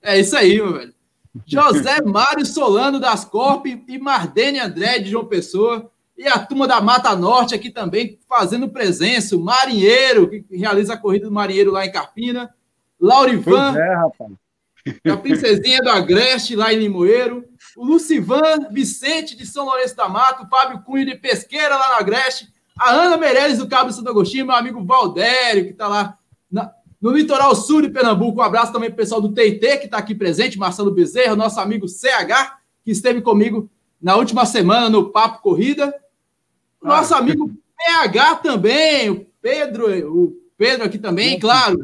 É 0.03 0.19
isso 0.19 0.37
aí, 0.37 0.57
meu 0.57 0.73
velho. 0.73 0.95
José 1.45 2.01
Mário 2.03 2.47
Solano 2.47 2.99
das 2.99 3.25
Corp 3.25 3.67
e 3.67 3.99
Mardene 3.99 4.59
André 4.59 4.99
de 4.99 5.11
João 5.11 5.27
Pessoa. 5.27 5.91
E 6.17 6.27
a 6.27 6.39
turma 6.39 6.67
da 6.67 6.81
Mata 6.81 7.15
Norte 7.15 7.55
aqui 7.55 7.71
também 7.71 8.19
fazendo 8.29 8.69
presença. 8.69 9.37
O 9.37 9.41
Marinheiro, 9.41 10.29
que 10.29 10.45
realiza 10.51 10.95
a 10.95 10.97
corrida 10.97 11.27
do 11.27 11.33
Marinheiro 11.33 11.71
lá 11.71 11.85
em 11.85 11.93
Carpina. 11.93 12.55
Laurivan. 12.99 13.77
É, 13.77 13.95
rapaz. 13.95 14.33
A 15.05 15.17
Princesinha 15.17 15.81
do 15.81 15.91
Agreste, 15.91 16.57
lá 16.57 16.73
em 16.73 16.79
Limoeiro. 16.79 17.45
O 17.77 17.85
Lucivan 17.85 18.69
Vicente, 18.71 19.37
de 19.37 19.45
São 19.45 19.67
Lourenço 19.67 19.97
da 19.97 20.09
Mata. 20.09 20.45
O 20.45 20.49
Fábio 20.49 20.83
Cunha, 20.83 21.05
de 21.05 21.17
Pesqueira, 21.17 21.77
lá 21.77 21.89
no 21.89 21.95
Agreste. 21.97 22.49
A 22.79 22.93
Ana 22.93 23.17
Meirelles, 23.17 23.59
do 23.59 23.69
Cabo 23.69 23.93
Santo 23.93 24.09
Agostinho. 24.09 24.47
Meu 24.47 24.55
amigo 24.55 24.83
Valdério, 24.85 25.65
que 25.65 25.73
está 25.73 25.87
lá 25.87 26.19
na, 26.51 26.73
no 27.01 27.11
litoral 27.11 27.55
sul 27.55 27.83
de 27.83 27.91
Pernambuco. 27.91 28.41
Um 28.41 28.45
abraço 28.45 28.73
também 28.73 28.89
para 28.89 28.95
o 28.95 28.99
pessoal 28.99 29.21
do 29.21 29.33
TT, 29.33 29.79
que 29.79 29.85
está 29.85 29.99
aqui 29.99 30.15
presente. 30.15 30.59
Marcelo 30.59 30.91
Bezerra, 30.91 31.37
nosso 31.37 31.61
amigo 31.61 31.87
CH, 31.87 32.57
que 32.83 32.91
esteve 32.91 33.21
comigo 33.21 33.69
na 34.01 34.17
última 34.17 34.47
semana 34.47 34.89
no 34.89 35.11
Papo 35.11 35.43
Corrida. 35.43 35.93
Nosso 36.87 37.15
amigo 37.15 37.51
PH 37.77 38.37
também, 38.37 39.11
o 39.11 39.27
Pedro, 39.43 39.87
o 40.09 40.37
Pedro 40.57 40.87
aqui 40.87 40.99
também, 40.99 41.39
claro. 41.39 41.77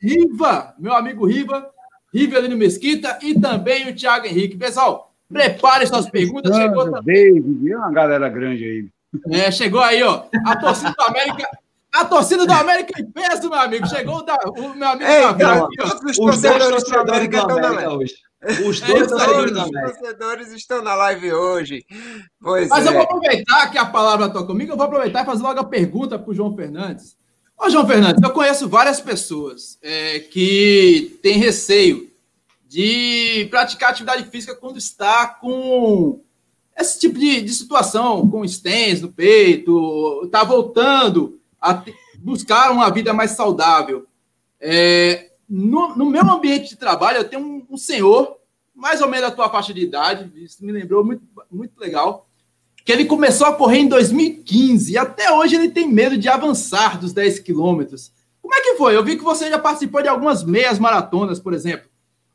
Riva, 0.00 0.74
meu 0.78 0.94
amigo 0.94 1.26
Riva, 1.26 1.70
Rivelino 2.12 2.56
Mesquita 2.56 3.18
e 3.22 3.38
também 3.38 3.88
o 3.88 3.94
Thiago 3.94 4.26
Henrique. 4.26 4.56
Pessoal, 4.56 5.10
prepare 5.32 5.86
suas 5.86 6.08
perguntas. 6.10 6.54
Chegou 6.54 6.90
também. 6.90 7.34
David, 7.34 7.74
uma 7.74 7.90
galera 7.90 8.28
grande 8.28 8.64
aí. 8.64 8.88
É, 9.30 9.50
chegou 9.50 9.80
aí, 9.80 10.02
ó. 10.02 10.24
A 10.44 10.56
torcida 10.56 10.92
do 10.96 11.02
América. 11.02 11.48
A 11.94 12.04
torcida 12.04 12.46
do 12.46 12.52
América 12.52 13.00
em 13.00 13.10
peso, 13.10 13.48
meu 13.48 13.58
amigo. 13.58 13.88
Chegou 13.88 14.22
da, 14.22 14.36
o 14.46 14.74
meu 14.74 14.88
amigo 14.88 15.10
Ei, 15.10 15.34
Davi, 15.34 15.76
ó. 15.80 16.08
Os, 16.10 16.16
torcedores 16.16 16.84
do 16.84 16.98
América 16.98 17.38
estão 17.38 17.56
na 17.56 17.70
live 17.70 17.94
hoje. 17.94 18.14
Os 18.42 18.80
dois 18.80 19.02
é, 19.02 19.06
torcedores, 19.06 19.56
os 19.56 19.70
torcedores 19.70 20.52
estão 20.52 20.82
na 20.82 20.94
live 20.94 21.32
hoje. 21.32 21.84
Pois 22.40 22.68
Mas 22.68 22.86
é. 22.86 22.88
eu 22.88 22.92
vou 22.92 23.02
aproveitar 23.02 23.70
que 23.70 23.78
a 23.78 23.86
palavra 23.86 24.26
está 24.26 24.42
comigo, 24.42 24.72
eu 24.72 24.76
vou 24.76 24.86
aproveitar 24.86 25.22
e 25.22 25.26
fazer 25.26 25.42
logo 25.42 25.58
a 25.58 25.64
pergunta 25.64 26.18
para 26.18 26.30
o 26.30 26.34
João 26.34 26.54
Fernandes. 26.54 27.16
Ô, 27.58 27.70
João 27.70 27.86
Fernandes, 27.86 28.22
eu 28.22 28.30
conheço 28.30 28.68
várias 28.68 29.00
pessoas 29.00 29.78
é, 29.82 30.20
que 30.20 31.18
têm 31.22 31.38
receio 31.38 32.10
de 32.68 33.46
praticar 33.50 33.90
atividade 33.90 34.24
física 34.24 34.54
quando 34.54 34.76
está 34.76 35.26
com 35.26 36.20
esse 36.78 37.00
tipo 37.00 37.18
de, 37.18 37.40
de 37.40 37.52
situação, 37.54 38.28
com 38.28 38.46
stents 38.46 39.00
no 39.00 39.10
peito, 39.10 40.22
está 40.24 40.44
voltando 40.44 41.40
a 41.58 41.82
buscar 42.18 42.70
uma 42.70 42.90
vida 42.90 43.14
mais 43.14 43.30
saudável. 43.30 44.06
É, 44.60 45.30
no, 45.48 45.96
no, 45.96 46.06
meu 46.06 46.22
ambiente 46.22 46.70
de 46.70 46.76
trabalho, 46.76 47.18
eu 47.18 47.28
tenho 47.28 47.42
um, 47.42 47.66
um, 47.70 47.76
senhor, 47.76 48.36
mais 48.74 49.00
ou 49.00 49.08
menos 49.08 49.30
da 49.30 49.34
tua 49.34 49.48
faixa 49.48 49.72
de 49.72 49.80
idade, 49.80 50.30
isso 50.36 50.64
me 50.64 50.72
lembrou 50.72 51.04
muito, 51.04 51.22
muito 51.50 51.78
legal, 51.78 52.28
que 52.84 52.92
ele 52.92 53.04
começou 53.04 53.46
a 53.46 53.54
correr 53.54 53.78
em 53.78 53.88
2015 53.88 54.92
e 54.92 54.98
até 54.98 55.32
hoje 55.32 55.56
ele 55.56 55.68
tem 55.68 55.88
medo 55.88 56.16
de 56.16 56.28
avançar 56.28 56.98
dos 56.98 57.12
10 57.12 57.40
quilômetros. 57.40 58.12
Como 58.40 58.54
é 58.54 58.60
que 58.60 58.74
foi? 58.74 58.96
Eu 58.96 59.04
vi 59.04 59.16
que 59.16 59.24
você 59.24 59.50
já 59.50 59.58
participou 59.58 60.02
de 60.02 60.08
algumas 60.08 60.44
meias 60.44 60.78
maratonas, 60.78 61.40
por 61.40 61.52
exemplo. 61.52 61.88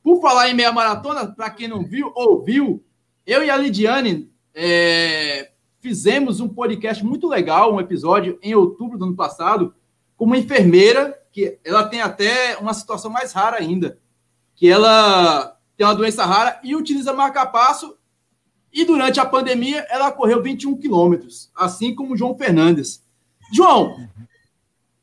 Por 0.03 0.19
falar 0.19 0.49
em 0.49 0.53
meia 0.53 0.71
maratona, 0.71 1.25
para 1.25 1.49
quem 1.49 1.69
não 1.69 1.85
viu, 1.85 2.11
ouviu, 2.13 2.83
eu 3.25 3.43
e 3.43 3.49
a 3.49 3.55
Lidiane 3.55 4.29
é, 4.53 5.51
fizemos 5.79 6.41
um 6.41 6.49
podcast 6.49 7.05
muito 7.05 7.27
legal, 7.27 7.73
um 7.73 7.79
episódio 7.79 8.37
em 8.41 8.53
outubro 8.53 8.97
do 8.97 9.05
ano 9.05 9.15
passado, 9.15 9.73
com 10.17 10.25
uma 10.25 10.37
enfermeira 10.37 11.17
que 11.31 11.59
ela 11.63 11.87
tem 11.87 12.01
até 12.01 12.57
uma 12.57 12.73
situação 12.73 13.09
mais 13.09 13.31
rara 13.31 13.57
ainda, 13.57 13.97
que 14.55 14.67
ela 14.67 15.57
tem 15.77 15.85
uma 15.85 15.95
doença 15.95 16.25
rara 16.25 16.59
e 16.63 16.75
utiliza 16.75 17.13
marca-passo 17.13 17.97
e 18.73 18.85
durante 18.85 19.19
a 19.19 19.25
pandemia 19.25 19.85
ela 19.89 20.11
correu 20.11 20.41
21 20.41 20.77
quilômetros, 20.77 21.49
assim 21.55 21.93
como 21.93 22.13
o 22.13 22.17
João 22.17 22.37
Fernandes. 22.37 23.03
João, 23.53 23.97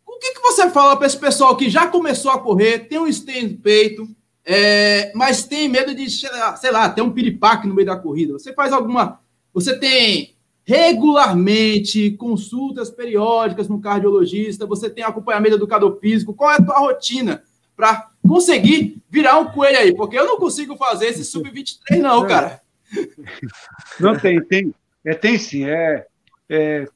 o 0.07 0.19
que, 0.19 0.35
que 0.35 0.41
você 0.41 0.71
fala 0.71 0.97
para 0.97 1.07
esse 1.07 1.19
pessoal 1.19 1.57
que 1.57 1.69
já 1.69 1.87
começou 1.87 2.31
a 2.31 2.41
correr, 2.41 2.89
tem 2.89 2.99
um 2.99 3.07
esteio 3.07 3.51
no 3.51 3.59
peito, 3.59 4.09
é, 4.45 5.13
mas 5.15 5.45
tem 5.45 5.69
medo 5.69 5.95
de, 5.95 6.09
sei 6.11 6.71
lá, 6.71 6.89
ter 6.89 7.03
um 7.03 7.13
piripaque 7.13 7.67
no 7.67 7.75
meio 7.75 7.87
da 7.87 7.97
corrida? 7.97 8.33
Você 8.33 8.53
faz 8.55 8.73
alguma. 8.73 9.21
Você 9.53 9.79
tem 9.79 10.38
regularmente 10.69 12.11
consultas 12.11 12.91
periódicas 12.91 13.71
no 13.71 13.81
cardiologista, 13.81 14.67
você 14.67 14.91
tem 14.91 15.03
acompanhamento 15.03 15.55
educador 15.55 15.99
físico, 15.99 16.35
qual 16.35 16.51
é 16.51 16.57
a 16.57 16.63
tua 16.63 16.79
rotina 16.79 17.43
para 17.75 18.11
conseguir 18.23 19.03
virar 19.09 19.39
um 19.39 19.47
coelho 19.47 19.79
aí? 19.79 19.97
Porque 19.97 20.19
eu 20.19 20.27
não 20.27 20.37
consigo 20.37 20.77
fazer 20.77 21.07
esse 21.07 21.25
sub-23 21.25 21.97
não, 22.03 22.27
cara. 22.27 22.61
Não 23.99 24.19
tem, 24.19 24.45
tem, 24.45 24.75
é, 25.03 25.15
tem 25.15 25.39
sim, 25.39 25.65
é, 25.65 26.07
é 26.51 26.87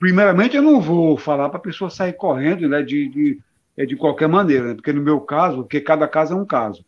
primeiramente 0.00 0.56
eu 0.56 0.62
não 0.62 0.80
vou 0.80 1.16
falar 1.16 1.48
para 1.48 1.58
a 1.58 1.62
pessoa 1.62 1.90
sair 1.90 2.14
correndo, 2.14 2.68
né, 2.68 2.82
de, 2.82 3.08
de, 3.08 3.40
é, 3.76 3.86
de 3.86 3.94
qualquer 3.94 4.26
maneira, 4.26 4.68
né, 4.68 4.74
porque 4.74 4.92
no 4.92 5.00
meu 5.00 5.20
caso, 5.20 5.58
porque 5.58 5.80
cada 5.80 6.08
caso 6.08 6.34
é 6.34 6.36
um 6.36 6.44
caso, 6.44 6.84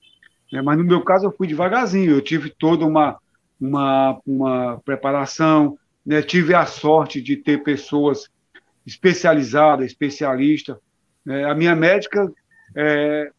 né, 0.53 0.61
mas 0.61 0.77
no 0.77 0.83
meu 0.83 1.01
caso 1.03 1.27
eu 1.27 1.33
fui 1.33 1.47
devagarzinho, 1.47 2.11
eu 2.11 2.21
tive 2.21 2.51
toda 2.51 2.85
uma, 2.85 3.19
uma, 3.61 4.21
uma 4.27 4.81
preparação, 4.85 5.79
né? 6.05 6.23
Tive 6.23 6.55
a 6.55 6.67
sorte 6.67 7.21
de 7.21 7.37
ter 7.37 7.63
pessoas 7.63 8.29
especializadas, 8.87 9.87
especialistas. 9.87 10.77
Né? 11.25 11.45
A 11.45 11.55
minha 11.55 11.75
médica, 11.75 12.31
é, 12.75 13.31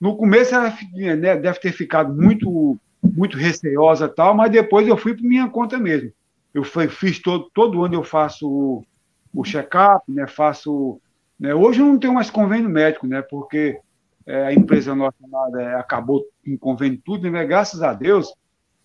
no 0.00 0.16
começo, 0.16 0.54
ela 0.54 0.76
né, 0.94 1.36
deve 1.36 1.58
ter 1.58 1.72
ficado 1.72 2.12
muito, 2.14 2.78
muito 3.02 3.36
receosa 3.36 4.08
tal, 4.08 4.34
mas 4.34 4.50
depois 4.50 4.86
eu 4.86 4.96
fui 4.96 5.14
por 5.14 5.22
minha 5.22 5.48
conta 5.48 5.78
mesmo. 5.78 6.12
Eu 6.54 6.64
fiz 6.64 7.18
todo, 7.18 7.50
todo 7.54 7.82
ano 7.82 7.94
eu 7.94 8.04
faço 8.04 8.46
o, 8.46 8.84
o 9.32 9.44
check-up, 9.44 10.04
né? 10.12 10.26
Faço, 10.26 11.00
né? 11.40 11.54
Hoje 11.54 11.80
eu 11.80 11.86
não 11.86 11.98
tenho 11.98 12.12
mais 12.12 12.30
convênio 12.30 12.68
médico, 12.68 13.06
né? 13.06 13.22
Porque 13.22 13.78
é, 14.26 14.46
a 14.46 14.52
empresa 14.52 14.94
nossa 14.94 15.16
é, 15.58 15.74
acabou 15.76 16.26
com 16.44 16.58
convênio 16.58 17.00
tudo, 17.02 17.30
né? 17.30 17.44
Graças 17.46 17.82
a 17.82 17.94
Deus, 17.94 18.34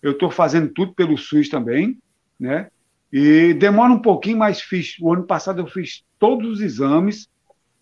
eu 0.00 0.12
estou 0.12 0.30
fazendo 0.30 0.70
tudo 0.70 0.94
pelo 0.94 1.18
SUS 1.18 1.50
também, 1.50 1.98
né? 2.40 2.70
E 3.12 3.54
demora 3.54 3.92
um 3.92 4.00
pouquinho, 4.00 4.38
mas 4.38 4.60
fiz. 4.60 4.96
O 5.00 5.12
ano 5.12 5.24
passado 5.24 5.60
eu 5.60 5.66
fiz 5.66 6.04
todos 6.18 6.48
os 6.48 6.60
exames, 6.60 7.28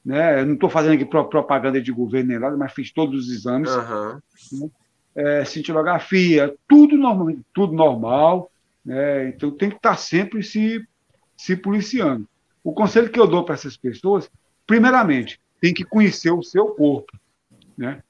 né? 0.04 0.40
Eu 0.40 0.46
não 0.46 0.54
estou 0.54 0.70
fazendo 0.70 0.94
aqui 0.94 1.04
propaganda 1.04 1.80
de 1.80 1.90
governo 1.90 2.28
nem 2.28 2.38
nada, 2.38 2.56
mas 2.56 2.72
fiz 2.72 2.92
todos 2.92 3.26
os 3.26 3.32
exames. 3.32 3.70
Uhum. 3.74 4.20
Né? 4.52 4.70
É, 5.16 5.44
cintilografia, 5.44 6.54
tudo 6.68 6.96
normal, 6.96 7.34
tudo 7.52 7.72
normal, 7.72 8.50
né? 8.84 9.28
Então 9.28 9.50
tem 9.50 9.70
que 9.70 9.76
estar 9.76 9.96
sempre 9.96 10.42
se, 10.42 10.86
se 11.36 11.56
policiando. 11.56 12.28
O 12.62 12.72
conselho 12.72 13.10
que 13.10 13.18
eu 13.18 13.26
dou 13.26 13.44
para 13.44 13.54
essas 13.54 13.76
pessoas, 13.76 14.30
primeiramente, 14.66 15.40
tem 15.60 15.72
que 15.74 15.84
conhecer 15.84 16.30
o 16.30 16.42
seu 16.42 16.66
corpo, 16.66 17.18
né? 17.76 18.02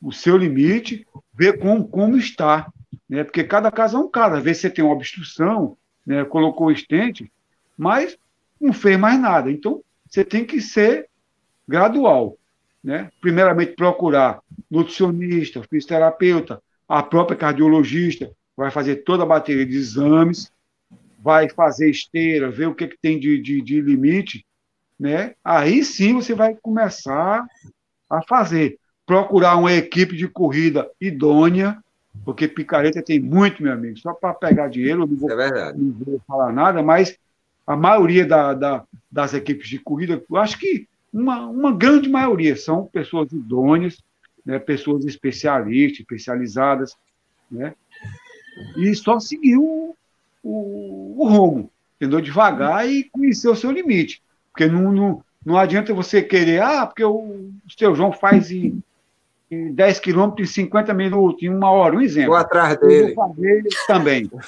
O 0.00 0.12
seu 0.12 0.36
limite, 0.36 1.04
ver 1.32 1.58
como, 1.58 1.88
como 1.88 2.16
está, 2.16 2.70
né? 3.08 3.24
Porque 3.24 3.42
cada 3.42 3.72
caso 3.72 3.96
é 3.96 4.00
um 4.00 4.08
caso. 4.08 4.36
Às 4.36 4.44
vezes 4.44 4.62
você 4.62 4.70
tem 4.70 4.84
uma 4.84 4.94
obstrução, 4.94 5.76
né, 6.06 6.24
colocou 6.24 6.68
o 6.68 6.72
estente, 6.72 7.30
mas 7.76 8.16
não 8.60 8.72
fez 8.72 8.98
mais 8.98 9.20
nada. 9.20 9.50
Então, 9.50 9.82
você 10.08 10.24
tem 10.24 10.44
que 10.44 10.60
ser 10.60 11.08
gradual. 11.66 12.36
Né? 12.82 13.10
Primeiramente, 13.20 13.72
procurar 13.72 14.40
nutricionista, 14.70 15.62
fisioterapeuta, 15.62 16.62
a 16.88 17.02
própria 17.02 17.36
cardiologista, 17.36 18.30
vai 18.56 18.70
fazer 18.70 18.96
toda 18.96 19.22
a 19.22 19.26
bateria 19.26 19.66
de 19.66 19.76
exames, 19.76 20.52
vai 21.18 21.48
fazer 21.48 21.90
esteira, 21.90 22.50
ver 22.50 22.68
o 22.68 22.74
que, 22.74 22.88
que 22.88 22.98
tem 22.98 23.18
de, 23.18 23.40
de, 23.40 23.62
de 23.62 23.80
limite, 23.80 24.44
né? 25.00 25.34
aí 25.42 25.82
sim 25.82 26.14
você 26.14 26.34
vai 26.34 26.54
começar 26.54 27.44
a 28.08 28.22
fazer. 28.22 28.78
Procurar 29.06 29.56
uma 29.56 29.72
equipe 29.72 30.16
de 30.16 30.28
corrida 30.28 30.90
idônea, 31.00 31.82
porque 32.24 32.48
picareta 32.48 33.02
tem 33.02 33.18
muito, 33.18 33.62
meu 33.62 33.72
amigo, 33.72 33.98
só 33.98 34.12
para 34.12 34.34
pegar 34.34 34.68
dinheiro, 34.68 35.00
não 35.00 35.06
vou, 35.06 35.30
é 35.30 35.72
não 35.72 35.92
vou, 35.92 36.20
falar 36.26 36.52
nada, 36.52 36.82
mas 36.82 37.18
a 37.66 37.76
maioria 37.76 38.26
da, 38.26 38.52
da, 38.52 38.84
das 39.10 39.34
equipes 39.34 39.68
de 39.68 39.78
corrida, 39.78 40.22
eu 40.28 40.36
acho 40.36 40.58
que 40.58 40.86
uma, 41.12 41.46
uma 41.46 41.72
grande 41.72 42.08
maioria 42.08 42.56
são 42.56 42.86
pessoas 42.86 43.32
idôneas, 43.32 44.02
né, 44.44 44.58
pessoas 44.58 45.04
especialistas, 45.04 46.00
especializadas, 46.00 46.96
né, 47.50 47.74
e 48.76 48.94
só 48.94 49.18
seguir 49.18 49.56
o, 49.56 49.96
o, 50.42 51.14
o 51.18 51.28
rumo, 51.28 51.70
entendeu? 51.96 52.20
Devagar 52.20 52.88
e 52.88 53.04
conhecer 53.04 53.48
o 53.48 53.56
seu 53.56 53.70
limite, 53.70 54.22
porque 54.52 54.66
não, 54.66 54.92
não, 54.92 55.24
não 55.44 55.56
adianta 55.56 55.94
você 55.94 56.22
querer, 56.22 56.62
ah, 56.62 56.86
porque 56.86 57.04
o, 57.04 57.16
o 57.16 57.70
seu 57.76 57.94
João 57.94 58.12
faz 58.12 58.50
em 58.50 58.82
10 59.72 60.00
quilômetros 60.00 60.50
em 60.50 60.52
50 60.52 60.94
minutos, 60.94 61.42
em 61.42 61.48
uma 61.48 61.70
hora, 61.70 61.96
um 61.96 62.00
exemplo. 62.00 62.30
Vou 62.30 62.38
atrás 62.38 62.78
dele. 62.78 63.10
Eu 63.10 63.14
vou 63.14 63.28
fazer 63.28 63.64
também. 63.86 64.30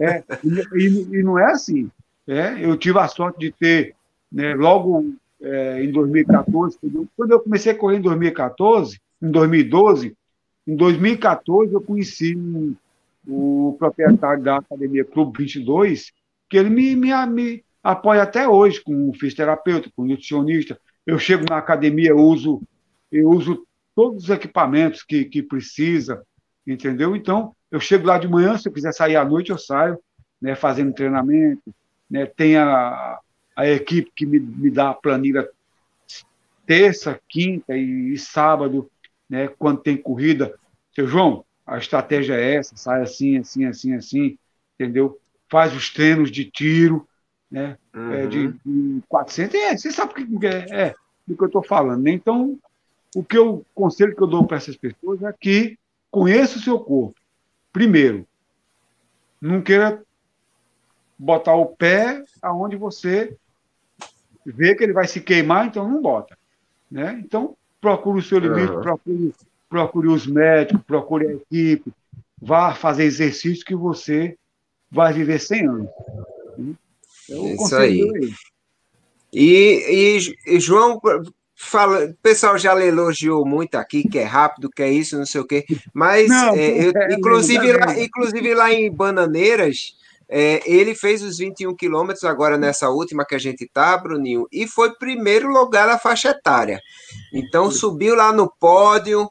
É, 0.00 0.24
e, 0.42 1.18
e, 1.18 1.22
não 1.22 1.38
é 1.38 1.52
assim. 1.52 1.90
É, 2.26 2.64
eu 2.64 2.74
tive 2.74 2.98
a 2.98 3.06
sorte 3.06 3.38
de 3.38 3.52
ter, 3.52 3.94
né, 4.32 4.54
logo 4.54 5.12
é, 5.42 5.84
em 5.84 5.92
2014, 5.92 6.78
quando 7.14 7.32
eu 7.32 7.40
comecei 7.40 7.72
a 7.72 7.74
correr 7.74 7.98
em 7.98 8.00
2014, 8.00 8.98
em 9.20 9.30
2012, 9.30 10.16
em 10.66 10.76
2014 10.76 11.74
eu 11.74 11.82
conheci 11.82 12.34
um, 12.34 12.74
o 13.26 13.76
proprietário 13.78 14.42
da 14.42 14.56
Academia 14.56 15.04
Clube 15.04 15.38
22, 15.38 16.12
que 16.48 16.56
ele 16.56 16.70
me, 16.70 16.96
me, 16.96 17.26
me 17.26 17.64
apoia 17.82 18.22
até 18.22 18.48
hoje 18.48 18.80
com 18.82 19.12
fisioterapeuta, 19.12 19.90
com 19.94 20.04
nutricionista. 20.04 20.78
Eu 21.06 21.18
chego 21.18 21.44
na 21.48 21.58
academia, 21.58 22.10
eu 22.10 22.18
uso, 22.18 22.62
eu 23.12 23.28
uso 23.28 23.66
todos 23.94 24.24
os 24.24 24.30
equipamentos 24.30 25.02
que, 25.02 25.24
que 25.24 25.42
precisa, 25.42 26.22
entendeu? 26.66 27.14
Então, 27.14 27.54
eu 27.70 27.80
chego 27.80 28.06
lá 28.06 28.18
de 28.18 28.28
manhã, 28.28 28.56
se 28.58 28.68
eu 28.68 28.72
quiser 28.72 28.92
sair 28.92 29.16
à 29.16 29.24
noite, 29.24 29.50
eu 29.50 29.58
saio, 29.58 29.98
né, 30.40 30.54
fazendo 30.54 30.94
treinamento, 30.94 31.74
né, 32.10 32.26
tem 32.26 32.56
a, 32.56 33.18
a 33.56 33.66
equipe 33.68 34.10
que 34.14 34.26
me, 34.26 34.38
me 34.38 34.70
dá 34.70 34.90
a 34.90 34.94
planilha 34.94 35.48
terça, 36.66 37.20
quinta 37.28 37.76
e, 37.76 38.12
e 38.12 38.18
sábado, 38.18 38.90
né, 39.28 39.48
quando 39.58 39.80
tem 39.80 39.96
corrida. 39.96 40.54
Seu 40.94 41.06
João, 41.06 41.44
a 41.66 41.78
estratégia 41.78 42.34
é 42.34 42.56
essa, 42.56 42.76
sai 42.76 43.02
assim, 43.02 43.38
assim, 43.38 43.64
assim, 43.64 43.94
assim, 43.94 44.38
entendeu? 44.78 45.18
Faz 45.48 45.74
os 45.74 45.90
treinos 45.90 46.30
de 46.30 46.44
tiro, 46.44 47.06
né, 47.50 47.78
uhum. 47.94 48.12
é, 48.12 48.26
de, 48.26 48.52
de 48.64 49.02
400, 49.08 49.54
é, 49.54 49.76
você 49.76 49.90
sabe 49.92 50.12
o 50.12 50.40
que 50.40 50.46
é, 50.46 50.66
é 50.70 50.94
do 51.26 51.36
que 51.36 51.42
eu 51.42 51.46
estou 51.46 51.62
falando. 51.62 52.02
Né? 52.02 52.10
Então, 52.10 52.58
o 53.14 53.22
que 53.22 53.38
eu 53.38 53.54
o 53.54 53.64
conselho 53.74 54.14
que 54.14 54.22
eu 54.22 54.26
dou 54.26 54.46
para 54.46 54.56
essas 54.56 54.76
pessoas 54.76 55.22
é 55.22 55.32
que 55.32 55.78
conheça 56.10 56.58
o 56.58 56.62
seu 56.62 56.78
corpo. 56.78 57.14
Primeiro, 57.72 58.26
não 59.40 59.60
queira 59.60 60.02
botar 61.18 61.54
o 61.54 61.66
pé 61.66 62.24
aonde 62.42 62.76
você 62.76 63.36
vê 64.44 64.74
que 64.74 64.84
ele 64.84 64.92
vai 64.92 65.06
se 65.06 65.20
queimar, 65.20 65.66
então 65.66 65.88
não 65.88 66.02
bota. 66.02 66.36
Né? 66.90 67.20
Então, 67.24 67.56
procure 67.80 68.20
o 68.20 68.22
seu 68.22 68.38
limite, 68.38 68.72
uhum. 68.72 68.80
procure, 68.80 69.34
procure 69.68 70.08
os 70.08 70.26
médicos, 70.26 70.82
procure 70.86 71.26
a 71.26 71.32
equipe, 71.32 71.92
vá 72.40 72.74
fazer 72.74 73.04
exercício 73.04 73.64
que 73.64 73.74
você 73.74 74.36
vai 74.90 75.12
viver 75.12 75.40
100 75.40 75.66
anos. 75.66 75.88
Então, 77.28 77.46
Isso 77.54 77.76
aí. 77.76 78.32
E, 79.32 80.18
e, 80.46 80.60
João, 80.60 81.00
fala, 81.54 82.06
o 82.06 82.14
pessoal 82.14 82.58
já 82.58 82.74
lhe 82.74 82.86
elogiou 82.86 83.46
muito 83.46 83.76
aqui, 83.76 84.08
que 84.08 84.18
é 84.18 84.24
rápido, 84.24 84.70
que 84.70 84.82
é 84.82 84.90
isso, 84.90 85.16
não 85.16 85.26
sei 85.26 85.40
o 85.40 85.46
quê, 85.46 85.64
mas 85.92 86.28
não, 86.28 86.54
é, 86.54 86.86
eu, 86.86 86.92
é, 86.94 87.14
inclusive, 87.14 87.70
é, 87.70 87.76
lá, 87.76 87.98
inclusive 87.98 88.54
lá 88.54 88.72
em 88.72 88.90
Bananeiras, 88.90 89.96
é, 90.28 90.62
ele 90.66 90.94
fez 90.94 91.22
os 91.22 91.38
21 91.38 91.76
quilômetros 91.76 92.24
agora 92.24 92.58
nessa 92.58 92.88
última 92.88 93.24
que 93.24 93.34
a 93.34 93.38
gente 93.38 93.68
tá, 93.72 93.96
Bruninho, 93.96 94.48
e 94.50 94.66
foi 94.66 94.94
primeiro 94.94 95.48
lugar 95.48 95.86
na 95.86 95.98
faixa 95.98 96.30
etária. 96.30 96.80
Então 97.32 97.70
subiu 97.70 98.16
lá 98.16 98.32
no 98.32 98.50
pódio, 98.50 99.30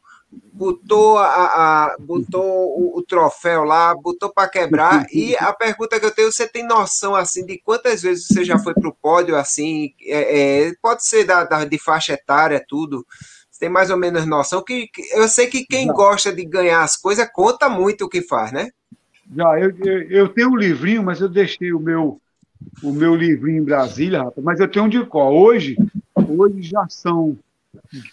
botou, 0.51 1.17
a, 1.17 1.25
a 1.25 1.97
botou 1.99 2.43
o, 2.43 2.97
o, 2.97 3.01
troféu 3.01 3.63
lá, 3.63 3.93
botou 3.95 4.31
para 4.31 4.49
quebrar. 4.49 5.05
E 5.11 5.35
a 5.37 5.51
pergunta 5.53 5.99
que 5.99 6.05
eu 6.05 6.11
tenho, 6.11 6.31
você 6.31 6.47
tem 6.47 6.65
noção 6.65 7.15
assim 7.15 7.45
de 7.45 7.57
quantas 7.59 8.01
vezes 8.01 8.27
você 8.27 8.43
já 8.43 8.57
foi 8.59 8.73
para 8.73 8.87
o 8.87 8.95
pódio 8.95 9.35
assim? 9.35 9.93
É, 10.01 10.67
é, 10.67 10.73
pode 10.81 11.05
ser 11.05 11.25
da, 11.25 11.43
da, 11.43 11.65
de 11.65 11.77
faixa 11.77 12.13
etária, 12.13 12.63
tudo. 12.67 13.05
Você 13.49 13.59
tem 13.59 13.69
mais 13.69 13.89
ou 13.89 13.97
menos 13.97 14.25
noção 14.25 14.63
que, 14.63 14.87
que 14.87 15.01
eu 15.13 15.27
sei 15.27 15.47
que 15.47 15.65
quem 15.65 15.87
gosta 15.87 16.33
de 16.33 16.43
ganhar 16.45 16.83
as 16.83 16.97
coisas 16.97 17.27
conta 17.31 17.69
muito 17.69 18.05
o 18.05 18.09
que 18.09 18.21
faz, 18.21 18.51
né? 18.51 18.69
Já, 19.35 19.59
eu, 19.59 19.71
eu 20.09 20.29
tenho 20.29 20.49
um 20.49 20.57
livrinho, 20.57 21.03
mas 21.03 21.21
eu 21.21 21.29
deixei 21.29 21.73
o 21.73 21.79
meu 21.79 22.19
o 22.81 22.91
meu 22.91 23.13
livrinho 23.13 23.61
em 23.61 23.65
Brasília, 23.65 24.23
rapaz, 24.23 24.43
mas 24.43 24.59
eu 24.59 24.67
tenho 24.69 24.85
um 24.85 24.89
de 24.89 25.05
qual. 25.05 25.35
Hoje, 25.35 25.75
hoje 26.15 26.61
já 26.61 26.87
são 26.89 27.37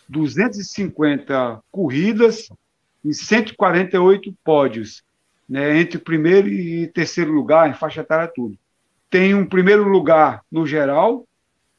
250 0.08 1.62
corridas 1.70 2.48
e 3.04 3.14
148 3.14 4.34
pódios, 4.44 5.02
né, 5.48 5.78
entre 5.78 5.98
primeiro 5.98 6.48
e 6.48 6.86
terceiro 6.88 7.32
lugar, 7.32 7.68
em 7.68 7.74
faixa 7.74 8.00
etária 8.00 8.30
tudo. 8.32 8.56
Tem 9.08 9.34
um 9.34 9.46
primeiro 9.46 9.88
lugar 9.88 10.42
no 10.50 10.66
geral, 10.66 11.26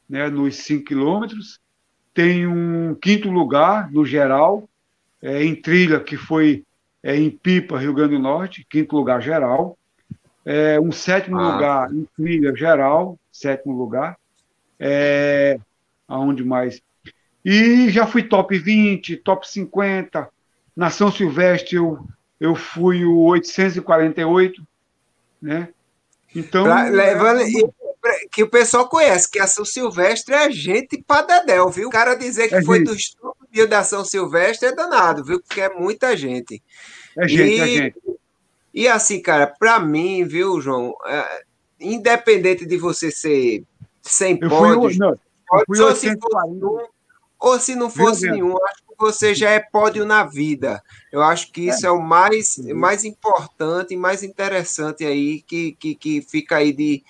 né, 0.08 0.28
nos 0.28 0.56
5 0.56 0.84
quilômetros, 0.84 1.60
tem 2.12 2.46
um 2.46 2.94
quinto 2.94 3.30
lugar 3.30 3.90
no 3.90 4.04
geral, 4.04 4.68
é, 5.22 5.42
em 5.42 5.54
trilha, 5.54 6.00
que 6.00 6.16
foi 6.16 6.64
é, 7.02 7.16
em 7.16 7.30
Pipa, 7.30 7.78
Rio 7.78 7.94
Grande 7.94 8.16
do 8.16 8.22
Norte, 8.22 8.66
quinto 8.68 8.94
lugar 8.94 9.22
geral, 9.22 9.78
é, 10.44 10.78
um 10.78 10.92
sétimo 10.92 11.38
ah. 11.38 11.52
lugar 11.54 11.92
em 11.92 12.06
trilha 12.16 12.54
geral, 12.54 13.18
sétimo 13.30 13.76
lugar, 13.76 14.18
é, 14.78 15.58
aonde 16.06 16.44
mais? 16.44 16.82
E 17.44 17.90
já 17.90 18.06
fui 18.06 18.22
top 18.22 18.56
20, 18.56 19.16
top 19.18 19.48
50. 19.48 20.28
Na 20.76 20.90
São 20.90 21.10
Silvestre 21.10 21.76
eu, 21.76 22.06
eu 22.40 22.54
fui 22.54 23.04
o 23.04 23.18
848, 23.18 24.62
né? 25.40 25.68
Então. 26.34 26.64
Pra, 26.64 26.84
levando, 26.84 27.42
que 28.30 28.42
o 28.42 28.48
pessoal 28.48 28.88
conhece, 28.88 29.30
que 29.30 29.38
a 29.38 29.46
São 29.46 29.64
Silvestre 29.64 30.34
é 30.34 30.50
gente 30.50 31.02
pra 31.06 31.22
dedéu, 31.22 31.68
viu? 31.68 31.88
O 31.88 31.92
cara 31.92 32.14
dizer 32.14 32.48
que 32.48 32.56
é 32.56 32.62
foi 32.62 32.78
gente. 32.78 32.88
dos 32.88 33.14
top 33.14 33.66
da 33.66 33.84
São 33.84 34.04
Silvestre 34.04 34.68
é 34.68 34.74
danado, 34.74 35.24
viu? 35.24 35.40
Porque 35.40 35.60
é 35.60 35.68
muita 35.68 36.16
gente. 36.16 36.62
É 37.16 37.28
gente, 37.28 37.42
é 37.42 37.46
e, 37.46 37.60
é 37.60 37.66
gente. 37.66 38.00
E 38.74 38.88
assim, 38.88 39.20
cara, 39.20 39.46
para 39.46 39.78
mim, 39.78 40.24
viu, 40.24 40.60
João, 40.60 40.94
é, 41.06 41.42
independente 41.78 42.64
de 42.64 42.76
você 42.76 43.10
ser 43.10 43.64
sem 44.00 44.36
pódios, 44.36 44.98
não, 44.98 45.16
pode 45.46 45.76
só 45.76 45.94
se 45.94 46.10
for 46.18 46.44
um, 46.46 46.78
ou 47.42 47.58
se 47.58 47.74
não 47.74 47.90
fosse 47.90 48.30
nenhum, 48.30 48.56
acho 48.64 48.82
que 48.88 48.94
você 48.96 49.34
já 49.34 49.50
é 49.50 49.58
pódio 49.58 50.06
na 50.06 50.22
vida. 50.22 50.80
Eu 51.10 51.20
acho 51.20 51.50
que 51.50 51.62
isso 51.62 51.84
é, 51.84 51.88
é 51.88 51.92
o 51.92 52.00
mais, 52.00 52.56
mais 52.72 53.04
importante 53.04 53.92
e 53.92 53.96
mais 53.96 54.22
interessante 54.22 55.04
aí, 55.04 55.42
que, 55.42 55.72
que, 55.72 55.96
que 55.96 56.22
fica 56.22 56.58
aí 56.58 56.72
de. 56.72 57.02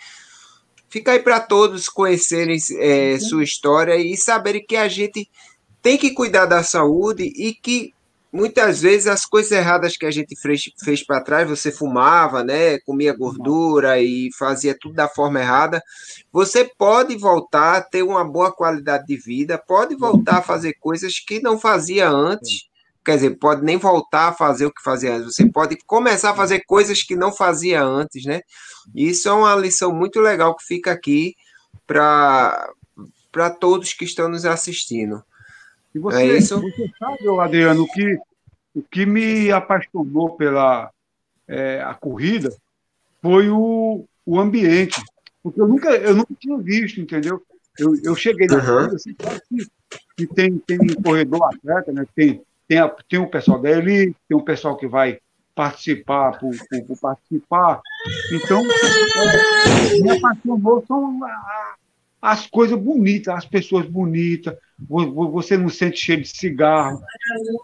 Fica 0.88 1.12
aí 1.12 1.18
para 1.18 1.38
todos 1.38 1.86
conhecerem 1.86 2.58
é, 2.78 3.18
sua 3.18 3.44
história 3.44 3.94
e 3.96 4.16
saberem 4.16 4.64
que 4.64 4.76
a 4.76 4.88
gente 4.88 5.30
tem 5.82 5.98
que 5.98 6.12
cuidar 6.12 6.46
da 6.46 6.62
saúde 6.62 7.24
e 7.24 7.52
que 7.52 7.92
muitas 8.32 8.80
vezes 8.80 9.06
as 9.06 9.26
coisas 9.26 9.52
erradas 9.52 9.96
que 9.96 10.06
a 10.06 10.10
gente 10.10 10.34
fez, 10.40 10.62
fez 10.82 11.04
para 11.04 11.20
trás, 11.20 11.48
você 11.48 11.70
fumava, 11.70 12.42
né, 12.42 12.78
comia 12.80 13.14
gordura 13.14 14.00
e 14.00 14.30
fazia 14.38 14.76
tudo 14.78 14.94
da 14.94 15.06
forma 15.06 15.40
errada, 15.40 15.82
você 16.32 16.64
pode 16.64 17.16
voltar 17.16 17.76
a 17.76 17.82
ter 17.82 18.02
uma 18.02 18.24
boa 18.24 18.50
qualidade 18.50 19.06
de 19.06 19.16
vida, 19.16 19.58
pode 19.58 19.94
voltar 19.94 20.38
a 20.38 20.42
fazer 20.42 20.74
coisas 20.80 21.18
que 21.18 21.40
não 21.40 21.58
fazia 21.58 22.08
antes, 22.08 22.70
quer 23.04 23.16
dizer, 23.16 23.38
pode 23.38 23.62
nem 23.62 23.76
voltar 23.76 24.28
a 24.28 24.32
fazer 24.32 24.64
o 24.64 24.72
que 24.72 24.82
fazia 24.82 25.14
antes, 25.14 25.34
você 25.34 25.46
pode 25.46 25.76
começar 25.86 26.30
a 26.30 26.36
fazer 26.36 26.62
coisas 26.66 27.02
que 27.02 27.14
não 27.14 27.32
fazia 27.32 27.82
antes, 27.82 28.24
né? 28.24 28.40
Isso 28.94 29.28
é 29.28 29.32
uma 29.32 29.54
lição 29.54 29.92
muito 29.92 30.20
legal 30.20 30.56
que 30.56 30.64
fica 30.64 30.90
aqui 30.90 31.34
para 31.86 32.70
para 33.30 33.48
todos 33.48 33.94
que 33.94 34.04
estão 34.04 34.28
nos 34.28 34.44
assistindo. 34.44 35.24
E 35.94 35.98
você, 35.98 36.36
é 36.36 36.40
você 36.40 36.90
sabe, 36.98 37.40
Adriano, 37.40 37.86
que 37.88 38.18
o 38.74 38.82
que 38.82 39.04
me 39.04 39.50
apaixonou 39.50 40.36
pela 40.36 40.90
é, 41.46 41.82
a 41.82 41.94
corrida 41.94 42.54
foi 43.20 43.50
o, 43.50 44.04
o 44.24 44.40
ambiente, 44.40 45.00
porque 45.42 45.60
eu 45.60 45.68
nunca, 45.68 45.90
eu 45.90 46.14
nunca 46.16 46.34
tinha 46.38 46.56
visto, 46.58 47.00
entendeu? 47.00 47.42
Eu, 47.78 47.94
eu 48.02 48.14
cheguei 48.14 48.46
na 48.46 48.56
uhum. 48.56 48.64
corrida, 48.64 48.96
assim, 48.96 49.14
que, 49.14 49.66
que 50.16 50.26
tem, 50.26 50.58
tem 50.58 50.78
um 50.80 51.02
corredor 51.02 51.42
atleta, 51.44 51.92
né? 51.92 52.06
tem, 52.14 52.42
tem, 52.66 52.78
a, 52.78 52.88
tem 52.88 53.18
um 53.18 53.28
pessoal 53.28 53.60
da 53.60 53.70
elite, 53.70 54.16
tem 54.28 54.36
um 54.36 54.44
pessoal 54.44 54.76
que 54.76 54.86
vai 54.86 55.18
participar 55.54 56.38
por, 56.38 56.54
por, 56.68 56.84
por 56.86 56.98
participar. 56.98 57.80
Então, 58.32 58.62
é, 58.62 59.98
me 60.00 60.10
apaixonou 60.10 60.84
são 60.86 61.20
as 62.22 62.46
coisas 62.46 62.78
bonitas, 62.78 63.34
as 63.34 63.44
pessoas 63.44 63.84
bonitas, 63.84 64.56
você 64.88 65.56
não 65.56 65.68
sente 65.68 65.98
cheiro 65.98 66.22
de 66.22 66.28
cigarro, 66.28 67.02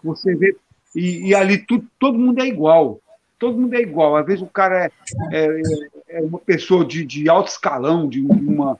você 0.03 0.35
vê. 0.35 0.53
E, 0.93 1.29
e 1.29 1.35
ali 1.35 1.57
tudo, 1.59 1.87
todo 1.97 2.19
mundo 2.19 2.41
é 2.41 2.45
igual. 2.45 2.99
Todo 3.39 3.57
mundo 3.57 3.73
é 3.73 3.79
igual. 3.79 4.17
Às 4.17 4.25
vezes 4.25 4.41
o 4.41 4.47
cara 4.47 4.85
é, 4.85 4.91
é, 5.31 5.61
é 6.09 6.21
uma 6.21 6.39
pessoa 6.39 6.83
de, 6.83 7.05
de 7.05 7.29
alto 7.29 7.47
escalão, 7.47 8.09
de 8.09 8.19
uma 8.19 8.77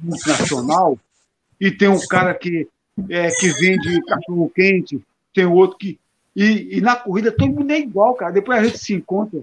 multinacional, 0.00 0.98
e 1.60 1.70
tem 1.70 1.88
um 1.88 2.04
cara 2.08 2.34
que, 2.34 2.66
é, 3.08 3.30
que 3.30 3.50
vende 3.50 4.02
cachorro 4.02 4.50
quente, 4.52 5.00
tem 5.32 5.46
outro 5.46 5.78
que. 5.78 5.96
E, 6.34 6.78
e 6.78 6.80
na 6.80 6.96
corrida 6.96 7.30
todo 7.30 7.52
mundo 7.52 7.70
é 7.70 7.78
igual, 7.78 8.14
cara. 8.14 8.32
Depois 8.32 8.58
a 8.58 8.64
gente 8.64 8.78
se 8.78 8.94
encontra, 8.94 9.42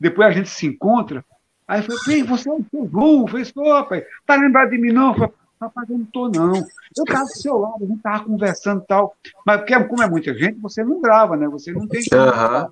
depois 0.00 0.28
a 0.28 0.32
gente 0.32 0.50
se 0.50 0.66
encontra 0.66 1.24
Aí 1.72 1.80
eu 1.80 1.98
falei, 1.98 2.22
você 2.22 2.50
é 2.50 2.52
o 2.52 2.64
seu 2.70 2.86
João? 2.86 3.20
Eu 3.22 3.28
falei, 3.28 3.46
ô, 3.56 3.84
pai, 3.86 4.06
tá 4.26 4.36
lembrado 4.36 4.68
de 4.68 4.76
mim, 4.78 4.92
não? 4.92 5.08
Eu 5.08 5.14
falei, 5.14 5.32
rapaz, 5.58 5.88
eu 5.88 5.96
não 5.96 6.04
tô, 6.04 6.28
não. 6.28 6.54
Eu 6.54 7.04
tava 7.06 7.24
do 7.24 7.30
seu 7.30 7.56
lado, 7.56 7.82
a 7.82 7.86
gente 7.86 8.02
tava 8.02 8.24
conversando 8.24 8.82
e 8.82 8.86
tal. 8.86 9.16
Mas 9.46 9.56
porque, 9.56 9.84
como 9.84 10.02
é 10.02 10.06
muita 10.06 10.34
gente, 10.34 10.60
você 10.60 10.84
não 10.84 11.00
grava, 11.00 11.34
né? 11.34 11.48
Você 11.48 11.72
não 11.72 11.88
tem. 11.88 12.02
Uhum. 12.02 12.70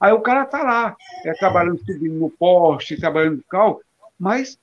Aí 0.00 0.12
o 0.12 0.20
cara 0.20 0.44
tá 0.46 0.64
lá, 0.64 0.96
é, 1.24 1.32
trabalhando, 1.34 1.78
subindo 1.86 2.18
no 2.18 2.28
poste, 2.28 2.98
trabalhando 2.98 3.36
no 3.36 3.44
carro, 3.44 3.80
mas 4.18 4.58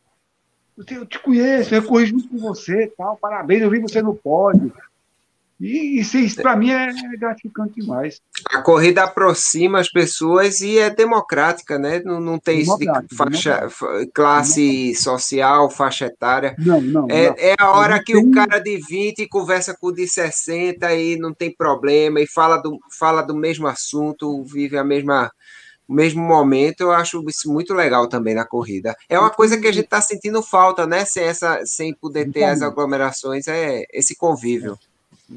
eu 0.89 1.05
te 1.05 1.19
conheço, 1.19 1.73
eu 1.73 1.87
corri 1.87 2.07
junto 2.07 2.27
com 2.27 2.39
você, 2.39 2.91
tal, 2.97 3.15
parabéns, 3.15 3.61
eu 3.61 3.69
vi 3.69 3.79
você 3.79 4.01
no 4.01 4.13
pódio. 4.13 4.73
E 5.61 5.99
isso, 5.99 6.17
isso 6.17 6.41
para 6.41 6.55
mim 6.55 6.71
é 6.71 6.91
gratificante 7.17 7.79
demais. 7.79 8.19
A 8.49 8.61
corrida 8.61 9.03
aproxima 9.03 9.79
as 9.79 9.89
pessoas 9.89 10.59
e 10.59 10.79
é 10.79 10.89
democrática, 10.89 11.77
né? 11.77 12.01
Não, 12.03 12.19
não 12.19 12.39
tem 12.39 12.61
isso 12.61 12.75
de 12.77 12.87
faixa, 13.15 13.67
classe 14.13 14.95
social, 14.95 15.69
faixa 15.69 16.05
etária. 16.05 16.55
Não, 16.57 16.81
não. 16.81 17.07
É, 17.09 17.29
não. 17.29 17.35
é 17.37 17.55
a 17.59 17.71
hora 17.71 18.03
que 18.03 18.17
o 18.17 18.31
cara 18.31 18.57
de 18.57 18.77
20 18.77 19.27
conversa 19.27 19.75
com 19.79 19.87
o 19.87 19.91
de 19.91 20.07
60 20.07 20.93
e 20.95 21.15
não 21.17 21.31
tem 21.31 21.53
problema, 21.55 22.19
e 22.19 22.25
fala 22.25 22.57
do, 22.57 22.79
fala 22.97 23.21
do 23.21 23.35
mesmo 23.35 23.67
assunto, 23.67 24.43
vive 24.43 24.77
a 24.77 24.83
mesma 24.83 25.31
o 25.87 25.93
mesmo 25.93 26.23
momento, 26.23 26.81
eu 26.81 26.91
acho 26.91 27.21
isso 27.27 27.51
muito 27.51 27.73
legal 27.73 28.07
também 28.07 28.33
na 28.33 28.45
corrida. 28.45 28.95
É 29.09 29.19
uma 29.19 29.29
coisa 29.29 29.59
que 29.59 29.67
a 29.67 29.71
gente 29.73 29.83
está 29.83 29.99
sentindo 29.99 30.41
falta, 30.41 30.87
né? 30.87 31.03
Sem, 31.03 31.23
essa, 31.25 31.65
sem 31.65 31.93
poder 31.93 32.31
ter 32.31 32.45
as 32.45 32.61
aglomerações, 32.61 33.45
é 33.47 33.83
esse 33.91 34.15
convívio. 34.15 34.79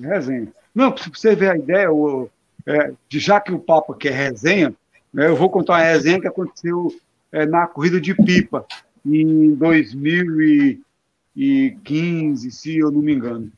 Resenha. 0.01 0.49
Não, 0.74 0.90
para 0.92 1.05
você 1.12 1.34
ver 1.34 1.51
a 1.51 1.57
ideia, 1.57 1.92
o, 1.92 2.30
é, 2.66 2.92
de, 3.09 3.18
já 3.18 3.40
que 3.40 3.53
o 3.53 3.59
Papa 3.59 3.95
quer 3.95 4.12
resenha, 4.12 4.74
né, 5.12 5.26
eu 5.28 5.36
vou 5.36 5.51
contar 5.51 5.74
uma 5.74 5.82
resenha 5.82 6.20
que 6.20 6.26
aconteceu 6.26 6.95
é, 7.30 7.45
na 7.47 7.66
corrida 7.66 8.01
de 8.01 8.14
pipa, 8.14 8.66
em 9.05 9.55
2015, 9.55 12.51
se 12.51 12.78
eu 12.78 12.90
não 12.90 13.03
me 13.03 13.14
engano. 13.14 13.53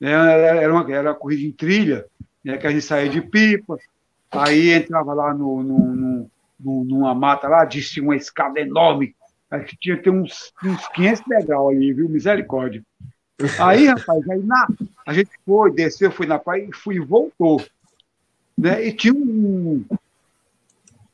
né? 0.00 0.10
era, 0.10 0.72
uma, 0.72 0.92
era 0.92 1.10
uma 1.10 1.14
corrida 1.14 1.42
em 1.42 1.52
trilha, 1.52 2.06
né? 2.44 2.56
que 2.56 2.66
a 2.66 2.70
gente 2.70 2.84
saía 2.84 3.10
de 3.10 3.20
pipa, 3.20 3.76
aí 4.30 4.70
entrava 4.70 5.12
lá 5.12 5.34
no, 5.34 5.62
no, 5.62 6.30
no, 6.58 6.84
numa 6.84 7.14
mata 7.14 7.48
lá, 7.48 7.64
disse 7.64 8.00
uma 8.00 8.16
escada 8.16 8.60
enorme, 8.60 9.14
acho 9.50 9.66
que 9.66 9.76
tinha 9.76 9.96
que 9.96 10.04
ter 10.04 10.10
uns, 10.10 10.52
uns 10.64 10.86
500 10.88 11.22
degraus 11.26 11.74
ali, 11.74 11.92
viu? 11.92 12.08
Misericórdia. 12.08 12.82
Aí, 13.60 13.86
rapaz, 13.86 14.28
aí 14.28 14.42
na, 14.42 14.66
a 15.06 15.12
gente 15.12 15.30
foi, 15.44 15.72
desceu, 15.72 16.10
foi 16.10 16.26
na 16.26 16.38
praia 16.38 16.64
e 16.64 16.74
fui 16.74 16.96
e 16.96 17.00
voltou. 17.00 17.64
Né? 18.56 18.86
E 18.86 18.92
tinha 18.92 19.14
um, 19.14 19.84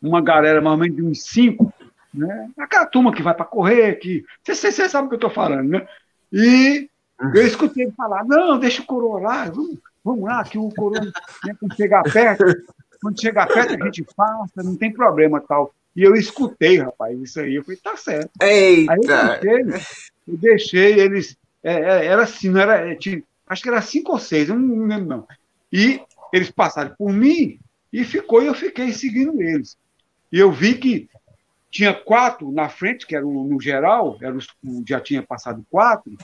uma 0.01 0.21
galera, 0.21 0.61
mais 0.61 0.73
ou 0.73 0.79
menos 0.79 0.97
de 0.97 1.03
uns 1.03 1.23
cinco, 1.25 1.73
né? 2.13 2.51
aquela 2.59 2.87
turma 2.87 3.13
que 3.13 3.23
vai 3.23 3.35
para 3.35 3.45
correr, 3.45 3.97
que 3.97 4.25
você, 4.45 4.71
sabe 4.71 5.07
o 5.07 5.09
que 5.09 5.15
eu 5.15 5.19
estou 5.19 5.31
falando, 5.31 5.69
né? 5.69 5.87
E 6.33 6.89
eu 7.35 7.47
escutei 7.47 7.85
ele 7.85 7.93
falar, 7.93 8.25
não, 8.25 8.59
deixa 8.59 8.83
o 8.83 8.87
coroa 8.87 9.21
lá, 9.21 9.45
vamos, 9.47 9.79
vamos 10.05 10.25
lá, 10.25 10.45
que 10.45 10.59
o 10.59 10.69
coroa, 10.71 11.01
né, 11.45 11.57
quando 11.59 11.75
chegar 11.75 12.03
perto, 12.03 12.45
quando 13.01 13.21
chegar 13.21 13.47
perto 13.47 13.75
a 13.75 13.85
gente 13.87 14.05
passa, 14.17 14.63
não 14.63 14.77
tem 14.77 14.93
problema 14.93 15.41
tal. 15.41 15.75
E 15.99 16.03
eu 16.05 16.15
escutei, 16.15 16.79
rapaz, 16.79 17.19
isso 17.21 17.41
aí. 17.41 17.57
Eu 17.57 17.65
falei, 17.65 17.81
tá 17.83 17.97
certo. 17.97 18.31
Eita! 18.41 18.93
Aí 18.93 18.99
eu 19.01 19.41
deixei, 19.41 19.83
eu 20.29 20.37
deixei 20.37 21.01
eles. 21.01 21.37
É, 21.63 21.73
é, 21.73 22.07
era 22.07 22.23
assim, 22.23 22.51
não 22.51 22.61
era. 22.61 22.91
É, 22.91 22.95
tinha, 22.95 23.23
acho 23.47 23.63
que 23.63 23.69
era 23.69 23.83
cinco 23.83 24.13
ou 24.13 24.19
seis, 24.19 24.49
eu 24.49 24.59
não 24.59 24.87
lembro, 24.87 25.07
não. 25.07 25.27
E 25.73 26.01
eles 26.33 26.51
passaram 26.51 26.95
por 26.97 27.13
mim 27.13 27.59
e 27.93 28.05
ficou, 28.05 28.43
e 28.43 28.47
eu 28.47 28.55
fiquei 28.55 28.93
seguindo 28.93 29.41
eles. 29.41 29.77
E 30.31 30.39
eu 30.39 30.53
vi 30.53 30.75
que 30.75 31.09
tinha 31.71 31.93
quatro 31.93 32.51
na 32.51 32.69
frente, 32.69 33.07
que 33.07 33.15
era 33.15 33.25
no 33.25 33.61
geral, 33.61 34.19
era 34.21 34.35
os, 34.35 34.47
já 34.87 35.01
tinha 35.01 35.23
passado 35.23 35.65
quatro, 35.71 36.17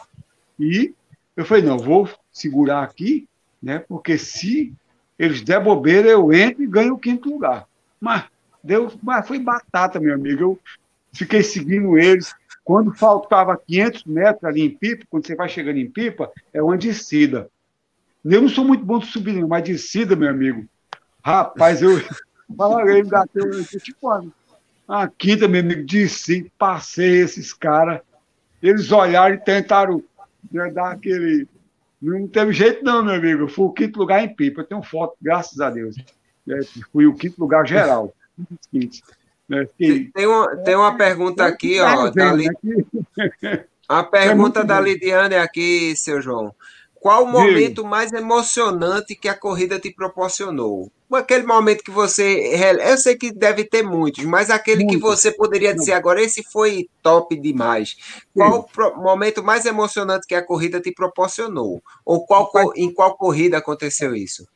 e 0.59 0.95
eu 1.37 1.45
falei, 1.45 1.64
não, 1.64 1.78
vou 1.78 2.09
segurar 2.32 2.82
aqui, 2.82 3.28
né? 3.62 3.78
Porque 3.78 4.16
se 4.16 4.72
eles 5.18 5.43
der 5.43 5.62
bobeira, 5.62 6.09
eu 6.09 6.32
entro 6.32 6.62
e 6.62 6.66
ganho 6.66 6.95
o 6.95 6.99
quinto 6.99 7.28
lugar. 7.28 7.66
Mas 8.01 8.24
deu, 8.62 8.93
mas 9.03 9.26
foi 9.26 9.39
batata, 9.39 9.99
meu 9.99 10.14
amigo. 10.14 10.43
Eu 10.43 10.61
fiquei 11.12 11.43
seguindo 11.43 11.99
eles. 11.99 12.35
Quando 12.65 12.95
faltava 12.95 13.57
500 13.57 14.05
metros 14.05 14.45
ali 14.45 14.62
em 14.62 14.71
Pipa, 14.71 15.05
quando 15.11 15.27
você 15.27 15.37
vai 15.37 15.49
chegando 15.49 15.79
em 15.79 15.91
Pipa, 15.91 16.33
é 16.53 16.62
uma 16.62 16.79
descida. 16.79 17.51
Eu 18.25 18.41
não 18.41 18.49
sou 18.49 18.65
muito 18.65 18.85
bom 18.85 18.99
de 18.99 19.07
subir, 19.07 19.47
mas 19.47 19.62
descida, 19.62 20.17
meu 20.17 20.31
amigo. 20.31 20.67
Rapaz, 21.23 21.83
eu. 21.83 21.91
Fala, 22.57 22.83
eu 22.83 22.99
engatei, 22.99 23.43
eu 23.43 23.81
tipo, 23.81 24.09
a 24.87 25.09
quinta, 25.09 25.49
meu 25.49 25.61
amigo, 25.61 25.85
desci, 25.85 26.51
passei 26.59 27.21
esses 27.21 27.53
caras. 27.53 28.01
Eles 28.62 28.91
olharam 28.93 29.35
e 29.35 29.39
tentaram 29.39 30.03
né, 30.51 30.71
dar 30.71 30.93
aquele. 30.93 31.47
Não 32.01 32.27
teve 32.29 32.53
jeito, 32.53 32.85
não, 32.85 33.05
meu 33.05 33.15
amigo. 33.15 33.43
Eu 33.43 33.49
fui 33.49 33.67
o 33.67 33.73
quinto 33.73 33.99
lugar 33.99 34.23
em 34.23 34.35
Pipa. 34.35 34.62
Eu 34.62 34.67
tenho 34.67 34.83
foto, 34.83 35.17
graças 35.21 35.61
a 35.61 35.69
Deus. 35.69 35.97
É, 36.49 36.61
fui 36.93 37.07
o 37.07 37.15
quinto 37.15 37.41
lugar 37.41 37.67
geral. 37.67 38.15
Né, 39.49 39.67
tem, 39.79 40.27
uma, 40.27 40.57
tem 40.59 40.75
uma 40.75 40.97
pergunta 40.97 41.45
aqui, 41.45 41.79
ó. 41.81 42.11
Da 42.11 42.33
Li... 42.33 42.49
A 43.89 44.03
pergunta 44.03 44.61
é 44.61 44.65
da 44.65 44.81
Lidiane 44.81 45.37
aqui, 45.37 45.95
seu 45.97 46.21
João. 46.21 46.55
Qual 46.95 47.25
o 47.25 47.31
momento 47.31 47.85
mais 47.85 48.13
emocionante 48.13 49.15
que 49.15 49.29
a 49.29 49.39
corrida 49.39 49.79
te 49.79 49.93
proporcionou? 49.93 50.91
Aquele 51.13 51.47
momento 51.47 51.85
que 51.85 51.91
você. 51.91 52.51
Eu 52.83 52.97
sei 52.97 53.15
que 53.15 53.31
deve 53.31 53.63
ter 53.63 53.83
muitos, 53.83 54.25
mas 54.25 54.49
aquele 54.49 54.85
Muito. 54.85 54.95
que 54.95 55.03
você 55.03 55.31
poderia 55.31 55.75
dizer 55.75 55.93
agora, 55.93 56.23
esse 56.23 56.43
foi 56.43 56.89
top 57.03 57.39
demais. 57.39 57.95
Qual 58.33 58.67
o 58.77 59.03
momento 59.03 59.45
mais 59.45 59.67
emocionante 59.67 60.27
que 60.27 60.35
a 60.35 60.45
corrida 60.45 60.81
te 60.81 60.91
proporcionou? 60.93 61.83
Ou 62.07 62.27
qual, 62.27 62.51
em 62.75 62.93
qual 62.93 63.17
corrida 63.17 63.59
aconteceu 63.59 64.17
isso? 64.17 64.49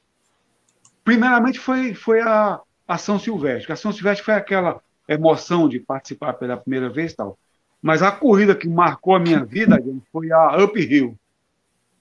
Primeiramente 1.04 1.60
foi, 1.60 1.94
foi 1.94 2.20
a, 2.22 2.60
a 2.88 2.98
São 2.98 3.18
Silvestre. 3.18 3.72
A 3.72 3.76
São 3.76 3.92
Silvestre 3.92 4.24
foi 4.24 4.34
aquela 4.34 4.80
emoção 5.06 5.68
de 5.68 5.78
participar 5.78 6.32
pela 6.32 6.56
primeira 6.56 6.88
vez 6.88 7.14
tal. 7.14 7.38
Mas 7.80 8.02
a 8.02 8.10
corrida 8.10 8.56
que 8.56 8.68
marcou 8.68 9.14
a 9.14 9.20
minha 9.20 9.44
vida 9.44 9.78
foi 10.10 10.32
a 10.32 10.56
Uphill 10.64 11.16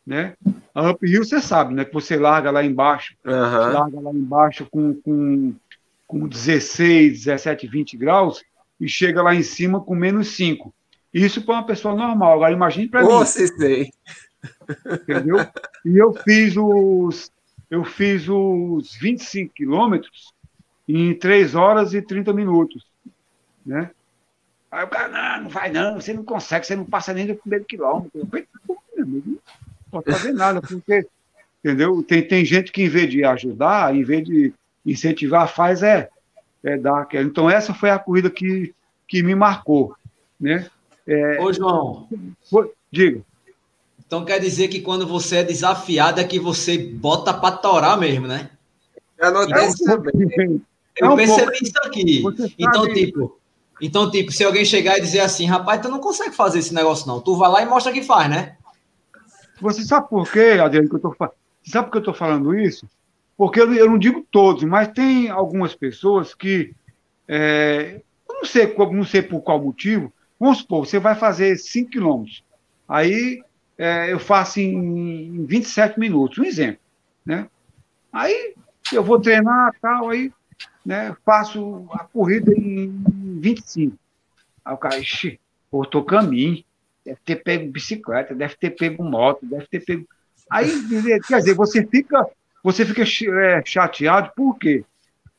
né? 0.07 0.35
A 0.73 0.91
uphill 0.91 1.25
você 1.25 1.41
sabe, 1.41 1.73
né? 1.73 1.83
Que 1.83 1.93
você 1.93 2.15
larga 2.15 2.49
lá 2.49 2.63
embaixo, 2.63 3.13
uhum. 3.25 3.33
larga 3.33 3.99
lá 3.99 4.11
embaixo 4.11 4.65
com, 4.71 4.93
com, 5.01 5.53
com 6.07 6.27
16, 6.29 7.25
17, 7.25 7.67
20 7.67 7.97
graus 7.97 8.41
e 8.79 8.87
chega 8.87 9.21
lá 9.21 9.35
em 9.35 9.43
cima 9.43 9.81
com 9.81 9.93
menos 9.93 10.29
5. 10.29 10.73
Isso 11.13 11.41
para 11.41 11.55
uma 11.55 11.65
pessoa 11.65 11.93
normal. 11.93 12.35
Agora 12.35 12.53
imagine 12.53 12.87
para 12.87 13.01
mim. 13.01 13.07
Você 13.09 13.47
sei. 13.47 13.91
Entendeu? 14.85 15.45
E 15.85 15.97
eu 15.97 16.13
fiz 16.13 16.55
os 16.55 17.29
eu 17.69 17.83
fiz 17.83 18.29
os 18.29 18.95
25 18.95 19.53
quilômetros 19.53 20.33
em 20.87 21.13
3 21.13 21.55
horas 21.55 21.93
e 21.93 22.01
30 22.01 22.31
minutos, 22.33 22.85
né? 23.65 23.91
Aí 24.71 24.83
o 24.83 24.87
cara, 24.87 25.07
não, 25.07 25.43
não 25.43 25.49
vai 25.49 25.71
não, 25.71 25.95
você 25.95 26.13
não 26.13 26.23
consegue, 26.23 26.65
você 26.65 26.75
não 26.75 26.85
passa 26.85 27.13
nem 27.13 27.25
do 27.25 27.35
primeiro 27.35 27.65
quilômetro. 27.65 28.11
Eu 28.19 28.27
falei, 28.27 28.47
pode 29.89 30.11
fazer 30.11 30.33
nada, 30.33 30.61
porque, 30.61 31.07
entendeu? 31.63 32.03
Tem, 32.03 32.27
tem 32.27 32.43
gente 32.43 32.71
que, 32.71 32.83
em 32.83 32.89
vez 32.89 33.09
de 33.09 33.23
ajudar, 33.23 33.95
em 33.95 34.03
vez 34.03 34.25
de 34.25 34.53
incentivar, 34.85 35.47
faz 35.47 35.83
é, 35.83 36.09
é 36.63 36.77
dar 36.77 37.01
aquela. 37.01 37.25
Então, 37.25 37.49
essa 37.49 37.73
foi 37.73 37.89
a 37.89 37.99
corrida 37.99 38.29
que, 38.29 38.73
que 39.07 39.23
me 39.23 39.35
marcou, 39.35 39.95
né? 40.39 40.69
É, 41.07 41.41
Ô, 41.41 41.53
João. 41.53 42.07
Foi, 42.49 42.71
diga. 42.91 43.21
Então 44.05 44.23
quer 44.23 44.39
dizer 44.39 44.69
que 44.69 44.79
quando 44.79 45.05
você 45.05 45.37
é 45.37 45.43
desafiado 45.43 46.21
é 46.21 46.23
que 46.23 46.39
você 46.39 46.77
bota 46.77 47.33
para 47.33 47.57
torar 47.57 47.99
mesmo, 47.99 48.25
né? 48.25 48.49
Eu 49.17 49.31
não 49.33 49.43
então, 49.43 50.61
eu 50.99 51.15
percebi 51.15 51.57
isso 51.61 51.77
aqui. 51.83 52.23
Então, 52.57 52.93
tipo, 52.93 53.39
então, 53.81 54.09
tipo, 54.09 54.31
se 54.31 54.43
alguém 54.43 54.65
chegar 54.65 54.97
e 54.97 55.01
dizer 55.01 55.19
assim, 55.19 55.45
rapaz, 55.45 55.81
tu 55.81 55.89
não 55.89 55.99
consegue 55.99 56.35
fazer 56.35 56.59
esse 56.59 56.73
negócio, 56.73 57.07
não. 57.07 57.21
Tu 57.21 57.35
vai 57.35 57.49
lá 57.49 57.61
e 57.61 57.65
mostra 57.65 57.91
que 57.91 58.01
faz, 58.01 58.29
né? 58.29 58.57
Você 59.61 59.83
sabe 59.83 60.09
por 60.09 60.29
quê, 60.31 60.59
Adriano, 60.61 60.89
que 60.89 60.95
eu 60.95 60.99
tô, 60.99 61.09
você 61.09 61.71
sabe 61.71 61.87
por 61.87 61.91
que 61.91 61.97
eu 61.97 62.01
estou 62.01 62.13
falando 62.13 62.57
isso? 62.57 62.87
Porque 63.35 63.59
eu, 63.59 63.73
eu, 63.73 63.89
não 63.89 63.97
digo 63.97 64.25
todos, 64.31 64.63
mas 64.63 64.87
tem 64.89 65.29
algumas 65.29 65.75
pessoas 65.75 66.33
que, 66.33 66.73
é, 67.27 68.01
eu 68.27 68.35
não 68.35 68.45
sei, 68.45 68.75
não 68.75 69.03
sei 69.03 69.21
por 69.21 69.41
qual 69.41 69.61
motivo, 69.61 70.11
vamos 70.39 70.59
supor, 70.59 70.85
você 70.85 70.99
vai 70.99 71.15
fazer 71.15 71.55
5 71.57 71.91
quilômetros, 71.91 72.43
aí 72.87 73.41
é, 73.77 74.11
eu 74.11 74.19
faço 74.19 74.59
em, 74.59 75.27
em 75.27 75.45
27 75.45 75.99
minutos, 75.99 76.37
um 76.39 76.43
exemplo, 76.43 76.81
né? 77.25 77.47
Aí 78.11 78.55
eu 78.91 79.03
vou 79.03 79.19
treinar 79.19 79.75
tal, 79.79 80.09
aí 80.09 80.31
né, 80.85 81.15
faço 81.25 81.87
a 81.91 82.03
corrida 82.05 82.53
em 82.53 83.03
25. 83.39 83.97
Aí 84.63 84.73
o 84.73 84.77
cara, 84.77 84.97
ixi, 84.99 85.39
tô 85.91 86.03
caminho 86.03 86.63
deve 87.07 87.19
ter 87.23 87.35
pego 87.37 87.71
bicicleta, 87.71 88.35
deve 88.35 88.55
ter 88.57 88.71
pego 88.71 89.03
moto, 89.03 89.45
deve 89.45 89.65
ter 89.67 89.79
pego. 89.79 90.05
Aí, 90.49 90.69
quer 91.27 91.37
dizer, 91.37 91.53
você 91.53 91.85
fica, 91.85 92.25
você 92.63 92.85
fica 92.85 93.03
é, 93.03 93.63
chateado, 93.65 94.31
por 94.35 94.57
quê? 94.57 94.83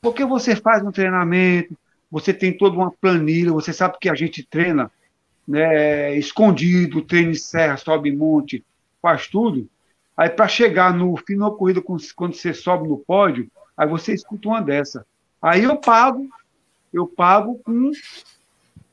Porque 0.01 0.25
você 0.25 0.55
faz 0.55 0.83
um 0.83 0.91
treinamento, 0.91 1.77
você 2.09 2.33
tem 2.33 2.55
toda 2.55 2.75
uma 2.75 2.91
planilha, 2.91 3.51
você 3.51 3.71
sabe 3.71 3.97
que 3.99 4.09
a 4.09 4.15
gente 4.15 4.43
treina 4.43 4.91
né, 5.47 6.15
escondido, 6.17 7.03
treina 7.03 7.31
em 7.31 7.35
serra, 7.35 7.77
sobe 7.77 8.11
monte, 8.11 8.63
faz 9.01 9.27
tudo. 9.27 9.69
Aí, 10.17 10.29
para 10.29 10.47
chegar 10.47 10.93
no 10.93 11.15
final 11.17 11.51
da 11.51 11.57
corrida, 11.57 11.81
quando 12.15 12.33
você 12.33 12.53
sobe 12.53 12.87
no 12.87 12.97
pódio, 12.97 13.49
aí 13.79 13.87
você 13.87 14.13
escuta 14.13 14.49
uma 14.49 14.61
dessa. 14.61 15.05
Aí 15.41 15.63
eu 15.63 15.77
pago, 15.77 16.27
eu 16.93 17.07
pago 17.07 17.59
com 17.63 17.91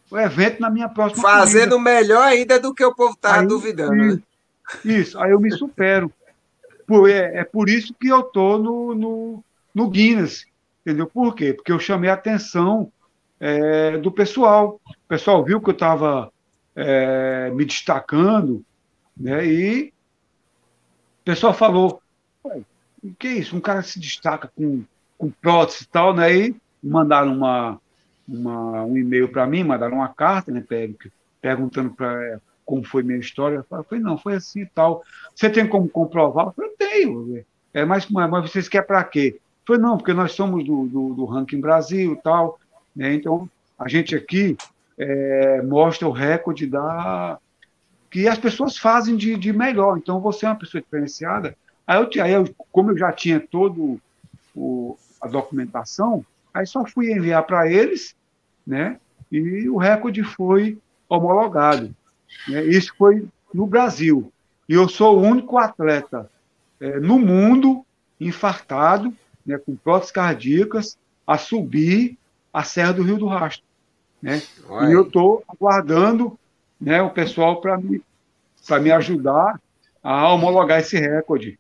o 0.09 0.19
evento 0.19 0.61
na 0.61 0.71
minha 0.71 0.89
próxima 0.89 1.29
Fazendo 1.29 1.73
corrida. 1.73 1.91
melhor 1.91 2.23
ainda 2.23 2.61
do 2.61 2.73
que 2.73 2.85
o 2.85 2.95
povo 2.95 3.15
estava 3.15 3.45
duvidando. 3.45 3.97
Isso, 3.97 4.17
né? 4.17 4.23
isso, 4.85 5.19
aí 5.19 5.33
eu 5.33 5.41
me 5.41 5.51
supero. 5.51 6.13
Por, 6.87 7.11
é, 7.11 7.39
é 7.39 7.45
por 7.45 7.69
isso 7.69 7.93
que 7.95 8.07
eu 8.07 8.21
estou 8.21 8.59
no, 8.59 8.95
no, 8.95 9.45
no 9.75 9.91
Guinness. 9.91 10.47
Entendeu? 10.83 11.09
Por 11.09 11.35
quê? 11.35 11.53
Porque 11.53 11.73
eu 11.73 11.81
chamei 11.81 12.09
a 12.09 12.15
atenção 12.15 12.93
é, 13.41 13.99
do 13.99 14.13
pessoal. 14.13 14.81
O 14.87 15.09
pessoal 15.09 15.45
viu 15.45 15.61
que 15.61 15.71
eu 15.71 15.75
estava 15.75 16.31
é, 16.77 17.51
me 17.51 17.65
destacando, 17.65 18.65
né? 19.17 19.45
E 19.45 19.89
o 21.23 21.25
pessoal 21.25 21.53
falou: 21.53 22.01
o 23.11 23.15
que 23.15 23.29
é 23.29 23.33
isso? 23.33 23.57
Um 23.57 23.61
cara 23.61 23.83
se 23.83 23.99
destaca 23.99 24.51
com, 24.57 24.83
com 25.19 25.31
prótese 25.31 25.85
e 25.85 25.87
tal, 25.87 26.15
né? 26.15 26.35
E 26.35 26.57
mandaram 26.83 27.33
uma, 27.33 27.81
uma, 28.29 28.85
um 28.85 28.97
e-mail 28.97 29.29
para 29.29 29.47
mim, 29.47 29.65
mandaram 29.65 29.97
uma 29.97 30.09
carta, 30.09 30.51
né, 30.53 30.65
perguntando 31.41 31.91
para 31.91 32.41
como 32.65 32.85
foi 32.85 33.03
minha 33.03 33.19
história. 33.19 33.65
Eu 33.71 33.85
falei, 33.85 34.03
não, 34.03 34.19
foi 34.19 34.35
assim 34.35 34.63
e 34.63 34.67
tal. 34.67 35.05
Você 35.35 35.49
tem 35.49 35.67
como 35.67 35.89
comprovar? 35.89 36.47
Eu 36.47 36.53
falei, 36.53 36.71
tenho. 36.77 37.45
É, 37.73 37.85
mas, 37.85 38.09
mas 38.09 38.51
vocês 38.51 38.69
querem 38.69 38.87
para 38.87 39.05
quê? 39.05 39.37
Eu 39.39 39.41
falei, 39.67 39.83
não, 39.83 39.97
porque 39.97 40.13
nós 40.13 40.33
somos 40.33 40.65
do, 40.65 40.87
do, 40.87 41.15
do 41.15 41.25
Ranking 41.25 41.61
Brasil 41.61 42.15
e 42.15 42.17
tal. 42.17 42.59
Né? 42.95 43.15
Então, 43.15 43.49
a 43.79 43.89
gente 43.89 44.17
aqui 44.17 44.57
é, 44.99 45.63
mostra 45.63 46.09
o 46.09 46.13
recorde 46.13 46.67
da 46.67 47.39
que 48.11 48.27
as 48.27 48.39
pessoas 48.39 48.79
fazem 48.79 49.17
de, 49.17 49.37
de 49.37 49.53
melhor. 49.53 49.99
Então, 49.99 50.21
você 50.21 50.47
é 50.47 50.49
uma 50.49 50.57
pessoa 50.57 50.81
diferenciada, 50.81 51.57
Aí, 51.87 51.99
eu, 51.99 52.23
aí 52.23 52.33
eu, 52.33 52.55
como 52.73 52.91
eu 52.91 52.99
já 52.99 53.13
tinha 53.13 53.39
todo 53.39 54.01
o, 54.55 54.99
a 55.21 55.29
documentação, 55.29 56.25
aí 56.53 56.67
só 56.67 56.85
fui 56.85 57.13
enviar 57.13 57.45
para 57.45 57.71
eles, 57.71 58.15
né? 58.67 58.99
E 59.31 59.69
o 59.69 59.77
recorde 59.77 60.23
foi 60.23 60.79
homologado. 61.09 61.95
Né? 62.49 62.65
Isso 62.65 62.93
foi 62.97 63.27
no 63.53 63.67
Brasil. 63.67 64.33
E 64.69 64.75
eu 64.75 64.89
sou 64.89 65.19
o 65.19 65.23
único 65.23 65.59
atleta 65.59 66.31
é, 66.81 66.99
no 66.99 67.19
mundo 67.19 67.85
infartado, 68.21 69.15
né, 69.45 69.59
com 69.59 69.77
próteses 69.77 70.13
cardíacas, 70.13 70.99
a 71.27 71.39
subir 71.39 72.19
a 72.53 72.63
Serra 72.63 72.95
do 72.95 73.03
Rio 73.03 73.19
do 73.19 73.27
Rastro. 73.27 73.65
Né? 74.21 74.43
E 74.89 74.93
eu 74.93 75.03
estou 75.03 75.45
aguardando 75.47 76.39
né, 76.81 77.03
o 77.03 77.11
pessoal 77.11 77.61
para 77.61 77.77
me, 77.79 78.03
me 78.81 78.91
ajudar 78.91 79.61
a 80.03 80.33
homologar 80.33 80.81
esse 80.81 80.99
recorde. 80.99 81.59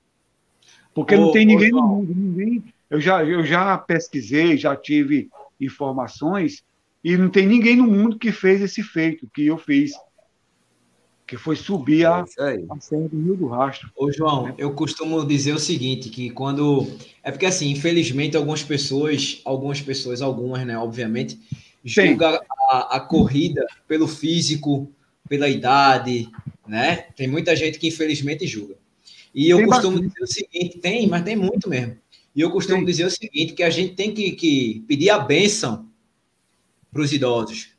Porque 0.96 1.14
ô, 1.14 1.20
não 1.20 1.32
tem 1.32 1.44
ninguém 1.44 1.72
ô, 1.74 1.76
no 1.76 1.86
mundo, 1.86 2.14
ninguém. 2.16 2.64
Eu 2.88 2.98
já, 2.98 3.22
eu 3.22 3.44
já 3.44 3.76
pesquisei, 3.76 4.56
já 4.56 4.74
tive 4.74 5.28
informações, 5.60 6.64
e 7.04 7.16
não 7.16 7.28
tem 7.28 7.46
ninguém 7.46 7.76
no 7.76 7.86
mundo 7.86 8.18
que 8.18 8.32
fez 8.32 8.62
esse 8.62 8.82
feito 8.82 9.28
que 9.32 9.46
eu 9.46 9.58
fiz 9.58 9.92
que 11.26 11.36
foi 11.36 11.56
subir 11.56 12.06
a, 12.06 12.24
é 12.38 12.62
a 12.70 12.80
Serra 12.80 13.08
do 13.08 13.20
Rio 13.20 13.36
do 13.36 13.46
Rastro. 13.48 13.90
Ô, 13.96 14.12
João, 14.12 14.44
né? 14.46 14.54
eu 14.56 14.72
costumo 14.72 15.26
dizer 15.26 15.52
o 15.52 15.58
seguinte, 15.58 16.08
que 16.08 16.30
quando... 16.30 16.86
É 17.22 17.32
porque, 17.32 17.46
assim, 17.46 17.68
infelizmente, 17.70 18.36
algumas 18.36 18.62
pessoas, 18.62 19.40
algumas 19.44 19.80
pessoas, 19.80 20.22
algumas, 20.22 20.64
né, 20.64 20.78
obviamente, 20.78 21.38
julgam 21.84 22.38
a, 22.70 22.96
a, 22.96 23.00
corrida 23.00 23.66
pelo 23.88 24.06
físico, 24.06 24.88
pela 25.28 25.48
idade, 25.48 26.30
né? 26.66 27.06
Tem 27.16 27.26
muita 27.26 27.56
gente 27.56 27.78
que, 27.80 27.88
infelizmente, 27.88 28.46
julga. 28.46 28.76
E 29.36 29.50
eu 29.50 29.58
tem 29.58 29.66
costumo 29.66 29.98
bastante. 29.98 30.14
dizer 30.14 30.24
o 30.24 30.26
seguinte, 30.26 30.78
tem, 30.78 31.06
mas 31.06 31.22
tem 31.22 31.36
muito 31.36 31.68
mesmo. 31.68 31.98
E 32.34 32.40
eu 32.40 32.50
costumo 32.50 32.78
tem. 32.78 32.86
dizer 32.86 33.04
o 33.04 33.10
seguinte, 33.10 33.52
que 33.52 33.62
a 33.62 33.68
gente 33.68 33.94
tem 33.94 34.14
que, 34.14 34.32
que 34.32 34.82
pedir 34.88 35.10
a 35.10 35.18
bênção 35.18 35.86
para 36.90 37.02
os 37.02 37.12
idosos, 37.12 37.76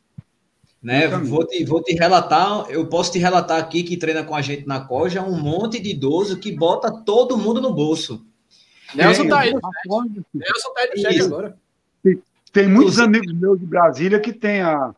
né? 0.81 1.07
Vou 1.07 1.43
te, 1.47 1.65
vou 1.65 1.81
te 1.81 1.95
relatar, 1.95 2.69
eu 2.69 2.85
posso 2.85 3.11
te 3.11 3.17
relatar 3.17 3.59
aqui 3.59 3.81
que 3.81 3.97
treina 3.97 4.23
com 4.23 4.35
a 4.35 4.41
gente 4.43 4.67
na 4.67 4.81
Coja 4.81 5.23
um 5.23 5.41
monte 5.41 5.79
de 5.79 5.89
idoso 5.89 6.37
que 6.37 6.51
bota 6.51 6.91
todo 6.91 7.35
mundo 7.35 7.59
no 7.59 7.73
bolso. 7.73 8.23
Nelson 8.93 9.27
tá 9.27 9.39
aí. 9.39 9.53
Né? 9.53 9.59
Nelson 10.35 10.73
tá 10.73 10.81
aí 10.81 10.89
no 10.95 11.01
chat 11.01 11.21
agora. 11.21 11.57
Tem, 12.53 12.67
muitos 12.67 12.99
amigos 12.99 13.33
meus 13.33 13.59
de 13.59 13.65
Brasília 13.65 14.19
que 14.19 14.31
tem 14.31 14.61
a, 14.61 14.93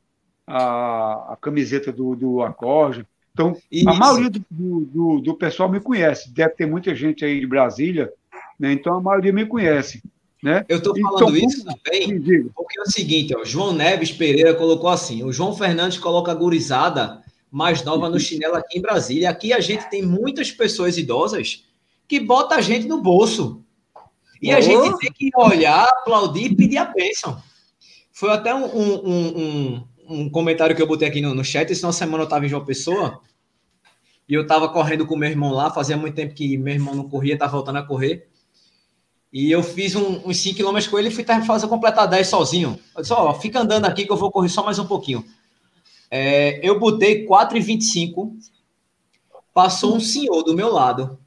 a, 0.45 1.33
a 1.33 1.37
camiseta 1.39 1.91
do, 1.91 2.15
do 2.15 2.41
Acorja. 2.41 3.07
Então, 3.39 3.55
Isso. 3.71 3.89
a 3.89 3.93
maioria 3.93 4.29
do, 4.29 4.43
do, 4.81 5.21
do, 5.21 5.33
pessoal 5.33 5.69
me 5.69 5.79
conhece. 5.79 6.29
Deve 6.29 6.55
ter 6.55 6.65
muita 6.65 6.93
gente 6.93 7.23
aí 7.23 7.39
de 7.39 7.47
Brasília, 7.47 8.11
né? 8.59 8.73
então 8.73 8.95
a 8.95 9.01
maioria 9.01 9.31
me 9.31 9.45
conhece. 9.45 10.03
Né? 10.43 10.65
Eu 10.67 10.79
estou 10.79 10.93
falando 10.93 11.37
então, 11.37 11.49
isso 11.49 11.63
também 11.65 12.21
porque 12.53 12.79
é 12.79 12.81
o 12.81 12.91
seguinte, 12.91 13.33
ó, 13.35 13.43
João 13.45 13.73
Neves 13.73 14.11
Pereira 14.11 14.53
colocou 14.53 14.89
assim, 14.89 15.23
o 15.23 15.33
João 15.33 15.53
Fernandes 15.53 15.97
coloca 15.97 16.31
a 16.31 16.35
gurizada 16.35 17.21
mais 17.51 17.83
nova 17.83 18.09
no 18.09 18.19
chinelo 18.19 18.55
aqui 18.55 18.77
em 18.77 18.81
Brasília. 18.81 19.29
Aqui 19.29 19.53
a 19.53 19.61
gente 19.61 19.89
tem 19.89 20.01
muitas 20.01 20.51
pessoas 20.51 20.97
idosas 20.97 21.65
que 22.09 22.19
bota 22.19 22.55
a 22.55 22.61
gente 22.61 22.87
no 22.87 23.01
bolso. 23.01 23.63
E 24.41 24.53
oh. 24.53 24.57
a 24.57 24.61
gente 24.61 24.97
tem 24.97 25.11
que 25.13 25.29
olhar, 25.35 25.85
aplaudir 25.85 26.51
e 26.51 26.55
pedir 26.55 26.77
a 26.77 26.85
bênção. 26.85 27.41
Foi 28.11 28.31
até 28.31 28.53
um, 28.53 28.65
um, 28.65 29.07
um, 29.07 29.83
um 30.09 30.29
comentário 30.29 30.75
que 30.75 30.81
eu 30.81 30.87
botei 30.87 31.07
aqui 31.07 31.21
no, 31.21 31.33
no 31.33 31.43
chat. 31.43 31.71
Essa 31.71 31.91
semana 31.93 32.23
eu 32.23 32.25
estava 32.25 32.45
em 32.45 32.49
João 32.49 32.65
Pessoa 32.65 33.21
e 34.29 34.35
eu 34.35 34.43
estava 34.43 34.69
correndo 34.69 35.07
com 35.07 35.15
meu 35.15 35.27
irmão 35.27 35.51
lá. 35.51 35.71
Fazia 35.71 35.97
muito 35.97 36.13
tempo 36.13 36.35
que 36.35 36.55
meu 36.55 36.75
irmão 36.75 36.93
não 36.93 37.09
corria, 37.09 37.33
estava 37.33 37.51
voltando 37.51 37.79
a 37.79 37.83
correr. 37.83 38.29
E 39.33 39.49
eu 39.51 39.63
fiz 39.63 39.95
um, 39.95 40.21
uns 40.23 40.37
5 40.37 40.59
km 40.59 40.87
com 40.87 40.99
ele 40.99 41.07
e 41.07 41.11
fui 41.11 41.25
fazer 41.45 41.67
completar 41.67 42.07
10 42.07 42.27
sozinho. 42.27 42.79
Eu 42.95 43.01
disse, 43.01 43.13
ó, 43.13 43.33
fica 43.33 43.59
andando 43.59 43.85
aqui 43.85 44.05
que 44.05 44.11
eu 44.11 44.17
vou 44.17 44.31
correr 44.31 44.49
só 44.49 44.63
mais 44.63 44.77
um 44.77 44.85
pouquinho. 44.85 45.25
É, 46.11 46.59
eu 46.67 46.79
botei 46.79 47.25
4,25. 47.25 48.31
Passou 49.51 49.95
um 49.95 49.99
senhor 49.99 50.43
do 50.43 50.55
meu 50.55 50.71
lado. 50.71 51.17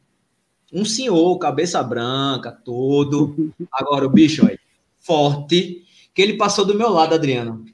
Um 0.73 0.85
senhor, 0.85 1.37
cabeça 1.39 1.83
branca, 1.83 2.53
todo. 2.53 3.53
Agora 3.73 4.07
o 4.07 4.11
bicho, 4.11 4.47
aí, 4.47 4.59
forte. 5.01 5.85
Que 6.15 6.23
ele 6.23 6.37
passou 6.37 6.65
do 6.65 6.75
meu 6.75 6.89
lado, 6.89 7.15
Adriano. 7.15 7.65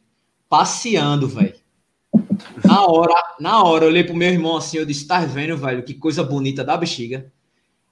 Passeando, 0.49 1.29
velho. 1.29 1.58
Na 2.69 2.87
hora, 2.87 3.15
na 3.41 3.65
hora, 3.65 3.85
eu 3.85 3.89
olhei 3.89 4.05
pro 4.05 4.15
meu 4.15 4.31
irmão 4.31 4.57
assim, 4.57 4.77
eu 4.77 4.85
disse, 4.85 5.07
tá 5.07 5.21
vendo, 5.21 5.57
velho, 5.57 5.83
que 5.83 5.95
coisa 5.95 6.23
bonita 6.23 6.63
da 6.63 6.77
bexiga. 6.77 7.33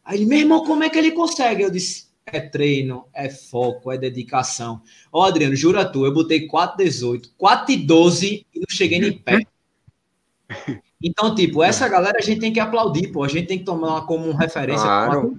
Aí 0.05 0.19
ele, 0.19 0.27
meu 0.27 0.39
irmão, 0.39 0.65
como 0.65 0.85
é 0.85 0.91
que 0.91 0.99
ele 0.99 1.13
consegue? 1.13 1.63
Eu 1.63 1.71
disse, 1.71 2.09
é 2.27 2.41
treino, 2.41 3.07
é 3.15 3.31
foco, 3.31 3.91
é 3.91 3.97
dedicação. 3.97 4.83
Ó, 5.11 5.25
Adriano, 5.25 5.57
jura 5.57 5.85
tu, 5.85 6.05
eu 6.05 6.13
botei 6.13 6.47
4,18, 6.47 7.31
4,12 7.41 8.45
e 8.55 8.61
não 8.61 8.67
cheguei 8.69 8.99
nem 8.99 9.13
perto. 9.13 9.49
Então, 11.03 11.35
tipo, 11.35 11.63
essa 11.63 11.89
galera 11.89 12.19
a 12.19 12.23
gente 12.23 12.41
tem 12.41 12.53
que 12.53 12.61
aplaudir, 12.61 13.13
pô. 13.13 13.23
A 13.23 13.29
gente 13.29 13.47
tem 13.47 13.59
que 13.59 13.65
tomar 13.65 14.03
como 14.07 14.33
referência. 14.33 14.85
Claro. 14.85 15.37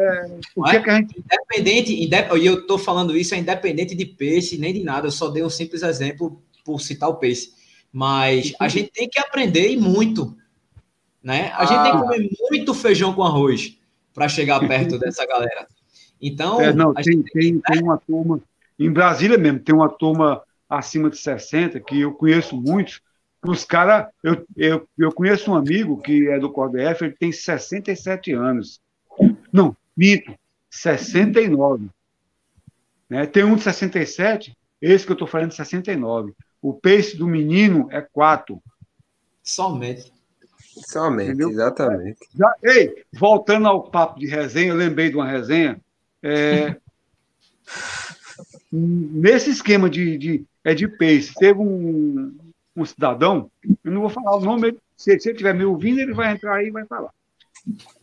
É, 0.00 0.76
é? 0.76 0.80
Que 0.80 0.90
a 0.90 0.96
gente... 0.96 1.18
Independente, 1.18 2.02
indep... 2.02 2.36
e 2.36 2.46
eu 2.46 2.66
tô 2.66 2.76
falando 2.76 3.16
isso, 3.16 3.34
é 3.34 3.38
independente 3.38 3.94
de 3.94 4.04
pace, 4.04 4.58
nem 4.58 4.74
de 4.74 4.82
nada. 4.82 5.06
Eu 5.06 5.12
só 5.12 5.28
dei 5.28 5.42
um 5.42 5.50
simples 5.50 5.82
exemplo 5.82 6.42
por 6.64 6.80
citar 6.80 7.08
o 7.08 7.14
pace. 7.14 7.52
Mas 7.92 8.54
a 8.60 8.68
gente 8.68 8.90
tem 8.92 9.08
que 9.08 9.18
aprender 9.18 9.70
e 9.70 9.76
muito. 9.76 10.36
Né? 11.22 11.50
A 11.52 11.62
ah. 11.62 11.64
gente 11.66 11.82
tem 11.82 11.92
que 11.92 11.98
ah. 11.98 12.00
comer 12.00 12.30
muito 12.50 12.74
feijão 12.74 13.12
com 13.12 13.22
arroz 13.22 13.76
para 14.14 14.28
chegar 14.28 14.60
perto 14.60 14.98
dessa 15.00 15.26
galera. 15.26 15.66
Então. 16.20 16.60
É, 16.60 16.72
não, 16.72 16.94
tem, 16.94 17.04
gente... 17.04 17.32
tem, 17.32 17.60
tem 17.60 17.82
uma 17.82 17.98
turma. 17.98 18.40
Em 18.78 18.90
Brasília 18.90 19.36
mesmo, 19.36 19.60
tem 19.60 19.74
uma 19.74 19.88
turma 19.88 20.42
acima 20.68 21.10
de 21.10 21.18
60, 21.18 21.80
que 21.80 22.00
eu 22.00 22.12
conheço 22.12 22.56
muitos. 22.56 23.00
Os 23.42 23.64
caras. 23.64 24.06
Eu, 24.22 24.46
eu, 24.56 24.88
eu 24.98 25.12
conheço 25.12 25.50
um 25.50 25.54
amigo 25.54 26.00
que 26.00 26.28
é 26.28 26.38
do 26.38 26.50
CODF, 26.50 27.04
ele 27.04 27.16
tem 27.18 27.32
67 27.32 28.32
anos. 28.32 28.80
Não, 29.52 29.76
minto, 29.96 30.32
69. 30.70 31.88
Né? 33.08 33.26
Tem 33.26 33.44
um 33.44 33.56
de 33.56 33.62
67, 33.62 34.56
esse 34.80 35.04
que 35.04 35.12
eu 35.12 35.14
estou 35.14 35.28
falando 35.28 35.50
de 35.50 35.56
69. 35.56 36.32
O 36.62 36.74
pace 36.74 37.16
do 37.16 37.26
menino 37.26 37.88
é 37.90 38.00
4. 38.00 38.62
Somente. 39.42 40.12
Somente, 40.86 41.30
Entendeu? 41.30 41.50
exatamente. 41.50 42.18
Já, 42.34 42.54
ei, 42.62 43.04
voltando 43.12 43.66
ao 43.66 43.90
papo 43.90 44.18
de 44.18 44.26
resenha, 44.26 44.68
eu 44.68 44.76
lembrei 44.76 45.10
de 45.10 45.16
uma 45.16 45.26
resenha 45.26 45.80
é, 46.22 46.76
nesse 48.70 49.50
esquema 49.50 49.90
de, 49.90 50.16
de, 50.16 50.44
é 50.64 50.74
de 50.74 50.86
pace, 50.86 51.34
teve 51.34 51.58
um, 51.58 52.36
um 52.76 52.84
cidadão, 52.84 53.50
eu 53.84 53.90
não 53.90 54.02
vou 54.02 54.10
falar 54.10 54.36
o 54.36 54.40
nome, 54.40 54.78
se, 54.96 55.18
se 55.18 55.28
ele 55.28 55.36
estiver 55.36 55.54
me 55.54 55.64
ouvindo, 55.64 56.00
ele 56.00 56.14
vai 56.14 56.32
entrar 56.32 56.56
aí 56.56 56.68
e 56.68 56.70
vai 56.70 56.86
falar. 56.86 57.10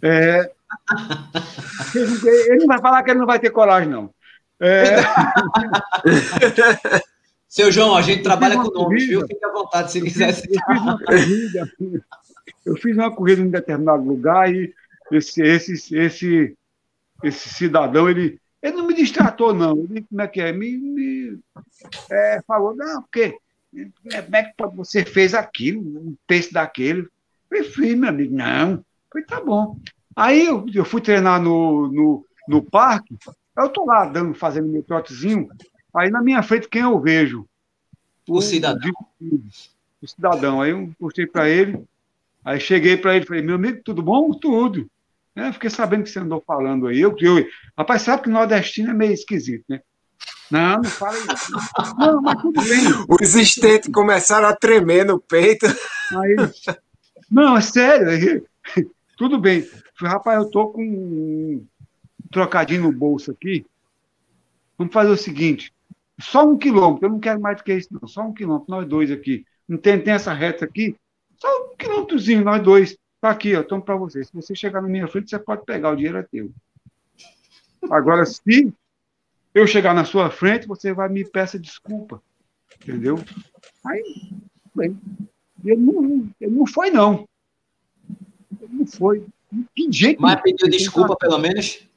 É, 0.01 0.51
ele 1.95 2.57
não 2.57 2.67
vai 2.67 2.79
falar 2.79 3.03
que 3.03 3.11
ele 3.11 3.19
não 3.19 3.25
vai 3.25 3.39
ter 3.39 3.49
coragem, 3.49 3.89
não. 3.89 4.13
É... 4.59 4.97
Seu 7.57 7.71
João, 7.71 7.95
a 7.95 8.03
gente 8.03 8.21
trabalha 8.21 8.55
com 8.55 8.69
nomes, 8.69 9.07
viu? 9.07 9.21
Fique 9.21 9.43
à 9.43 9.51
vontade 9.51 9.91
se 9.91 9.99
quiser. 9.99 10.29
Eu 10.29 10.35
fiz, 10.35 10.81
uma 10.83 10.99
corrida, 10.99 11.73
eu 12.63 12.75
fiz 12.75 12.95
uma 12.95 13.15
corrida 13.15 13.41
em 13.41 13.49
determinado 13.49 14.03
lugar 14.03 14.53
e 14.53 14.71
esse, 15.11 15.41
esse, 15.41 15.97
esse 15.97 16.55
esse 17.23 17.49
cidadão, 17.49 18.07
ele, 18.07 18.39
ele 18.61 18.77
não 18.77 18.85
me 18.85 18.93
distratou, 18.93 19.55
não. 19.55 19.75
Ele, 19.89 20.05
como 20.07 20.21
é 20.21 20.27
que 20.27 20.39
é? 20.39 20.51
Me, 20.51 20.77
me 20.77 21.39
é, 22.11 22.43
falou, 22.45 22.75
não, 22.75 23.01
porque 23.01 23.35
como 23.71 24.35
é 24.35 24.43
que 24.43 24.53
você 24.75 25.03
fez 25.03 25.33
aquilo, 25.33 25.81
um 25.81 26.15
texto 26.27 26.53
daquele? 26.53 27.07
Eu 27.49 27.71
falei, 27.71 27.95
meu 27.95 28.09
amigo, 28.09 28.35
não. 28.35 28.73
Eu 28.73 28.85
falei, 29.11 29.25
tá 29.25 29.41
bom. 29.41 29.79
Aí 30.15 30.45
eu, 30.45 30.63
eu 30.75 30.85
fui 30.85 31.01
treinar 31.01 31.41
no, 31.41 31.91
no, 31.91 32.25
no 32.47 32.61
parque, 32.61 33.17
eu 33.57 33.69
tô 33.69 33.83
lá 33.83 34.05
dando, 34.05 34.35
fazendo 34.35 34.67
meu 34.67 34.83
trotezinho, 34.83 35.49
aí 35.97 36.09
na 36.09 36.21
minha 36.21 36.41
frente, 36.43 36.67
quem 36.67 36.81
eu 36.81 36.99
vejo? 36.99 37.47
O, 38.27 38.37
o 38.37 38.41
cidadão. 38.41 38.91
O 40.01 40.07
cidadão. 40.07 40.61
Aí 40.61 40.71
eu 40.71 40.91
postei 40.99 41.25
para 41.25 41.49
ele, 41.49 41.83
aí 42.43 42.59
cheguei 42.59 42.97
para 42.97 43.15
ele 43.15 43.25
falei, 43.25 43.41
meu 43.41 43.55
amigo, 43.55 43.81
tudo 43.83 44.01
bom? 44.01 44.31
Tudo. 44.31 44.89
Né? 45.35 45.51
Fiquei 45.53 45.69
sabendo 45.69 46.03
que 46.03 46.09
você 46.09 46.19
andou 46.19 46.43
falando 46.45 46.87
aí. 46.87 46.99
Eu, 46.99 47.15
eu, 47.19 47.45
rapaz, 47.77 48.01
sabe 48.01 48.23
que 48.23 48.29
nordestino 48.29 48.91
é 48.91 48.93
meio 48.93 49.13
esquisito, 49.13 49.63
né? 49.69 49.81
Não, 50.49 50.77
não 50.77 50.83
fala 50.85 51.17
isso. 51.17 51.95
Não, 51.97 52.21
mas 52.21 52.41
tudo 52.41 52.61
bem. 52.63 52.83
Os 53.21 53.35
estentes 53.35 53.91
começaram 53.91 54.47
a 54.47 54.55
tremer 54.55 55.05
no 55.05 55.19
peito. 55.19 55.65
Aí, 55.67 56.35
não, 57.29 57.57
é 57.57 57.61
sério. 57.61 58.45
Tudo 59.17 59.37
bem. 59.37 59.61
Falei, 59.95 60.13
rapaz, 60.13 60.37
eu 60.41 60.49
tô 60.49 60.69
com 60.69 60.81
um 60.81 61.65
trocadinho 62.31 62.83
no 62.83 62.91
bolso 62.91 63.31
aqui. 63.31 63.65
Vamos 64.77 64.93
fazer 64.93 65.11
o 65.11 65.17
seguinte: 65.17 65.73
só 66.19 66.45
um 66.45 66.57
quilômetro, 66.57 67.05
eu 67.05 67.11
não 67.11 67.19
quero 67.19 67.39
mais 67.39 67.57
do 67.57 67.63
que 67.63 67.73
isso, 67.73 67.89
não. 67.91 68.07
Só 68.07 68.23
um 68.23 68.33
quilômetro, 68.33 68.69
nós 68.69 68.87
dois 68.87 69.11
aqui. 69.11 69.45
Não 69.67 69.77
tem, 69.77 70.01
tem 70.01 70.13
essa 70.13 70.33
reta 70.33 70.65
aqui, 70.65 70.95
só 71.37 71.47
um 71.65 71.75
quilômetrozinho, 71.75 72.43
nós 72.43 72.61
dois. 72.61 72.97
Tá 73.19 73.29
aqui, 73.29 73.55
ó, 73.55 73.63
tomo 73.63 73.81
para 73.81 73.95
você. 73.95 74.23
Se 74.23 74.33
você 74.33 74.55
chegar 74.55 74.81
na 74.81 74.87
minha 74.87 75.07
frente, 75.07 75.29
você 75.29 75.39
pode 75.39 75.65
pegar, 75.65 75.91
o 75.91 75.95
dinheiro 75.95 76.17
é 76.17 76.23
teu. 76.23 76.51
Agora, 77.89 78.25
se 78.25 78.73
eu 79.53 79.65
chegar 79.65 79.93
na 79.93 80.05
sua 80.05 80.29
frente, 80.29 80.67
você 80.67 80.93
vai 80.93 81.09
me 81.09 81.25
peça 81.25 81.57
desculpa. 81.57 82.21
Entendeu? 82.81 83.19
Aí, 83.85 84.31
bem, 84.75 84.97
ele 85.65 85.81
não, 85.81 86.29
ele 86.39 86.51
não 86.51 86.67
foi, 86.67 86.91
não. 86.91 87.27
Ele 88.61 88.73
não 88.73 88.85
foi. 88.85 89.25
Que 89.75 89.91
jeito. 89.91 90.21
Mas 90.21 90.41
pediu 90.41 90.69
desculpa, 90.69 91.15
pelo 91.15 91.37
menos? 91.37 91.87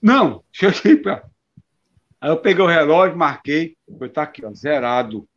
Não, 0.00 0.42
deixa 0.58 0.88
eu 0.88 1.02
pra... 1.02 1.24
Aí 2.22 2.30
eu 2.30 2.36
peguei 2.36 2.64
o 2.64 2.68
relógio, 2.68 3.18
marquei, 3.18 3.76
foi 3.98 4.08
tá 4.08 4.22
aqui, 4.22 4.46
ó, 4.46 4.54
zerado. 4.54 5.28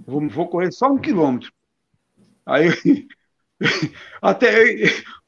Vou, 0.00 0.26
vou 0.26 0.48
correr 0.48 0.72
só 0.72 0.90
um 0.90 0.96
quilômetro. 0.96 1.52
Aí, 2.46 2.70
até 4.22 4.64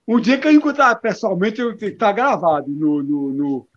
um 0.09 0.19
dia 0.19 0.39
que 0.39 0.49
eu 0.49 0.53
encontrar 0.53 0.95
pessoalmente, 0.95 1.61
está 1.83 2.11
gravado 2.13 2.71
no, 2.71 3.03
no, 3.03 3.31
no, 3.31 3.69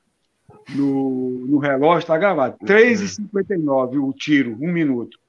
no, 0.69 1.29
no 1.45 1.57
relógio, 1.57 1.99
está 1.99 2.17
gravado. 2.17 2.57
3h59 2.59 4.01
o 4.01 4.13
tiro, 4.13 4.53
um 4.61 4.71
minuto. 4.71 5.19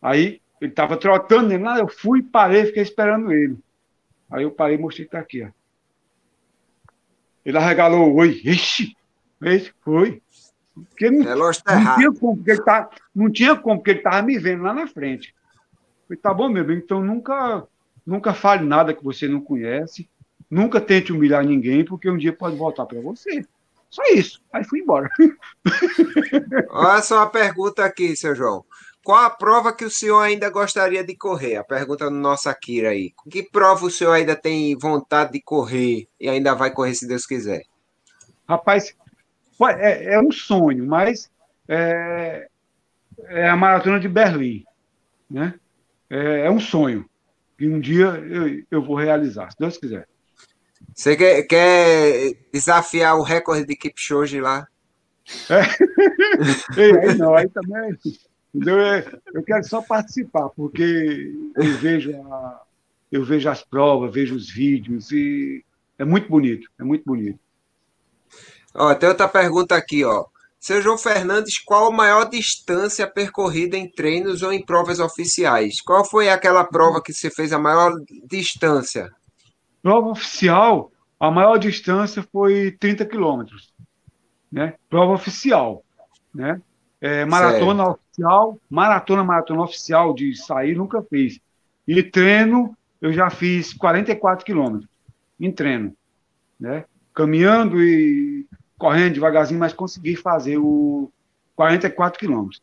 Aí 0.00 0.40
ele 0.58 0.70
estava 0.70 0.96
trotando, 0.96 1.54
lá 1.58 1.80
eu 1.80 1.88
fui, 1.88 2.22
parei, 2.22 2.64
fiquei 2.64 2.82
esperando 2.82 3.30
ele. 3.30 3.58
Aí 4.30 4.44
eu 4.44 4.50
parei 4.50 4.78
e 4.78 4.80
mostrei 4.80 5.04
que 5.04 5.08
está 5.10 5.18
aqui. 5.18 5.44
Ó. 5.44 5.50
Ele 7.44 7.58
arregalou 7.58 8.14
oi. 8.14 8.40
Ixi, 8.42 8.96
foi. 9.84 10.22
Porque 10.74 11.10
não, 11.10 11.24
relógio 11.24 11.62
tá 11.62 11.78
não 11.78 11.94
tinha 11.96 12.12
como, 12.12 12.36
porque 12.36 12.50
ele 12.50 12.62
tá, 12.62 12.90
não 13.14 13.30
tinha 13.30 13.56
como, 13.56 13.76
porque 13.76 13.90
ele 13.90 13.98
estava 13.98 14.22
me 14.22 14.38
vendo 14.38 14.62
lá 14.62 14.72
na 14.72 14.86
frente. 14.86 15.34
falei, 16.08 16.20
tá 16.20 16.32
bom, 16.32 16.48
meu 16.48 16.64
bem, 16.64 16.78
então 16.78 17.02
nunca, 17.02 17.66
nunca 18.06 18.32
fale 18.32 18.64
nada 18.64 18.94
que 18.94 19.04
você 19.04 19.28
não 19.28 19.40
conhece, 19.40 20.08
nunca 20.50 20.80
tente 20.80 21.12
humilhar 21.12 21.44
ninguém, 21.44 21.84
porque 21.84 22.10
um 22.10 22.16
dia 22.16 22.32
pode 22.32 22.56
voltar 22.56 22.86
para 22.86 23.00
você. 23.00 23.44
Só 23.90 24.02
isso. 24.14 24.42
Aí 24.50 24.64
fui 24.64 24.80
embora. 24.80 25.10
Olha 26.70 27.02
só 27.02 27.18
uma 27.18 27.30
pergunta 27.30 27.84
aqui, 27.84 28.16
seu 28.16 28.34
João. 28.34 28.64
Qual 29.04 29.18
a 29.18 29.28
prova 29.28 29.72
que 29.74 29.84
o 29.84 29.90
senhor 29.90 30.20
ainda 30.20 30.48
gostaria 30.48 31.04
de 31.04 31.14
correr? 31.14 31.56
A 31.56 31.64
pergunta 31.64 32.04
do 32.04 32.16
nosso 32.16 32.48
Akira 32.48 32.90
aí. 32.90 33.12
Que 33.28 33.42
prova 33.42 33.84
o 33.84 33.90
senhor 33.90 34.12
ainda 34.12 34.34
tem 34.34 34.78
vontade 34.78 35.32
de 35.32 35.42
correr 35.42 36.08
e 36.18 36.28
ainda 36.28 36.54
vai 36.54 36.70
correr 36.70 36.94
se 36.94 37.06
Deus 37.06 37.26
quiser? 37.26 37.64
Rapaz, 38.48 38.94
é, 39.68 40.14
é 40.14 40.20
um 40.20 40.30
sonho, 40.30 40.86
mas 40.86 41.30
é, 41.68 42.48
é, 43.24 43.48
a 43.48 43.56
maratona 43.56 44.00
de 44.00 44.08
Berlim, 44.08 44.64
né? 45.30 45.54
É, 46.10 46.46
é, 46.46 46.50
um 46.50 46.60
sonho 46.60 47.08
que 47.56 47.66
um 47.68 47.80
dia 47.80 48.06
eu, 48.06 48.62
eu 48.70 48.82
vou 48.82 48.96
realizar, 48.96 49.50
se 49.50 49.58
Deus 49.58 49.78
quiser. 49.78 50.06
Você 50.94 51.16
quer, 51.16 51.42
quer 51.44 52.34
desafiar 52.52 53.16
o 53.16 53.22
recorde 53.22 53.66
de 53.66 53.76
Kipchoge 53.76 54.40
lá? 54.40 54.66
É. 55.48 55.60
aí 57.08 57.14
não, 57.16 57.34
aí 57.34 57.48
também. 57.48 57.96
Entendeu? 58.54 58.78
Eu 59.32 59.42
quero 59.42 59.64
só 59.64 59.80
participar, 59.80 60.50
porque 60.50 61.32
eu 61.56 61.72
vejo, 61.78 62.14
a, 62.14 62.62
eu 63.10 63.24
vejo 63.24 63.48
as 63.48 63.62
provas, 63.62 64.12
vejo 64.12 64.34
os 64.34 64.50
vídeos 64.50 65.10
e 65.10 65.64
é 65.98 66.04
muito 66.04 66.28
bonito, 66.28 66.68
é 66.78 66.84
muito 66.84 67.04
bonito. 67.04 67.38
Ó, 68.74 68.94
tem 68.94 69.08
outra 69.08 69.28
pergunta 69.28 69.74
aqui, 69.76 70.04
ó. 70.04 70.24
Seu 70.62 70.80
João 70.80 70.96
Fernandes, 70.96 71.58
qual 71.58 71.88
a 71.88 71.90
maior 71.90 72.28
distância 72.28 73.04
percorrida 73.04 73.76
em 73.76 73.90
treinos 73.90 74.42
ou 74.42 74.52
em 74.52 74.64
provas 74.64 75.00
oficiais? 75.00 75.80
Qual 75.80 76.04
foi 76.04 76.28
aquela 76.28 76.62
prova 76.62 77.02
que 77.02 77.12
você 77.12 77.28
fez 77.28 77.52
a 77.52 77.58
maior 77.58 77.92
distância? 78.24 79.10
Prova 79.82 80.10
oficial, 80.10 80.92
a 81.18 81.32
maior 81.32 81.58
distância 81.58 82.22
foi 82.30 82.76
30 82.78 83.04
quilômetros. 83.06 83.74
Né? 84.52 84.74
Prova 84.88 85.14
oficial. 85.14 85.84
Né? 86.32 86.60
É, 87.00 87.24
maratona 87.24 87.88
oficial, 87.90 88.58
maratona, 88.70 89.24
maratona 89.24 89.62
oficial 89.62 90.14
de 90.14 90.36
sair, 90.36 90.76
nunca 90.76 91.02
fiz. 91.02 91.40
E 91.88 92.02
treino, 92.04 92.76
eu 93.00 93.12
já 93.12 93.28
fiz 93.30 93.72
44 93.74 94.44
quilômetros 94.44 94.88
em 95.40 95.50
treino. 95.50 95.92
Né? 96.60 96.84
Caminhando 97.12 97.82
e 97.82 98.46
correndo 98.82 99.14
devagarzinho, 99.14 99.60
mas 99.60 99.72
consegui 99.72 100.16
fazer 100.16 100.58
o 100.58 101.08
44 101.54 102.18
quilômetros. 102.18 102.60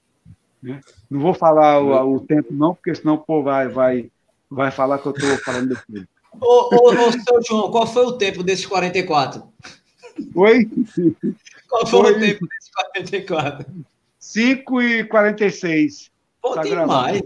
Né? 0.61 0.81
Não 1.09 1.21
vou 1.21 1.33
falar 1.33 1.79
o, 1.79 2.15
o, 2.15 2.19
tempo, 2.19 2.53
não, 2.53 2.75
porque 2.75 2.93
senão 2.93 3.13
o 3.13 3.19
povo 3.19 3.45
vai, 3.45 3.69
vai, 3.69 4.11
vai 4.51 4.69
falar 4.69 4.99
que 4.99 5.05
eu 5.05 5.13
estou 5.13 5.37
falando 5.37 5.69
desse 5.69 6.07
Ô, 6.41 6.75
ô, 6.75 6.89
ô, 6.89 7.11
seu 7.11 7.41
João, 7.47 7.71
qual 7.71 7.87
foi 7.87 8.05
o 8.05 8.11
tempo 8.11 8.43
desses 8.43 8.65
44? 8.65 9.41
Oi? 10.35 10.69
Qual 11.69 11.87
foi, 11.87 12.01
foi... 12.01 12.11
o 12.11 12.19
tempo 12.19 12.47
desses 12.47 12.71
44? 12.73 13.65
5 14.19 14.81
e 14.81 15.03
46. 15.05 16.11
Pô, 16.41 16.53
tá 16.53 16.63
demais. 16.63 17.21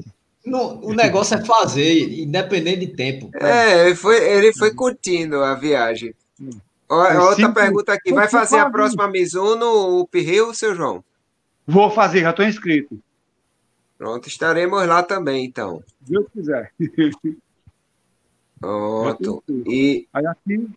No, 0.45 0.85
o 0.85 0.93
negócio 0.93 1.35
é 1.35 1.43
fazer, 1.43 2.21
independente 2.21 2.85
de 2.85 2.87
tempo. 2.93 3.31
É, 3.41 3.87
ele 3.87 3.95
foi, 3.95 4.23
ele 4.23 4.53
foi 4.53 4.71
curtindo 4.71 5.43
a 5.43 5.55
viagem. 5.55 6.13
Hum. 6.39 6.51
É 6.89 7.19
outra 7.19 7.35
cinco... 7.35 7.53
pergunta 7.53 7.93
aqui. 7.93 8.13
Vai 8.13 8.27
fazer 8.27 8.59
a 8.59 8.69
próxima 8.69 9.07
Mizuno, 9.07 9.99
o 9.99 10.07
Pirril, 10.07 10.53
seu 10.53 10.75
João? 10.75 11.03
Vou 11.65 11.89
fazer, 11.89 12.21
já 12.21 12.29
estou 12.31 12.45
inscrito. 12.45 12.99
Pronto, 13.97 14.27
estaremos 14.27 14.85
lá 14.85 15.01
também, 15.01 15.45
então. 15.45 15.81
Deus 16.01 16.25
quiser. 16.33 16.73
Pronto. 18.59 19.43
E... 19.47 20.07
Aí 20.13 20.25
aqui, 20.25 20.69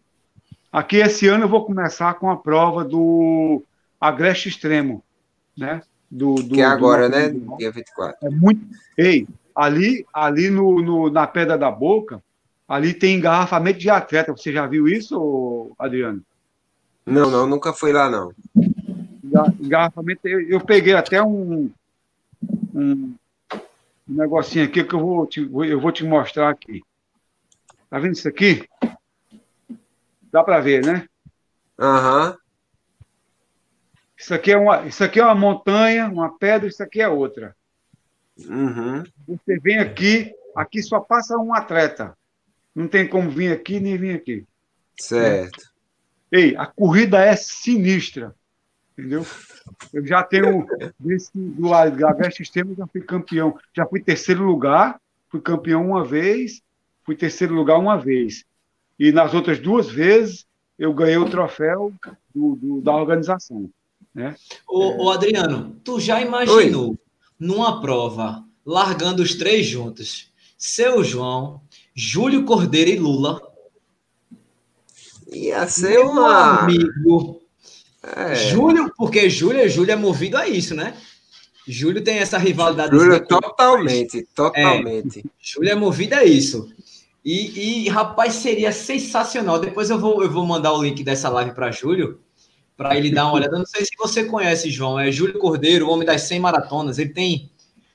aqui 0.72 0.96
esse 0.98 1.26
ano 1.26 1.44
eu 1.44 1.48
vou 1.48 1.64
começar 1.64 2.14
com 2.14 2.30
a 2.30 2.36
prova 2.36 2.84
do 2.84 3.62
Agreste 4.00 4.48
Extremo, 4.48 5.02
né? 5.56 5.82
Do, 6.08 6.36
do, 6.36 6.54
que 6.54 6.60
é 6.60 6.64
agora, 6.64 7.08
do... 7.08 7.16
né? 7.16 7.56
Dia 7.58 7.72
24. 7.72 8.16
É 8.22 8.30
muito. 8.30 8.64
Ei, 8.96 9.26
ali, 9.54 10.06
ali 10.14 10.50
no, 10.50 10.80
no, 10.80 11.10
na 11.10 11.26
Pedra 11.26 11.58
da 11.58 11.70
Boca, 11.70 12.22
Ali 12.68 12.92
tem 12.92 13.16
engarrafamento 13.16 13.78
de 13.78 13.88
atleta. 13.88 14.32
Você 14.32 14.52
já 14.52 14.66
viu 14.66 14.88
isso, 14.88 15.72
Adriano? 15.78 16.22
Não, 17.04 17.30
não, 17.30 17.46
nunca 17.46 17.72
fui 17.72 17.92
lá, 17.92 18.10
não. 18.10 18.32
Engarrafamento, 19.60 20.26
eu, 20.26 20.40
eu 20.48 20.60
peguei 20.60 20.94
até 20.94 21.22
um, 21.22 21.70
um, 22.74 23.14
negocinho 24.06 24.64
aqui 24.64 24.82
que 24.82 24.94
eu 24.94 25.00
vou, 25.00 25.26
te, 25.26 25.40
eu 25.40 25.80
vou 25.80 25.92
te 25.92 26.04
mostrar 26.04 26.50
aqui. 26.50 26.82
Tá 27.88 27.98
vendo 27.98 28.14
isso 28.14 28.28
aqui? 28.28 28.68
Dá 30.32 30.42
para 30.42 30.60
ver, 30.60 30.84
né? 30.84 31.06
Aham. 31.78 32.30
Uhum. 32.30 32.36
Isso 34.18 34.34
aqui, 34.34 34.50
é 34.50 34.56
uma, 34.56 34.86
isso 34.86 35.04
aqui 35.04 35.20
é 35.20 35.24
uma 35.24 35.34
montanha, 35.34 36.08
uma 36.08 36.36
pedra, 36.36 36.66
isso 36.66 36.82
aqui 36.82 37.02
é 37.02 37.08
outra. 37.08 37.54
Uhum. 38.38 39.04
Você 39.28 39.58
vem 39.58 39.78
aqui, 39.78 40.34
aqui 40.54 40.82
só 40.82 40.98
passa 41.00 41.36
um 41.38 41.54
atleta. 41.54 42.16
Não 42.76 42.86
tem 42.86 43.08
como 43.08 43.30
vir 43.30 43.50
aqui 43.50 43.80
nem 43.80 43.96
vir 43.96 44.16
aqui. 44.16 44.44
Certo. 45.00 45.72
Ei, 46.30 46.54
a 46.56 46.66
corrida 46.66 47.18
é 47.18 47.34
sinistra. 47.34 48.34
Entendeu? 48.92 49.24
Eu 49.94 50.06
já 50.06 50.22
tenho, 50.22 50.66
desse, 50.98 51.30
do 51.34 51.72
Agreste 51.72 52.42
Extremo, 52.42 52.74
já 52.74 52.86
fui 52.86 53.00
campeão. 53.00 53.58
Já 53.74 53.86
fui 53.86 54.02
terceiro 54.02 54.44
lugar, 54.44 55.00
fui 55.30 55.40
campeão 55.40 55.86
uma 55.86 56.04
vez, 56.04 56.60
fui 57.02 57.16
terceiro 57.16 57.54
lugar 57.54 57.78
uma 57.78 57.96
vez. 57.96 58.44
E 58.98 59.10
nas 59.10 59.32
outras 59.32 59.58
duas 59.58 59.88
vezes, 59.90 60.46
eu 60.78 60.92
ganhei 60.92 61.16
o 61.16 61.30
troféu 61.30 61.92
do, 62.34 62.56
do, 62.56 62.80
da 62.82 62.94
organização. 62.94 63.70
Né? 64.14 64.34
Ô, 64.68 65.04
ô, 65.04 65.10
Adriano, 65.10 65.80
tu 65.82 65.98
já 65.98 66.20
imaginou 66.20 66.90
Oi. 66.90 66.98
numa 67.38 67.80
prova, 67.80 68.44
largando 68.64 69.22
os 69.22 69.34
três 69.34 69.66
juntos, 69.66 70.30
seu 70.58 71.04
João, 71.04 71.60
Júlio 71.98 72.44
Cordeiro 72.44 72.90
e 72.90 72.98
Lula. 72.98 73.40
Ia 75.32 75.66
ser 75.66 75.92
Meu 75.92 76.10
uma. 76.10 76.60
amigo. 76.60 77.40
É. 78.02 78.34
Júlio, 78.34 78.92
porque 78.98 79.30
Júlio, 79.30 79.66
Júlio 79.68 79.92
é 79.92 79.96
movido 79.96 80.36
a 80.36 80.46
isso, 80.46 80.74
né? 80.74 80.94
Júlio 81.66 82.04
tem 82.04 82.18
essa 82.18 82.36
rivalidade. 82.36 82.94
Júlio, 82.94 83.26
totalmente, 83.26 84.28
totalmente. 84.34 85.20
É, 85.20 85.22
Júlio 85.40 85.70
é 85.70 85.74
movido 85.74 86.14
a 86.14 86.22
isso. 86.22 86.70
E, 87.24 87.86
e, 87.86 87.88
rapaz, 87.88 88.34
seria 88.34 88.70
sensacional. 88.70 89.58
Depois 89.58 89.88
eu 89.88 89.98
vou, 89.98 90.22
eu 90.22 90.30
vou 90.30 90.46
mandar 90.46 90.74
o 90.74 90.82
link 90.82 91.02
dessa 91.02 91.30
live 91.30 91.52
para 91.52 91.72
Júlio, 91.72 92.20
para 92.76 92.96
ele 92.96 93.10
dar 93.10 93.24
uma 93.24 93.34
olhada. 93.40 93.58
Não 93.58 93.66
sei 93.66 93.84
se 93.86 93.90
você 93.98 94.22
conhece, 94.22 94.70
João. 94.70 95.00
É 95.00 95.10
Júlio 95.10 95.38
Cordeiro, 95.38 95.86
o 95.86 95.90
homem 95.90 96.06
das 96.06 96.22
100 96.22 96.40
maratonas. 96.40 96.98
Ele 96.98 97.10
tem 97.10 97.50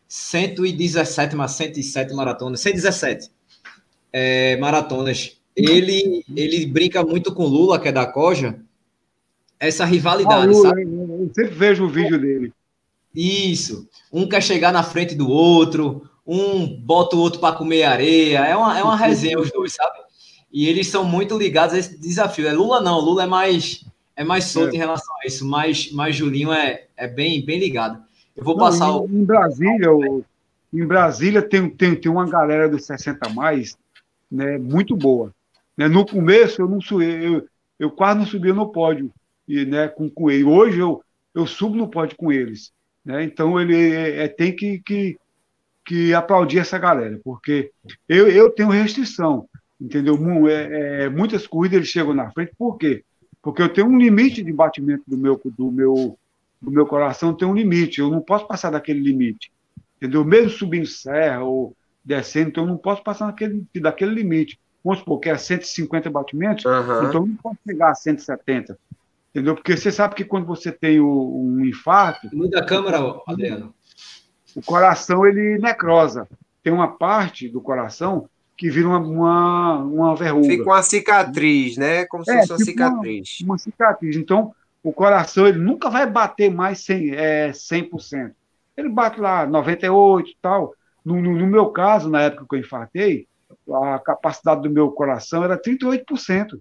117, 0.07 1.35
mas 1.35 1.51
107 1.51 2.13
maratonas. 2.13 2.59
117 2.59 3.29
é, 4.11 4.57
maratonas. 4.57 5.37
Ele, 5.55 6.23
ele 6.35 6.65
brinca 6.65 7.03
muito 7.03 7.33
com 7.33 7.45
Lula, 7.45 7.79
que 7.79 7.87
é 7.87 7.91
da 7.91 8.05
Coja, 8.05 8.59
essa 9.59 9.85
rivalidade, 9.85 10.47
ah, 10.47 10.51
Lula, 10.51 10.69
sabe? 10.69 10.83
Eu 10.83 11.31
sempre 11.35 11.53
vejo 11.53 11.85
o 11.85 11.89
vídeo 11.89 12.19
dele. 12.19 12.53
Isso. 13.13 13.87
Um 14.11 14.27
quer 14.27 14.41
chegar 14.41 14.71
na 14.71 14.83
frente 14.83 15.13
do 15.13 15.29
outro, 15.29 16.09
um 16.25 16.65
bota 16.65 17.15
o 17.15 17.19
outro 17.19 17.39
para 17.39 17.55
comer 17.55 17.83
areia. 17.83 18.39
É 18.39 18.55
uma, 18.55 18.79
é 18.79 18.83
uma 18.83 18.95
resenha 18.95 19.39
os 19.39 19.51
dois, 19.51 19.73
sabe? 19.73 19.99
E 20.51 20.67
eles 20.67 20.87
são 20.87 21.03
muito 21.03 21.37
ligados 21.37 21.75
a 21.75 21.79
esse 21.79 21.99
desafio. 21.99 22.47
É 22.47 22.53
Lula 22.53 22.81
não, 22.81 22.99
Lula 22.99 23.23
é 23.23 23.27
mais 23.27 23.85
é 24.15 24.23
mais 24.23 24.45
solto 24.45 24.73
é. 24.73 24.75
em 24.75 24.79
relação 24.79 25.15
a 25.23 25.27
isso, 25.27 25.45
mas, 25.45 25.91
mas 25.91 26.15
Julinho 26.15 26.51
é, 26.51 26.85
é 26.95 27.07
bem, 27.07 27.43
bem 27.43 27.59
ligado. 27.59 28.01
Eu 28.35 28.43
vou 28.43 28.55
não, 28.55 28.65
passar 28.65 28.89
em, 28.89 28.91
o... 28.91 29.05
em 29.05 29.23
Brasília, 29.23 29.89
em 30.73 30.85
Brasília 30.85 31.41
tem, 31.41 31.69
tem, 31.69 31.95
tem 31.95 32.11
uma 32.11 32.29
galera 32.29 32.69
dos 32.69 32.85
60 32.85 33.29
mais, 33.29 33.75
né, 34.31 34.57
muito 34.57 34.95
boa. 34.95 35.33
Né, 35.77 35.87
no 35.87 36.05
começo 36.05 36.61
eu 36.61 36.69
não 36.69 36.79
subi, 36.79 37.05
eu, 37.05 37.47
eu 37.77 37.91
quase 37.91 38.19
não 38.19 38.25
subia 38.25 38.53
no 38.53 38.71
pódio 38.71 39.11
e, 39.47 39.65
né, 39.65 39.87
com, 39.87 40.09
com 40.09 40.31
ele. 40.31 40.43
Hoje 40.43 40.79
eu, 40.79 41.03
eu 41.33 41.45
subo 41.45 41.75
no 41.75 41.89
pódio 41.89 42.15
com 42.15 42.31
eles. 42.31 42.71
Né? 43.03 43.23
Então 43.23 43.59
ele 43.59 43.75
é, 43.75 44.23
é, 44.23 44.27
tem 44.27 44.55
que, 44.55 44.79
que, 44.79 45.17
que 45.85 46.13
aplaudir 46.13 46.59
essa 46.59 46.77
galera, 46.77 47.19
porque 47.23 47.71
eu, 48.07 48.27
eu 48.29 48.49
tenho 48.51 48.69
restrição, 48.69 49.47
entendeu? 49.79 50.17
É, 50.47 51.03
é, 51.03 51.09
muitas 51.09 51.47
corridas 51.47 51.77
eles 51.77 51.89
chegam 51.89 52.13
na 52.13 52.31
frente, 52.31 52.53
por 52.57 52.77
quê? 52.77 53.03
Porque 53.41 53.61
eu 53.61 53.69
tenho 53.69 53.87
um 53.87 53.97
limite 53.97 54.43
de 54.43 54.53
batimento 54.53 55.03
do 55.07 55.17
meu, 55.17 55.41
do 55.43 55.71
meu, 55.71 56.17
do 56.61 56.71
meu 56.71 56.85
coração, 56.85 57.33
tem 57.33 57.47
um 57.47 57.55
limite, 57.55 57.99
eu 57.99 58.11
não 58.11 58.21
posso 58.21 58.47
passar 58.47 58.69
daquele 58.69 58.99
limite, 58.99 59.51
entendeu? 59.97 60.23
Mesmo 60.23 60.51
subindo 60.51 60.85
serra 60.85 61.43
ou 61.43 61.75
descendo, 62.03 62.49
então 62.49 62.63
eu 62.63 62.69
não 62.69 62.77
posso 62.77 63.03
passar 63.03 63.27
daquele, 63.27 63.65
daquele 63.75 64.13
limite. 64.13 64.59
Vamos 64.83 64.99
supor 64.99 65.19
que 65.19 65.29
é 65.29 65.37
150 65.37 66.09
batimentos, 66.09 66.65
uhum. 66.65 67.07
então 67.07 67.21
eu 67.21 67.27
não 67.27 67.35
posso 67.35 67.57
chegar 67.67 67.91
a 67.91 67.95
170. 67.95 68.77
Entendeu? 69.29 69.55
Porque 69.55 69.77
você 69.77 69.91
sabe 69.91 70.15
que 70.15 70.25
quando 70.25 70.45
você 70.45 70.71
tem 70.71 70.99
o, 70.99 71.07
um 71.07 71.65
infarto. 71.65 72.27
Muda 72.33 72.59
a 72.59 72.65
câmera, 72.65 72.97
Adriano. 73.25 73.73
O 74.55 74.61
coração 74.61 75.25
ele 75.25 75.57
necrosa. 75.57 76.27
Tem 76.61 76.73
uma 76.73 76.89
parte 76.97 77.47
do 77.47 77.61
coração 77.61 78.27
que 78.57 78.69
vira 78.69 78.89
uma, 78.89 78.99
uma, 78.99 79.77
uma 79.77 80.15
verruga. 80.15 80.47
Fica 80.47 80.63
uma 80.63 80.83
cicatriz, 80.83 81.77
né? 81.77 82.05
Como 82.05 82.25
se 82.25 82.31
é, 82.31 82.39
fosse 82.39 82.51
uma 82.51 82.59
cicatriz. 82.59 83.39
Uma, 83.39 83.53
uma, 83.53 83.57
cicatriz. 83.57 84.15
Então, 84.17 84.53
o 84.83 84.91
coração 84.91 85.47
ele 85.47 85.57
nunca 85.57 85.89
vai 85.89 86.05
bater 86.05 86.51
mais 86.51 86.83
100, 86.83 87.15
é, 87.15 87.51
100%. 87.51 88.33
Ele 88.75 88.89
bate 88.89 89.19
lá 89.19 89.47
98 89.47 90.29
e 90.29 90.37
tal. 90.41 90.75
No, 91.03 91.21
no, 91.21 91.35
no, 91.35 91.47
meu 91.47 91.67
caso, 91.67 92.09
na 92.09 92.21
época 92.21 92.45
que 92.49 92.55
eu 92.55 92.59
infartei, 92.59 93.27
a 93.71 93.99
capacidade 93.99 94.61
do 94.61 94.69
meu 94.69 94.91
coração 94.91 95.43
era 95.43 95.59
38%. 95.59 96.59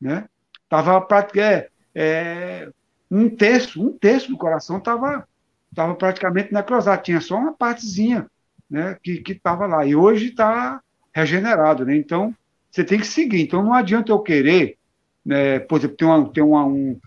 Né? 0.00 0.26
Tava 0.68 1.06
é, 1.36 1.68
é, 1.94 2.68
um 3.10 3.28
terço, 3.28 3.82
um 3.82 3.92
terço 3.92 4.30
do 4.30 4.36
coração 4.36 4.78
estava 4.78 5.26
tava 5.74 5.94
praticamente 5.94 6.52
necrosado, 6.52 7.02
tinha 7.02 7.20
só 7.20 7.36
uma 7.36 7.52
partezinha 7.52 8.26
né, 8.70 8.96
que 9.02 9.22
estava 9.28 9.66
lá. 9.66 9.86
E 9.86 9.94
hoje 9.94 10.28
está 10.28 10.80
regenerado. 11.14 11.84
Né? 11.84 11.96
Então, 11.96 12.34
você 12.70 12.84
tem 12.84 12.98
que 12.98 13.06
seguir. 13.06 13.42
Então, 13.42 13.62
não 13.62 13.72
adianta 13.72 14.12
eu 14.12 14.18
querer, 14.20 14.76
né, 15.24 15.58
por 15.60 15.78
exemplo, 15.78 15.96
tem, 15.96 16.08
uma, 16.08 16.32
tem 16.32 16.42
uma, 16.42 16.64
um, 16.64 16.98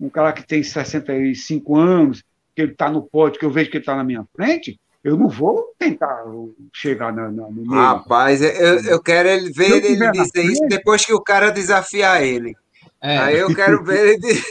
um 0.00 0.08
cara 0.08 0.32
que 0.32 0.46
tem 0.46 0.62
65 0.62 1.76
anos, 1.76 2.22
que 2.54 2.62
ele 2.62 2.72
está 2.72 2.90
no 2.90 3.02
pódio, 3.02 3.38
que 3.38 3.46
eu 3.46 3.50
vejo 3.50 3.70
que 3.70 3.76
ele 3.76 3.82
está 3.82 3.96
na 3.96 4.04
minha 4.04 4.24
frente, 4.34 4.80
eu 5.08 5.16
não 5.16 5.28
vou 5.28 5.74
tentar 5.78 6.24
chegar 6.72 7.12
na, 7.12 7.30
na, 7.30 7.42
no 7.44 7.66
meio. 7.66 7.70
Rapaz, 7.70 8.42
eu, 8.42 8.80
eu 8.84 9.02
quero 9.02 9.28
ele 9.28 9.50
ver 9.50 9.84
ele 9.84 10.10
dizer 10.10 10.30
frente, 10.30 10.52
isso 10.52 10.66
depois 10.68 11.04
que 11.04 11.12
o 11.12 11.20
cara 11.20 11.50
desafiar 11.50 12.22
ele. 12.22 12.54
É. 13.00 13.18
Aí 13.18 13.38
eu 13.38 13.54
quero 13.54 13.82
ver 13.82 14.18
ele. 14.18 14.42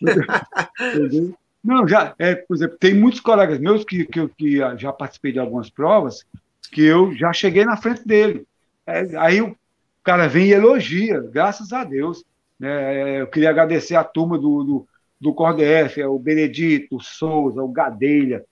Não, 1.62 1.86
já, 1.86 2.14
é, 2.18 2.34
por 2.34 2.56
exemplo, 2.56 2.78
tem 2.78 2.94
muitos 2.94 3.20
colegas 3.20 3.58
meus 3.58 3.84
que, 3.84 4.06
que, 4.06 4.26
que 4.28 4.56
já 4.78 4.90
participei 4.92 5.30
de 5.30 5.38
algumas 5.38 5.68
provas 5.68 6.24
que 6.72 6.82
eu 6.82 7.14
já 7.14 7.32
cheguei 7.32 7.64
na 7.64 7.76
frente 7.76 8.06
dele. 8.06 8.46
É, 8.86 9.06
aí 9.18 9.42
o 9.42 9.54
cara 10.02 10.26
vem 10.26 10.46
e 10.46 10.52
elogia, 10.52 11.20
graças 11.20 11.72
a 11.72 11.84
Deus. 11.84 12.24
Né? 12.58 13.18
É, 13.18 13.20
eu 13.20 13.26
queria 13.26 13.50
agradecer 13.50 13.94
a 13.94 14.04
turma 14.04 14.38
do, 14.38 14.64
do, 14.64 14.88
do 15.20 15.34
Cordef, 15.34 16.00
é, 16.00 16.06
o 16.06 16.18
Benedito, 16.18 16.96
o 16.96 17.00
Souza, 17.00 17.62
o 17.62 17.68
Gadelha, 17.68 18.42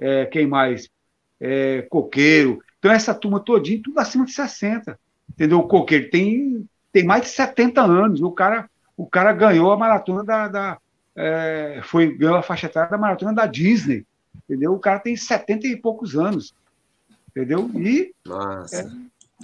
é, 0.00 0.26
quem 0.26 0.46
mais? 0.46 0.88
É, 1.40 1.82
Coqueiro. 1.90 2.60
Então, 2.78 2.90
essa 2.90 3.14
turma 3.14 3.40
todinha, 3.40 3.80
tudo 3.82 3.98
acima 3.98 4.24
de 4.24 4.32
60. 4.32 4.98
Entendeu? 5.30 5.58
O 5.58 5.68
Coqueiro 5.68 6.10
tem 6.10 6.66
tem 6.94 7.04
mais 7.04 7.22
de 7.22 7.28
70 7.30 7.82
anos. 7.82 8.22
O 8.22 8.30
cara, 8.30 8.70
o 8.96 9.04
cara 9.04 9.32
ganhou 9.32 9.72
a 9.72 9.76
maratona 9.76 10.22
da. 10.22 10.46
da 10.46 10.78
é, 11.16 11.80
foi, 11.82 12.16
ganhou 12.16 12.36
a 12.36 12.42
faixa 12.42 12.66
etária 12.66 12.88
da 12.88 12.96
maratona 12.96 13.34
da 13.34 13.46
Disney. 13.46 14.06
Entendeu? 14.44 14.72
O 14.72 14.78
cara 14.78 15.00
tem 15.00 15.16
70 15.16 15.66
e 15.66 15.76
poucos 15.76 16.16
anos. 16.16 16.54
Entendeu? 17.30 17.68
E 17.74 18.14
é, 18.72 18.86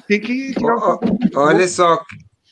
tem 0.06 0.20
que 0.20 0.54
tirar 0.54 0.76
o... 0.76 1.00
Olha 1.34 1.66
só, 1.66 2.00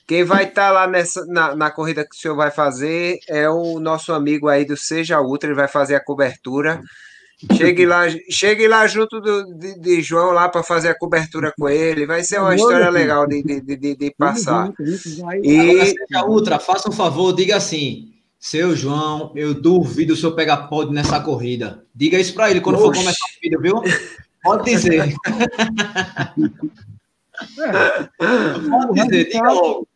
quem 0.04 0.24
vai 0.24 0.44
estar 0.44 0.66
tá 0.66 0.70
lá 0.72 0.86
nessa, 0.88 1.24
na, 1.26 1.54
na, 1.54 1.70
corrida 1.70 2.04
que 2.04 2.16
o 2.16 2.18
senhor 2.18 2.34
vai 2.34 2.50
fazer 2.50 3.20
é 3.28 3.48
o 3.48 3.78
nosso 3.78 4.12
amigo 4.12 4.48
aí 4.48 4.64
do 4.64 4.76
Seja 4.76 5.20
Ultra, 5.20 5.50
ele 5.50 5.56
vai 5.56 5.68
fazer 5.68 5.94
a 5.94 6.04
cobertura. 6.04 6.82
Chegue 7.56 7.86
lá, 7.86 8.02
chegue 8.28 8.66
lá 8.66 8.84
junto 8.88 9.20
do, 9.20 9.54
de, 9.54 9.78
de 9.78 10.02
João 10.02 10.32
lá 10.32 10.48
para 10.48 10.64
fazer 10.64 10.88
a 10.88 10.98
cobertura 10.98 11.52
com 11.56 11.68
ele. 11.68 12.04
Vai 12.04 12.24
ser 12.24 12.40
uma 12.40 12.54
história 12.54 12.90
legal 12.90 13.28
de, 13.28 13.42
de, 13.42 13.60
de, 13.60 13.96
de 13.96 14.14
passar. 14.18 14.72
E 15.42 15.94
Agora, 16.12 16.28
Ultra, 16.28 16.58
faça 16.58 16.88
um 16.88 16.92
favor, 16.92 17.32
diga 17.32 17.56
assim. 17.56 18.12
Seu 18.40 18.74
João, 18.74 19.32
eu 19.36 19.54
duvido 19.54 20.16
se 20.16 20.24
eu 20.24 20.34
pegar 20.34 20.68
pódio 20.68 20.92
nessa 20.92 21.20
corrida. 21.20 21.84
Diga 21.94 22.18
isso 22.18 22.34
para 22.34 22.50
ele 22.50 22.60
quando 22.60 22.76
Oxi. 22.76 22.86
for 22.86 22.94
começar 22.94 23.26
o 23.26 23.40
vídeo, 23.40 23.60
viu? 23.60 23.82
Pode 24.42 24.64
dizer. 24.64 25.14
É. 27.56 28.08
Pode 28.68 28.94
dizer, 28.94 29.26
diga 29.26 29.52
logo. 29.52 29.86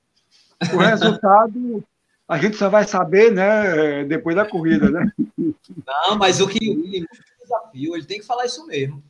O 0.72 0.76
resultado 0.76 1.84
a 2.32 2.38
gente 2.38 2.56
só 2.56 2.70
vai 2.70 2.84
saber, 2.84 3.30
né, 3.30 4.04
depois 4.04 4.34
da 4.34 4.46
corrida, 4.46 4.88
né? 4.90 5.10
Não, 5.36 6.16
mas 6.16 6.40
o 6.40 6.48
que 6.48 6.58
o 6.70 7.31
desafio, 7.52 7.96
ele 7.96 8.04
tem 8.04 8.20
que 8.20 8.26
falar 8.26 8.46
isso 8.46 8.66
mesmo. 8.66 9.02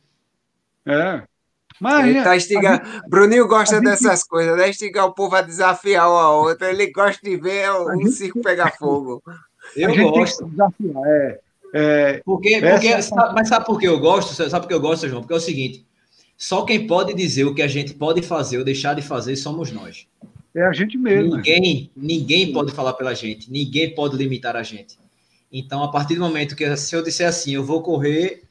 É. 0.85 1.23
Mas, 1.79 2.07
ele 2.07 2.23
tá 2.23 2.35
instigando. 2.35 2.85
Gente, 2.85 3.09
Bruninho 3.09 3.47
gosta 3.47 3.81
dessas 3.81 4.19
gente... 4.19 4.29
coisas, 4.29 4.57
né? 4.57 4.69
Instigar 4.69 5.05
o 5.05 5.13
povo 5.13 5.35
a 5.35 5.41
desafiar 5.41 6.09
um 6.09 6.13
ao 6.13 6.43
outro. 6.43 6.65
Ele 6.67 6.91
gosta 6.91 7.19
de 7.21 7.35
ver 7.35 7.69
o 7.71 7.97
gente... 7.97 8.11
circo 8.11 8.41
pegar 8.41 8.71
fogo. 8.77 9.23
Eu 9.75 10.11
gosto. 10.11 10.45
Desafiar, 10.45 11.03
é, 11.05 11.39
é, 11.73 12.21
porque, 12.23 12.61
porque, 12.61 12.87
essa... 12.87 13.15
sabe, 13.15 13.33
mas 13.33 13.47
sabe 13.47 13.65
por 13.65 13.79
que 13.79 13.87
eu 13.87 13.99
gosto? 13.99 14.33
Sabe 14.33 14.61
por 14.61 14.67
que 14.67 14.73
eu 14.73 14.79
gosto, 14.79 15.07
João? 15.07 15.21
Porque 15.21 15.33
é 15.33 15.37
o 15.37 15.41
seguinte: 15.41 15.85
só 16.37 16.63
quem 16.63 16.85
pode 16.85 17.13
dizer 17.13 17.45
o 17.45 17.55
que 17.55 17.61
a 17.61 17.67
gente 17.67 17.93
pode 17.93 18.21
fazer 18.21 18.59
ou 18.59 18.63
deixar 18.63 18.93
de 18.93 19.01
fazer 19.01 19.35
somos 19.35 19.71
nós. 19.71 20.07
É 20.55 20.63
a 20.63 20.71
gente 20.71 20.97
mesmo. 20.97 21.35
Ninguém, 21.35 21.89
ninguém 21.95 22.53
pode 22.53 22.71
falar 22.71 22.93
pela 22.93 23.15
gente, 23.15 23.51
ninguém 23.51 23.95
pode 23.95 24.15
limitar 24.15 24.55
a 24.55 24.61
gente. 24.61 24.97
Então, 25.55 25.83
a 25.83 25.91
partir 25.91 26.15
do 26.15 26.21
momento 26.21 26.55
que 26.55 26.75
se 26.75 26.95
eu 26.95 27.03
disser 27.03 27.27
assim, 27.27 27.51
eu 27.51 27.63
vou 27.63 27.83
correr 27.83 28.41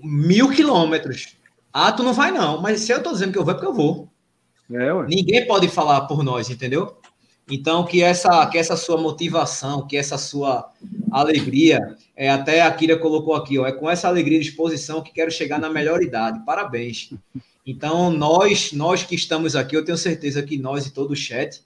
mil 0.00 0.48
quilômetros. 0.48 1.36
Ah, 1.72 1.90
tu 1.90 2.04
não 2.04 2.12
vai 2.12 2.30
não, 2.30 2.62
mas 2.62 2.82
se 2.82 2.92
eu 2.92 3.02
tô 3.02 3.10
dizendo 3.10 3.32
que 3.32 3.38
eu 3.38 3.44
vou, 3.44 3.50
é 3.50 3.54
porque 3.54 3.68
eu 3.68 3.74
vou. 3.74 4.08
É, 4.70 5.06
Ninguém 5.08 5.44
pode 5.44 5.68
falar 5.68 6.02
por 6.02 6.22
nós, 6.22 6.48
entendeu? 6.48 6.98
Então, 7.50 7.84
que 7.84 8.00
essa, 8.00 8.46
que 8.46 8.58
essa 8.58 8.76
sua 8.76 8.96
motivação, 8.96 9.86
que 9.86 9.96
essa 9.96 10.16
sua 10.16 10.72
alegria, 11.10 11.96
é, 12.16 12.30
até 12.30 12.62
a 12.62 12.70
Kira 12.70 12.96
colocou 12.96 13.34
aqui, 13.34 13.58
ó, 13.58 13.66
é 13.66 13.72
com 13.72 13.90
essa 13.90 14.06
alegria 14.06 14.38
e 14.38 14.42
disposição 14.42 15.02
que 15.02 15.12
quero 15.12 15.30
chegar 15.30 15.58
na 15.58 15.68
melhor 15.68 16.00
idade. 16.00 16.44
Parabéns. 16.44 17.10
Então, 17.64 18.10
nós, 18.10 18.72
nós 18.72 19.02
que 19.02 19.16
estamos 19.16 19.56
aqui, 19.56 19.76
eu 19.76 19.84
tenho 19.84 19.98
certeza 19.98 20.42
que 20.42 20.56
nós 20.56 20.86
e 20.86 20.92
todo 20.92 21.10
o 21.10 21.16
chat 21.16 21.60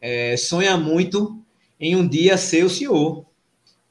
é, 0.00 0.36
sonha 0.36 0.76
muito 0.76 1.40
em 1.78 1.96
um 1.96 2.06
dia 2.06 2.36
ser 2.36 2.64
o 2.64 2.70
senhor 2.70 3.24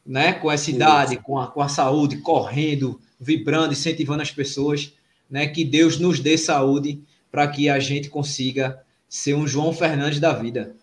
né? 0.05 0.33
Com 0.33 0.51
essa 0.51 0.69
idade, 0.69 1.17
com 1.17 1.39
a, 1.39 1.47
com 1.47 1.61
a 1.61 1.69
saúde, 1.69 2.17
correndo, 2.17 2.99
vibrando, 3.19 3.73
incentivando 3.73 4.21
as 4.21 4.31
pessoas, 4.31 4.93
né? 5.29 5.47
Que 5.47 5.63
Deus 5.63 5.99
nos 5.99 6.19
dê 6.19 6.37
saúde 6.37 7.01
para 7.31 7.47
que 7.47 7.69
a 7.69 7.79
gente 7.79 8.09
consiga 8.09 8.81
ser 9.07 9.33
um 9.33 9.47
João 9.47 9.73
Fernandes 9.73 10.19
da 10.19 10.33
vida. 10.33 10.75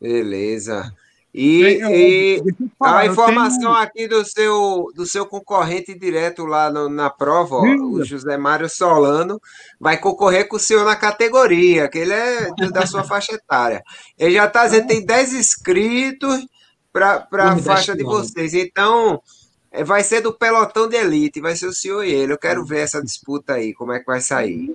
Beleza. 0.00 0.92
E, 1.34 1.80
e 1.80 2.42
a 2.78 3.06
informação 3.06 3.72
aqui 3.72 4.06
do 4.06 4.22
seu, 4.22 4.92
do 4.94 5.06
seu 5.06 5.24
concorrente 5.24 5.98
direto 5.98 6.44
lá 6.44 6.70
no, 6.70 6.90
na 6.90 7.08
prova, 7.08 7.56
ó, 7.56 7.62
o 7.62 8.04
José 8.04 8.36
Mário 8.36 8.68
Solano, 8.68 9.40
vai 9.80 9.96
concorrer 9.96 10.46
com 10.46 10.56
o 10.56 10.60
senhor 10.60 10.84
na 10.84 10.94
categoria, 10.94 11.88
que 11.88 11.98
ele 11.98 12.12
é 12.12 12.50
da 12.70 12.84
sua 12.84 13.02
faixa 13.04 13.32
etária. 13.32 13.82
Ele 14.18 14.34
já 14.34 14.44
está 14.44 14.66
dizendo 14.66 14.88
tem 14.88 15.06
10 15.06 15.32
inscritos 15.32 16.44
para 16.92 17.26
a 17.32 17.56
faixa 17.58 17.96
de 17.96 18.04
vocês. 18.04 18.52
Então, 18.54 19.22
é, 19.70 19.82
vai 19.82 20.04
ser 20.04 20.20
do 20.20 20.32
pelotão 20.32 20.86
de 20.86 20.96
elite, 20.96 21.40
vai 21.40 21.56
ser 21.56 21.66
o 21.66 21.72
senhor 21.72 22.04
e 22.04 22.12
ele. 22.12 22.34
Eu 22.34 22.38
quero 22.38 22.64
ver 22.64 22.80
essa 22.80 23.02
disputa 23.02 23.54
aí, 23.54 23.72
como 23.72 23.92
é 23.92 24.00
que 24.00 24.06
vai 24.06 24.20
sair. 24.20 24.68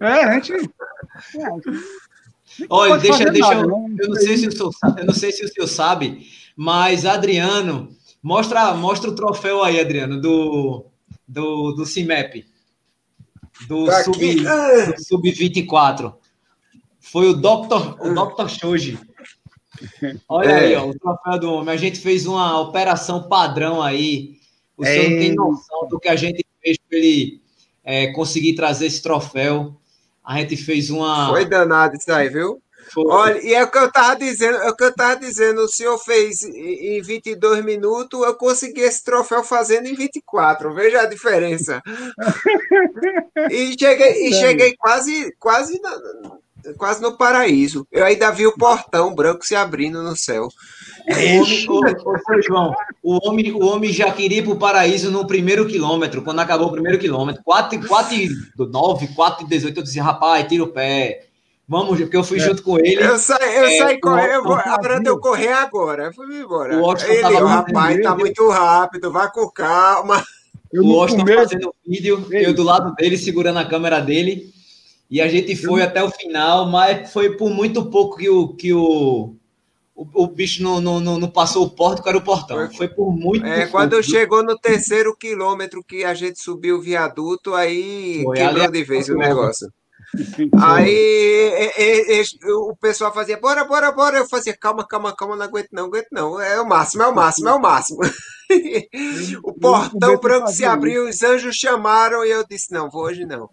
É, 0.00 0.24
a 0.24 0.40
gente. 0.40 0.52
Olha, 2.70 2.96
deixa, 2.96 3.24
deixa 3.26 3.52
eu, 3.54 3.66
né? 3.66 3.96
eu, 4.00 4.08
não 4.08 4.16
sei 4.16 4.36
se 4.38 4.48
o 4.48 4.52
senhor, 4.52 4.72
eu 4.96 5.04
não 5.04 5.14
sei 5.14 5.30
se 5.30 5.44
o 5.44 5.48
senhor 5.48 5.66
sabe, 5.66 6.26
mas 6.56 7.04
Adriano, 7.04 7.90
mostra, 8.22 8.72
mostra 8.74 9.10
o 9.10 9.14
troféu 9.14 9.62
aí, 9.62 9.78
Adriano, 9.78 10.20
do, 10.20 10.86
do, 11.28 11.72
do 11.72 11.84
CIMEP. 11.84 12.46
do 13.68 13.86
Sub-24. 14.98 15.96
Sub 15.96 16.14
Foi 17.00 17.28
o 17.28 17.34
Dr. 17.34 17.96
O 18.00 18.14
Dr. 18.14 18.48
Shoji. 18.48 18.98
Olha 20.28 20.50
é. 20.50 20.58
aí, 20.60 20.76
ó, 20.76 20.86
o 20.86 20.98
troféu 20.98 21.38
do 21.38 21.52
homem. 21.54 21.74
A 21.74 21.78
gente 21.78 21.98
fez 21.98 22.26
uma 22.26 22.60
operação 22.60 23.28
padrão 23.28 23.82
aí. 23.82 24.38
O 24.76 24.84
é. 24.84 24.92
senhor 24.92 25.10
não 25.10 25.18
tem 25.18 25.34
noção 25.34 25.88
do 25.88 25.98
que 25.98 26.08
a 26.08 26.16
gente 26.16 26.44
fez 26.62 26.76
para 26.76 26.98
ele 26.98 27.40
é, 27.82 28.12
conseguir 28.12 28.54
trazer 28.54 28.86
esse 28.86 29.02
troféu. 29.02 29.76
A 30.24 30.38
gente 30.38 30.56
fez 30.56 30.90
uma. 30.90 31.28
Foi 31.30 31.44
danado 31.44 31.96
isso 31.96 32.12
aí, 32.12 32.28
viu? 32.28 32.62
Foi. 32.92 33.04
Olha, 33.06 33.40
e 33.44 33.54
é 33.54 33.62
o 33.62 33.70
que 33.70 33.78
eu 33.78 33.86
estava 33.86 34.16
dizendo, 34.16 34.56
é 34.58 34.68
o 34.68 34.74
que 34.74 34.84
eu 34.84 34.88
estava 34.88 35.14
dizendo, 35.16 35.60
o 35.60 35.68
senhor 35.68 35.96
fez 35.98 36.42
em 36.42 37.00
22 37.00 37.64
minutos, 37.64 38.20
eu 38.20 38.34
consegui 38.34 38.80
esse 38.80 39.04
troféu 39.04 39.44
fazendo 39.44 39.86
em 39.86 39.94
24, 39.94 40.74
veja 40.74 41.02
a 41.02 41.06
diferença. 41.06 41.80
e 43.50 43.76
cheguei, 43.78 44.28
e 44.28 44.32
cheguei 44.34 44.76
quase, 44.76 45.32
quase, 45.38 45.80
quase 46.76 47.00
no 47.02 47.16
paraíso. 47.16 47.86
Eu 47.90 48.04
ainda 48.04 48.30
vi 48.30 48.46
o 48.46 48.56
portão 48.56 49.14
branco 49.14 49.44
se 49.44 49.54
abrindo 49.54 50.02
no 50.02 50.16
céu. 50.16 50.48
O 51.08 51.12
homem, 51.12 51.96
o, 51.98 52.42
João, 52.42 52.74
o, 53.02 53.28
homem, 53.28 53.52
o 53.52 53.64
homem 53.64 53.92
já 53.92 54.12
queria 54.12 54.38
ir 54.38 54.42
para 54.42 54.52
o 54.52 54.58
paraíso 54.58 55.10
no 55.10 55.26
primeiro 55.26 55.66
quilômetro, 55.66 56.22
quando 56.22 56.40
acabou 56.40 56.68
o 56.68 56.72
primeiro 56.72 56.98
quilômetro. 56.98 57.42
4, 57.42 57.86
4 57.86 58.14
e 58.14 58.28
9, 58.58 59.08
4 59.08 59.44
e 59.44 59.48
18, 59.48 59.76
eu 59.78 59.82
disse, 59.82 60.00
rapaz, 60.00 60.46
tira 60.46 60.62
o 60.62 60.68
pé. 60.68 61.26
Vamos, 61.70 62.00
porque 62.00 62.16
eu 62.16 62.24
fui 62.24 62.38
é. 62.38 62.40
junto 62.40 62.64
com 62.64 62.78
ele. 62.78 63.00
Eu 63.00 63.16
saí, 63.16 63.56
eu 63.56 63.64
é, 63.64 63.78
saí 63.78 64.00
correndo, 64.00 64.32
eu 64.32 64.42
vou, 64.42 64.54
agora 64.54 65.00
eu 65.04 65.18
correr 65.20 65.52
agora. 65.52 66.04
Eu 66.06 66.12
fui 66.12 66.40
embora. 66.40 66.76
O 66.76 66.80
Washington 66.80 67.12
ele, 67.12 67.22
tava 67.22 67.48
rapaz, 67.48 68.02
tá 68.02 68.16
muito 68.16 68.48
rápido, 68.48 69.12
vai 69.12 69.30
com 69.30 69.48
calma. 69.50 70.24
Eu 70.72 70.82
o 70.82 70.96
Washington 70.96 71.26
fazendo 71.26 71.74
vídeo, 71.86 72.26
eu 72.30 72.52
do 72.52 72.64
lado 72.64 72.92
dele, 72.96 73.16
segurando 73.16 73.60
a 73.60 73.64
câmera 73.64 74.00
dele. 74.00 74.52
E 75.10 75.20
a 75.20 75.28
gente 75.28 75.56
foi 75.56 75.82
até 75.82 76.02
o 76.02 76.10
final, 76.10 76.66
mas 76.70 77.12
foi 77.12 77.36
por 77.36 77.50
muito 77.50 77.90
pouco 77.90 78.16
que 78.16 78.28
o, 78.28 78.48
que 78.54 78.72
o, 78.72 79.34
o, 79.92 80.06
o 80.14 80.26
bicho 80.28 80.62
não, 80.62 80.80
não, 80.80 81.00
não, 81.00 81.28
passou 81.28 81.66
o 81.66 81.70
porto, 81.70 82.00
que 82.00 82.08
era 82.08 82.16
o 82.16 82.22
portão. 82.22 82.70
Foi 82.72 82.88
por 82.88 83.12
muito 83.12 83.44
É, 83.44 83.62
pouco. 83.62 83.72
quando 83.72 84.02
chegou 84.04 84.44
no 84.44 84.56
terceiro 84.56 85.16
quilômetro 85.16 85.82
que 85.82 86.04
a 86.04 86.14
gente 86.14 86.40
subiu 86.40 86.76
o 86.76 86.80
viaduto, 86.80 87.54
aí 87.54 88.22
foi, 88.22 88.36
quebrou 88.36 88.62
ali, 88.62 88.72
de 88.72 88.84
vez 88.84 89.08
o 89.08 89.16
negócio. 89.16 89.68
Aí 90.60 90.90
e, 91.78 92.22
e, 92.22 92.52
o 92.52 92.74
pessoal 92.74 93.14
fazia, 93.14 93.38
bora, 93.38 93.64
bora, 93.64 93.92
bora. 93.92 94.18
Eu 94.18 94.28
fazia, 94.28 94.56
calma, 94.56 94.84
calma, 94.84 95.14
calma, 95.14 95.36
não 95.36 95.44
aguento, 95.44 95.68
não 95.70 95.84
aguento, 95.84 96.08
não. 96.10 96.40
É 96.40 96.60
o 96.60 96.66
máximo, 96.66 97.04
é 97.04 97.06
o 97.06 97.14
máximo, 97.14 97.48
é 97.48 97.54
o 97.54 97.60
máximo. 97.60 98.00
o 99.44 99.52
portão 99.54 100.18
branco 100.18 100.48
se 100.48 100.64
abriu, 100.64 101.08
os 101.08 101.22
anjos 101.22 101.54
chamaram 101.54 102.24
e 102.24 102.30
eu 102.30 102.44
disse, 102.44 102.72
não, 102.72 102.90
vou 102.90 103.04
hoje 103.04 103.24
não. 103.24 103.48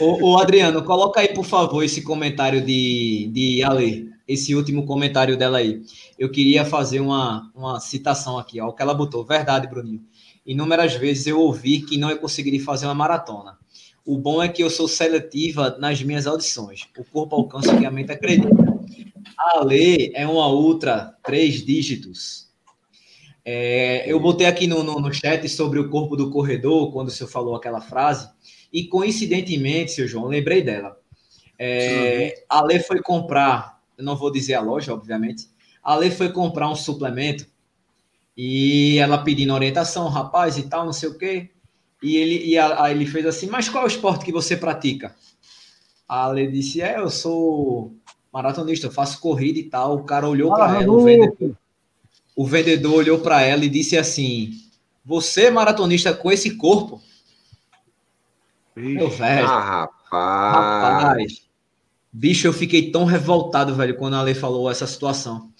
Ô, 0.00 0.30
ô, 0.30 0.38
Adriano, 0.38 0.82
coloca 0.84 1.20
aí, 1.20 1.28
por 1.28 1.44
favor, 1.44 1.82
esse 1.82 2.02
comentário 2.02 2.64
de, 2.64 3.30
de 3.32 3.62
Ale, 3.62 4.10
esse 4.26 4.54
último 4.54 4.86
comentário 4.86 5.36
dela 5.36 5.58
aí. 5.58 5.82
Eu 6.18 6.30
queria 6.30 6.64
fazer 6.64 7.00
uma, 7.00 7.50
uma 7.54 7.78
citação 7.80 8.38
aqui, 8.38 8.60
ó, 8.60 8.68
o 8.68 8.72
que 8.72 8.82
ela 8.82 8.94
botou. 8.94 9.24
Verdade, 9.24 9.68
Bruninho. 9.68 10.02
Inúmeras 10.44 10.94
vezes 10.94 11.26
eu 11.26 11.38
ouvi 11.38 11.82
que 11.82 11.96
não 11.96 12.10
eu 12.10 12.18
conseguiria 12.18 12.62
fazer 12.62 12.86
uma 12.86 12.94
maratona. 12.94 13.58
O 14.04 14.18
bom 14.18 14.42
é 14.42 14.48
que 14.48 14.62
eu 14.62 14.68
sou 14.68 14.88
seletiva 14.88 15.76
nas 15.78 16.02
minhas 16.02 16.26
audições. 16.26 16.88
O 16.98 17.04
corpo 17.04 17.36
alcança 17.36 17.72
o 17.72 17.78
que 17.78 17.86
a 17.86 17.90
mente 17.90 18.10
acredita. 18.10 18.72
A 19.38 19.64
é 20.14 20.26
uma 20.26 20.48
ultra, 20.48 21.16
três 21.22 21.64
dígitos. 21.64 22.50
É, 23.44 24.04
eu 24.10 24.18
botei 24.20 24.46
aqui 24.46 24.66
no, 24.66 24.82
no, 24.82 25.00
no, 25.00 25.12
chat 25.12 25.48
sobre 25.48 25.78
o 25.78 25.88
corpo 25.88 26.16
do 26.16 26.30
corredor, 26.30 26.92
quando 26.92 27.08
o 27.08 27.10
senhor 27.10 27.28
falou 27.28 27.56
aquela 27.56 27.80
frase, 27.80 28.28
e 28.72 28.84
coincidentemente, 28.84 29.92
seu 29.92 30.08
João, 30.08 30.26
lembrei 30.26 30.62
dela. 30.62 30.98
É, 31.58 32.44
a 32.48 32.62
Lê 32.62 32.80
foi 32.80 33.00
comprar, 33.00 33.80
eu 33.96 34.04
não 34.04 34.16
vou 34.16 34.32
dizer 34.32 34.54
a 34.54 34.60
loja, 34.60 34.94
obviamente, 34.94 35.48
a 35.82 35.94
Lê 35.96 36.10
foi 36.10 36.32
comprar 36.32 36.68
um 36.68 36.74
suplemento 36.74 37.46
e 38.36 38.98
ela 38.98 39.18
pedindo 39.18 39.52
orientação, 39.52 40.08
rapaz 40.08 40.56
e 40.56 40.62
tal, 40.64 40.84
não 40.84 40.92
sei 40.92 41.08
o 41.08 41.18
quê. 41.18 41.50
E 42.02 42.16
ele, 42.16 42.44
e 42.46 42.58
a, 42.58 42.90
ele 42.90 43.06
fez 43.06 43.26
assim, 43.26 43.46
mas 43.46 43.68
qual 43.68 43.84
é 43.84 43.86
o 43.86 43.88
esporte 43.88 44.24
que 44.24 44.32
você 44.32 44.56
pratica? 44.56 45.14
A 46.08 46.24
Ale 46.24 46.50
disse, 46.50 46.80
é, 46.80 46.98
eu 46.98 47.08
sou 47.08 47.94
maratonista, 48.32 48.86
eu 48.86 48.90
faço 48.90 49.20
corrida 49.20 49.58
e 49.58 49.64
tal. 49.64 49.96
O 49.96 50.04
cara 50.04 50.28
olhou 50.28 50.52
para 50.52 50.82
ela, 50.82 50.92
o 50.92 51.04
vendedor, 51.04 51.56
o 52.34 52.46
vendedor 52.46 52.94
olhou 52.94 53.20
para 53.20 53.42
ela 53.42 53.64
e 53.64 53.68
disse 53.68 53.96
assim, 53.96 54.50
você 55.04 55.50
maratonista 55.50 56.12
com 56.12 56.30
esse 56.30 56.56
corpo? 56.56 57.00
Meu 58.74 59.10
velho. 59.10 59.46
Ah, 59.46 59.60
rapaz. 59.60 61.02
rapaz. 61.02 61.42
Bicho, 62.12 62.46
eu 62.46 62.52
fiquei 62.52 62.90
tão 62.90 63.04
revoltado, 63.04 63.74
velho, 63.74 63.96
quando 63.96 64.14
a 64.14 64.20
Ale 64.20 64.34
falou 64.34 64.70
essa 64.70 64.86
situação. 64.86 65.50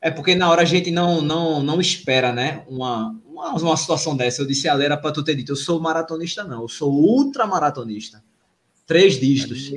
É 0.00 0.10
porque 0.10 0.34
na 0.34 0.48
hora 0.48 0.62
a 0.62 0.64
gente 0.64 0.90
não 0.90 1.20
não, 1.20 1.62
não 1.62 1.80
espera, 1.80 2.32
né? 2.32 2.64
Uma, 2.68 3.18
uma, 3.26 3.54
uma 3.54 3.76
situação 3.76 4.16
dessa. 4.16 4.42
Eu 4.42 4.46
disse 4.46 4.68
a 4.68 4.74
Lera 4.74 4.96
para 4.96 5.12
tu 5.12 5.24
ter 5.24 5.34
dito, 5.34 5.52
eu 5.52 5.56
sou 5.56 5.80
maratonista, 5.80 6.44
não, 6.44 6.62
eu 6.62 6.68
sou 6.68 6.92
ultramaratonista. 6.92 8.22
Três 8.86 9.18
dígitos. 9.18 9.70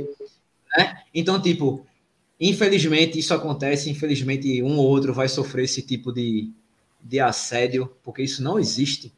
Né? 0.78 1.02
Então, 1.14 1.42
tipo, 1.42 1.84
infelizmente 2.40 3.18
isso 3.18 3.34
acontece, 3.34 3.90
infelizmente 3.90 4.62
um 4.62 4.78
ou 4.78 4.88
outro 4.88 5.14
vai 5.14 5.28
sofrer 5.28 5.66
esse 5.66 5.82
tipo 5.82 6.12
de, 6.12 6.52
de 7.02 7.20
assédio, 7.20 7.92
porque 8.04 8.22
isso 8.22 8.44
não 8.44 8.60
existe. 8.60 9.12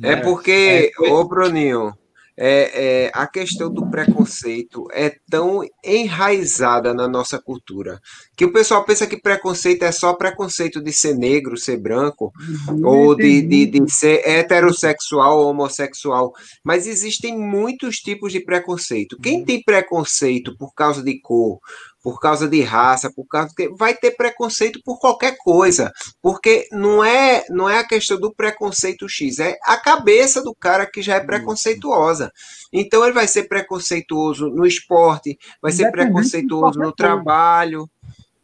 É 0.00 0.14
né? 0.14 0.16
porque, 0.16 0.92
é, 0.96 1.10
ô 1.10 1.24
Bruninho, 1.24 1.92
é, 2.36 3.06
é, 3.06 3.10
a 3.14 3.26
questão 3.26 3.72
do 3.72 3.88
preconceito 3.88 4.86
é 4.92 5.16
tão 5.30 5.62
enraizada 5.82 6.92
na 6.92 7.08
nossa 7.08 7.38
cultura 7.38 8.00
que 8.36 8.44
o 8.44 8.52
pessoal 8.52 8.84
pensa 8.84 9.06
que 9.06 9.16
preconceito 9.16 9.82
é 9.82 9.90
só 9.90 10.12
preconceito 10.12 10.82
de 10.82 10.92
ser 10.92 11.16
negro, 11.16 11.56
ser 11.56 11.78
branco, 11.78 12.30
uhum, 12.68 12.86
ou 12.86 13.14
de, 13.14 13.40
de, 13.40 13.66
de, 13.66 13.90
ser 13.90 14.20
heterossexual 14.28 15.38
ou 15.38 15.50
homossexual. 15.50 16.32
Mas 16.62 16.86
existem 16.86 17.38
muitos 17.38 17.96
tipos 17.96 18.32
de 18.32 18.40
preconceito. 18.40 19.16
Quem 19.22 19.38
uhum. 19.38 19.44
tem 19.46 19.62
preconceito 19.62 20.54
por 20.58 20.74
causa 20.74 21.02
de 21.02 21.18
cor, 21.18 21.58
por 22.06 22.20
causa 22.20 22.48
de 22.48 22.62
raça, 22.62 23.12
por 23.12 23.26
causa 23.26 23.52
de... 23.58 23.68
vai 23.70 23.92
ter 23.92 24.12
preconceito 24.12 24.80
por 24.84 25.00
qualquer 25.00 25.36
coisa, 25.38 25.92
porque 26.22 26.68
não 26.70 27.04
é 27.04 27.44
não 27.50 27.68
é 27.68 27.80
a 27.80 27.84
questão 27.84 28.16
do 28.16 28.32
preconceito 28.32 29.08
X, 29.08 29.40
é 29.40 29.58
a 29.64 29.76
cabeça 29.76 30.40
do 30.40 30.54
cara 30.54 30.86
que 30.86 31.02
já 31.02 31.16
é 31.16 31.20
preconceituosa. 31.20 32.30
Então 32.72 33.02
ele 33.02 33.12
vai 33.12 33.26
ser 33.26 33.48
preconceituoso 33.48 34.48
no 34.50 34.64
esporte, 34.64 35.36
vai 35.60 35.72
ser 35.72 35.90
preconceituoso 35.90 36.78
no 36.78 36.92
trabalho. 36.92 37.90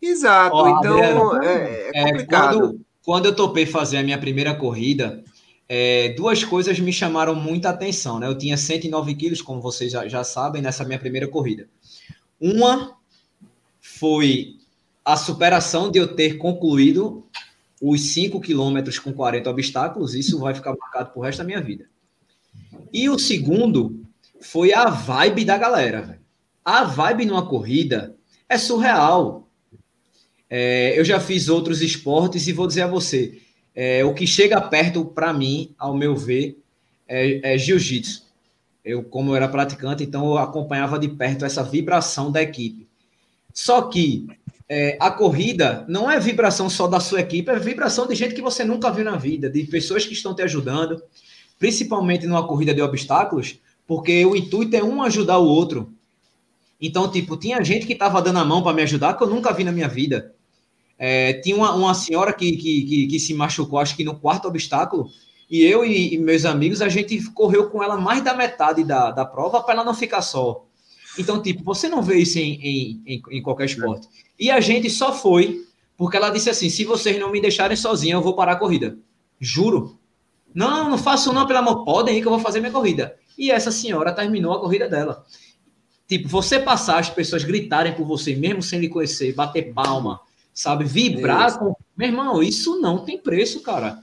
Exato. 0.03 0.57
Oh, 0.57 0.69
então 0.69 1.41
é, 1.41 1.91
é, 1.95 2.03
complicado. 2.03 2.57
É, 2.57 2.59
quando, 2.59 2.81
quando 3.05 3.27
eu 3.27 3.37
topei 3.37 3.65
fazer 3.65 3.99
a 3.99 4.03
minha 4.03 4.19
primeira 4.19 4.57
corrida, 4.57 5.23
é, 5.69 6.09
duas 6.17 6.43
coisas 6.43 6.81
me 6.81 6.93
chamaram 6.93 7.37
muita 7.37 7.71
atenção. 7.71 8.19
Né? 8.19 8.27
Eu 8.27 8.37
tinha 8.37 8.57
109 8.57 9.15
quilos, 9.15 9.41
como 9.41 9.61
vocês 9.61 9.93
já, 9.93 10.09
já 10.09 10.25
sabem, 10.25 10.61
nessa 10.61 10.85
minha 10.85 10.99
primeira 10.99 11.29
corrida. 11.29 11.69
Uma 12.41 13.01
foi 13.83 14.59
a 15.05 15.17
superação 15.17 15.91
de 15.91 15.99
eu 15.99 16.15
ter 16.15 16.39
concluído 16.39 17.27
os 17.83 18.01
5 18.13 18.41
quilômetros 18.41 19.01
com 19.01 19.13
40 19.13 19.51
obstáculos, 19.51 20.15
isso 20.15 20.39
vai 20.39 20.55
ficar 20.55 20.77
marcado 20.77 21.11
pro 21.11 21.23
resto 21.23 21.39
da 21.39 21.45
minha 21.45 21.61
vida. 21.61 21.87
E 22.93 23.11
o 23.11 23.19
segundo 23.19 24.01
foi 24.41 24.73
a 24.73 24.89
vibe 24.89 25.45
da 25.45 25.59
galera. 25.59 26.21
A 26.65 26.85
vibe 26.85 27.27
numa 27.27 27.45
corrida 27.45 28.15
é 28.49 28.57
surreal. 28.57 29.49
É, 30.49 30.97
eu 30.97 31.05
já 31.05 31.19
fiz 31.19 31.49
outros 31.49 31.83
esportes 31.83 32.47
e 32.47 32.53
vou 32.53 32.69
dizer 32.69 32.83
a 32.83 32.87
você, 32.87 33.41
é, 33.75 34.05
o 34.05 34.15
que 34.15 34.27
chega 34.29 34.61
perto 34.61 35.05
para 35.05 35.33
mim, 35.33 35.75
ao 35.77 35.97
meu 35.97 36.15
ver, 36.15 36.63
é, 37.09 37.55
é 37.55 37.59
jiu-jitsu. 37.59 38.23
Eu, 38.85 39.03
como 39.03 39.33
eu 39.33 39.37
era 39.37 39.49
praticante, 39.49 40.05
então 40.05 40.25
eu 40.27 40.39
acompanhava 40.39 40.99
de 40.99 41.09
perto 41.09 41.45
essa 41.45 41.65
vibração 41.65 42.31
da 42.31 42.43
equipe. 42.43 42.82
Só 43.53 43.83
que 43.83 44.27
é, 44.69 44.97
a 45.01 45.11
corrida 45.11 45.85
não 45.89 46.11
é 46.11 46.19
vibração 46.19 46.71
só 46.71 46.87
da 46.87 46.99
sua 46.99 47.21
equipe, 47.21 47.51
é 47.51 47.59
vibração 47.59 48.07
de 48.07 48.15
gente 48.15 48.35
que 48.35 48.41
você 48.41 48.65
nunca 48.65 48.91
viu 48.91 49.05
na 49.05 49.17
vida, 49.17 49.51
de 49.51 49.65
pessoas 49.65 50.07
que 50.07 50.15
estão 50.15 50.35
te 50.35 50.43
ajudando, 50.43 51.03
principalmente 51.59 52.27
numa 52.27 52.47
corrida 52.47 52.73
de 52.73 52.81
obstáculos, 52.81 53.59
porque 53.87 54.25
o 54.25 54.35
intuito 54.35 54.75
é 54.75 54.83
um 54.83 55.03
ajudar 55.03 55.39
o 55.39 55.47
outro. 55.47 55.93
Então, 56.81 57.11
tipo, 57.11 57.37
tinha 57.37 57.63
gente 57.63 57.87
que 57.87 57.93
estava 57.93 58.21
dando 58.23 58.39
a 58.39 58.45
mão 58.45 58.63
para 58.63 58.73
me 58.73 58.83
ajudar 58.83 59.15
que 59.15 59.23
eu 59.23 59.29
nunca 59.29 59.53
vi 59.53 59.63
na 59.63 59.71
minha 59.71 59.89
vida. 59.89 60.35
É, 60.99 61.35
tinha 61.35 61.55
uma, 61.55 61.75
uma 61.75 61.95
senhora 61.95 62.33
que, 62.33 62.57
que, 62.57 62.83
que, 62.83 63.07
que, 63.09 63.21
se 63.21 63.35
machucou, 63.35 63.79
acho 63.79 63.95
que 63.95 64.05
no 64.05 64.19
quarto 64.19 64.49
obstáculo, 64.49 65.11
e 65.51 65.63
eu 65.63 65.85
e, 65.85 66.15
e 66.15 66.19
meus 66.19 66.45
amigos, 66.45 66.81
a 66.81 66.89
gente 66.89 67.23
correu 67.33 67.69
com 67.69 67.83
ela 67.83 67.97
mais 67.97 68.25
da 68.25 68.35
metade 68.35 68.85
da, 68.85 69.11
da 69.11 69.25
prova 69.25 69.63
para 69.63 69.75
ela 69.75 69.85
não 69.85 69.95
ficar 69.95 70.23
só. 70.23 70.65
Então, 71.19 71.43
tipo, 71.43 71.63
você 71.63 71.89
não 71.89 72.03
vê 72.03 72.19
isso 72.19 72.39
em, 72.39 72.55
em, 72.55 73.03
em, 73.07 73.23
em 73.31 73.43
qualquer 73.43 73.67
esporte. 73.67 74.09
E 74.39 74.51
a 74.51 74.61
gente 74.61 74.89
só 74.89 75.13
foi 75.13 75.67
porque 75.97 76.17
ela 76.17 76.31
disse 76.31 76.51
assim: 76.51 76.69
se 76.69 76.85
vocês 76.85 77.19
não 77.19 77.31
me 77.31 77.41
deixarem 77.41 77.77
sozinha, 77.77 78.15
eu 78.15 78.23
vou 78.23 78.35
parar 78.35 78.53
a 78.53 78.57
corrida. 78.57 78.99
Juro. 79.39 79.99
Não, 80.55 80.91
não 80.91 80.99
faço 80.99 81.33
não, 81.33 81.47
pelo 81.47 81.61
amor. 81.61 81.85
Podem 81.85 82.19
ir 82.19 82.21
que 82.21 82.27
eu 82.27 82.33
vou 82.33 82.41
fazer 82.41 82.61
minha 82.61 82.73
corrida. 82.73 83.17
E 83.39 83.51
essa 83.51 83.71
senhora 83.71 84.13
terminou 84.13 84.53
a 84.53 84.61
corrida 84.61 84.89
dela. 84.89 85.25
Tipo, 86.07 86.29
você 86.29 86.59
passar, 86.59 86.99
as 86.99 87.09
pessoas 87.09 87.45
gritarem 87.45 87.95
por 87.95 88.05
você, 88.05 88.35
mesmo 88.35 88.63
sem 88.63 88.81
lhe 88.81 88.89
conhecer, 88.89 89.35
bater 89.35 89.73
palma, 89.73 90.21
sabe? 90.53 90.85
Vibrar 90.85 91.59
com. 91.59 91.75
Meu 91.97 92.09
irmão, 92.09 92.43
isso 92.43 92.81
não 92.81 93.05
tem 93.05 93.17
preço, 93.17 93.61
cara. 93.61 94.03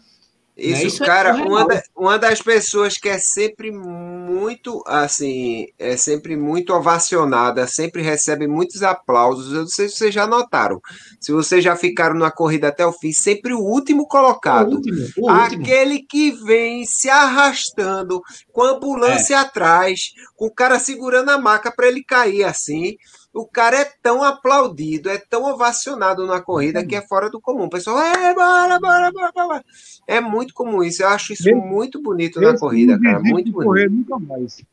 Isso, 0.59 0.87
isso 0.87 1.03
é 1.03 1.07
cara, 1.07 1.29
é 1.29 1.33
uma, 1.33 1.65
da, 1.65 1.81
uma 1.95 2.19
das 2.19 2.41
pessoas 2.41 2.97
que 2.97 3.07
é 3.07 3.17
sempre 3.17 3.71
muito, 3.71 4.83
assim, 4.85 5.67
é 5.77 5.95
sempre 5.95 6.35
muito 6.35 6.73
ovacionada, 6.73 7.65
sempre 7.65 8.01
recebe 8.01 8.47
muitos 8.47 8.83
aplausos. 8.83 9.53
Eu 9.53 9.61
não 9.61 9.67
sei 9.67 9.87
se 9.87 9.95
vocês 9.95 10.13
já 10.13 10.27
notaram. 10.27 10.81
Se 11.19 11.31
vocês 11.31 11.63
já 11.63 11.75
ficaram 11.75 12.15
na 12.15 12.29
corrida 12.29 12.67
até 12.67 12.85
o 12.85 12.91
fim, 12.91 13.11
sempre 13.11 13.53
o 13.53 13.59
último 13.59 14.07
colocado. 14.07 14.73
O 14.73 14.75
último, 14.75 15.07
o 15.17 15.29
aquele 15.29 15.93
último. 15.93 16.07
que 16.09 16.31
vem 16.43 16.85
se 16.85 17.09
arrastando, 17.09 18.21
com 18.51 18.63
a 18.63 18.71
ambulância 18.71 19.35
é. 19.35 19.37
atrás, 19.37 20.11
com 20.35 20.47
o 20.47 20.53
cara 20.53 20.79
segurando 20.79 21.29
a 21.29 21.37
maca 21.37 21.71
para 21.71 21.87
ele 21.87 22.03
cair 22.03 22.43
assim 22.43 22.97
o 23.33 23.45
cara 23.45 23.77
é 23.81 23.85
tão 24.01 24.23
aplaudido, 24.23 25.09
é 25.09 25.17
tão 25.17 25.43
ovacionado 25.43 26.25
na 26.25 26.41
corrida 26.41 26.85
que 26.85 26.95
é 26.95 27.01
fora 27.01 27.29
do 27.29 27.39
comum. 27.39 27.65
O 27.65 27.69
pessoal, 27.69 27.99
é, 27.99 28.33
bora, 28.33 28.79
bora, 28.79 29.11
bora, 29.11 29.31
bora. 29.31 29.65
É 30.07 30.19
muito 30.19 30.53
comum 30.53 30.83
isso. 30.83 31.03
Eu 31.03 31.09
acho 31.09 31.33
isso 31.33 31.55
muito 31.55 32.01
bonito 32.01 32.41
na 32.41 32.57
corrida, 32.57 32.99
cara. 32.99 33.19
Muito 33.19 33.51
bonito. 33.51 33.67
Correr 33.67 33.89
nunca 33.89 34.17
mais. 34.17 34.63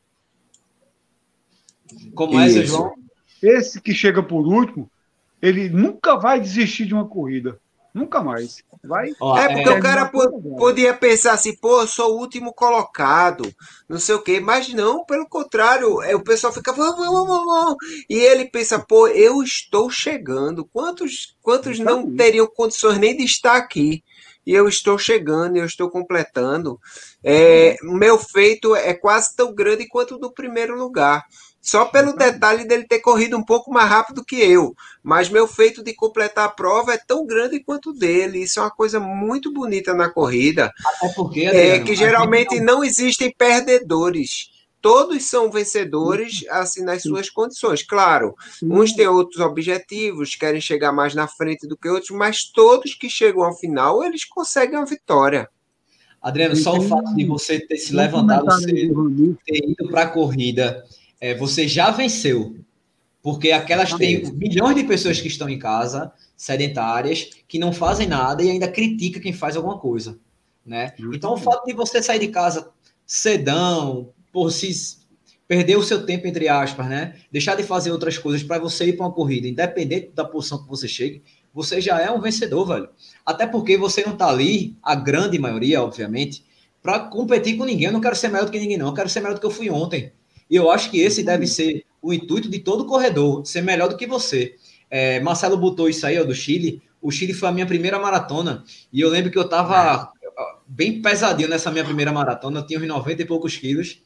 Como 2.15 2.39
é, 2.41 2.49
João? 2.49 2.95
Esse 3.43 3.81
que 3.81 3.95
chega 3.95 4.23
por 4.23 4.47
último, 4.47 4.91
ele 5.41 5.69
nunca 5.69 6.17
vai 6.17 6.41
desistir 6.41 6.87
de 6.87 6.95
uma 6.95 7.07
corrida. 7.07 7.61
Nunca 7.97 8.23
mais. 8.23 8.63
Vai. 8.85 9.09
é 9.09 9.55
porque 9.55 9.71
é, 9.71 9.73
o 9.73 9.81
cara 9.81 10.13
podia 10.59 10.93
pensar 10.93 11.33
assim, 11.33 11.57
pô, 11.57 11.81
eu 11.81 11.87
sou 11.87 12.13
o 12.13 12.21
último 12.21 12.53
colocado, 12.53 13.51
não 13.89 13.99
sei 13.99 14.15
o 14.15 14.23
quê, 14.23 14.39
mas 14.39 14.69
não, 14.69 15.03
pelo 15.03 15.27
contrário, 15.27 16.03
é, 16.03 16.15
o 16.15 16.23
pessoal 16.23 16.53
fica, 16.53 16.75
vamos, 16.75 17.07
vamos, 17.07 17.27
vamos, 17.27 17.77
e 18.07 18.19
ele 18.19 18.51
pensa, 18.51 18.79
pô, 18.79 19.09
eu 19.09 19.43
estou 19.43 19.91
chegando. 19.91 20.63
Quantos, 20.67 21.35
quantos 21.41 21.79
não 21.79 22.15
teriam 22.15 22.47
condições 22.47 22.99
nem 22.99 23.17
de 23.17 23.25
estar 23.25 23.57
aqui? 23.57 24.05
E 24.47 24.53
eu 24.53 24.69
estou 24.69 24.99
chegando, 24.99 25.57
eu 25.57 25.65
estou 25.65 25.89
completando. 25.89 26.79
É, 27.25 27.77
meu 27.83 28.19
feito 28.19 28.77
é 28.77 28.93
quase 28.93 29.35
tão 29.35 29.55
grande 29.55 29.89
quanto 29.89 30.17
o 30.17 30.19
do 30.19 30.31
primeiro 30.31 30.77
lugar. 30.77 31.25
Só 31.67 31.87
pelo 31.87 32.13
detalhe 32.13 32.65
dele 32.65 32.85
ter 32.85 33.01
corrido 33.01 33.37
um 33.37 33.43
pouco 33.43 33.73
mais 33.73 33.91
rápido 33.91 34.25
que 34.25 34.37
eu. 34.37 34.73
Mas 35.03 35.29
meu 35.29 35.49
feito 35.49 35.83
de 35.83 35.93
completar 35.93 36.45
a 36.45 36.49
prova 36.49 36.95
é 36.95 36.97
tão 36.97 37.27
grande 37.27 37.59
quanto 37.59 37.91
o 37.91 37.93
dele. 37.93 38.45
Isso 38.45 38.61
é 38.61 38.63
uma 38.63 38.71
coisa 38.71 39.01
muito 39.01 39.53
bonita 39.53 39.93
na 39.93 40.09
corrida. 40.09 40.73
Até 40.87 41.09
porque, 41.09 41.41
é 41.41 41.49
Adriano, 41.49 41.75
é 41.75 41.81
que 41.81 41.97
geralmente 41.97 42.61
não... 42.61 42.77
não 42.77 42.85
existem 42.85 43.35
perdedores 43.37 44.55
todos 44.81 45.25
são 45.25 45.51
vencedores 45.51 46.45
assim 46.49 46.85
nas 46.85 47.03
suas 47.03 47.29
condições. 47.29 47.83
Claro, 47.83 48.37
uns 48.63 48.93
têm 48.93 49.09
outros 49.09 49.41
objetivos, 49.41 50.37
querem 50.37 50.61
chegar 50.61 50.93
mais 50.93 51.13
na 51.13 51.27
frente 51.27 51.67
do 51.67 51.77
que 51.77 51.89
outros, 51.89 52.17
mas 52.17 52.45
todos 52.45 52.95
que 52.95 53.11
chegam 53.11 53.43
ao 53.43 53.57
final, 53.57 54.05
eles 54.05 54.25
conseguem 54.25 54.79
a 54.79 54.85
vitória. 54.85 55.49
Adriano, 56.23 56.55
só 56.55 56.79
o 56.79 56.83
fato 56.83 57.13
de 57.17 57.25
você 57.25 57.59
ter 57.59 57.79
se 57.79 57.93
levantado 57.93 58.49
cedo, 58.61 59.37
ter 59.45 59.69
ido 59.69 59.89
para 59.89 60.03
a 60.03 60.09
corrida 60.09 60.85
é, 61.27 61.35
você 61.35 61.67
já 61.67 61.91
venceu. 61.91 62.57
Porque 63.21 63.51
aquelas 63.51 63.93
têm 63.93 64.31
milhões 64.33 64.77
de 64.77 64.85
pessoas 64.85 65.21
que 65.21 65.27
estão 65.27 65.49
em 65.49 65.59
casa, 65.59 66.13
sedentárias, 66.37 67.31
que 67.49 67.59
não 67.59 67.73
fazem 67.73 68.07
nada 68.07 68.43
e 68.43 68.51
ainda 68.51 68.69
critica 68.69 69.19
quem 69.19 69.33
faz 69.33 69.57
alguma 69.57 69.79
coisa. 69.79 70.19
Né? 70.65 70.93
Então, 71.13 71.35
o 71.35 71.37
fato 71.37 71.65
de 71.65 71.73
você 71.73 72.01
sair 72.01 72.21
de 72.21 72.29
casa 72.29 72.71
cedão, 73.05 74.11
por 74.33 74.53
se 74.53 74.99
perder 75.49 75.77
o 75.77 75.83
seu 75.83 76.05
tempo, 76.05 76.27
entre 76.27 76.49
aspas, 76.49 76.89
né? 76.89 77.17
Deixar 77.31 77.55
de 77.57 77.63
fazer 77.63 77.91
outras 77.93 78.19
coisas 78.19 78.43
para 78.43 78.59
você 78.59 78.87
ir 78.87 78.93
para 78.95 79.07
uma 79.07 79.13
corrida, 79.13 79.47
independente 79.47 80.11
da 80.13 80.25
posição 80.25 80.63
que 80.63 80.69
você 80.69 80.89
chegue, 80.89 81.23
você 81.55 81.81
já 81.81 82.01
é 82.01 82.11
um 82.11 82.21
vencedor, 82.21 82.67
velho. 82.67 82.89
Até 83.25 83.47
porque 83.47 83.77
você 83.77 84.05
não 84.05 84.13
está 84.13 84.29
ali, 84.29 84.77
a 84.83 84.95
grande 84.95 85.39
maioria, 85.39 85.83
obviamente, 85.83 86.45
para 86.83 86.99
competir 86.99 87.57
com 87.57 87.65
ninguém. 87.65 87.87
Eu 87.87 87.93
não 87.93 88.01
quero 88.01 88.17
ser 88.17 88.29
melhor 88.29 88.45
do 88.45 88.53
que 88.53 88.59
ninguém, 88.59 88.77
não. 88.77 88.89
Eu 88.89 88.95
quero 88.95 89.09
ser 89.09 89.21
melhor 89.21 89.35
do 89.35 89.41
que 89.41 89.47
eu 89.47 89.51
fui 89.51 89.71
ontem. 89.71 90.13
E 90.49 90.57
eu 90.57 90.71
acho 90.71 90.91
que 90.91 91.01
esse 91.01 91.23
deve 91.23 91.47
ser 91.47 91.85
o 92.01 92.13
intuito 92.13 92.49
de 92.49 92.61
todo 92.61 92.87
corredor, 92.87 93.45
ser 93.45 93.63
melhor 93.63 93.89
do 93.89 93.97
que 93.97 94.07
você. 94.07 94.57
É, 94.89 95.21
Marcelo 95.21 95.57
botou 95.57 95.89
isso 95.89 96.07
aí, 96.07 96.19
ó, 96.19 96.25
do 96.25 96.35
Chile. 96.35 96.83
O 97.03 97.11
Chile 97.11 97.35
foi 97.35 97.49
a 97.49 97.53
minha 97.53 97.67
primeira 97.67 97.99
maratona. 97.99 98.65
E 98.93 99.01
eu 99.01 99.09
lembro 99.09 99.31
que 99.31 99.39
eu 99.39 99.43
estava 99.43 100.13
bem 100.67 101.01
pesadinho 101.01 101.49
nessa 101.49 101.71
minha 101.71 101.85
primeira 101.85 102.13
maratona. 102.13 102.61
Eu 102.61 102.67
tinha 102.67 102.79
uns 102.79 102.87
90 102.87 103.23
e 103.23 103.25
poucos 103.25 103.57
quilos. 103.57 104.01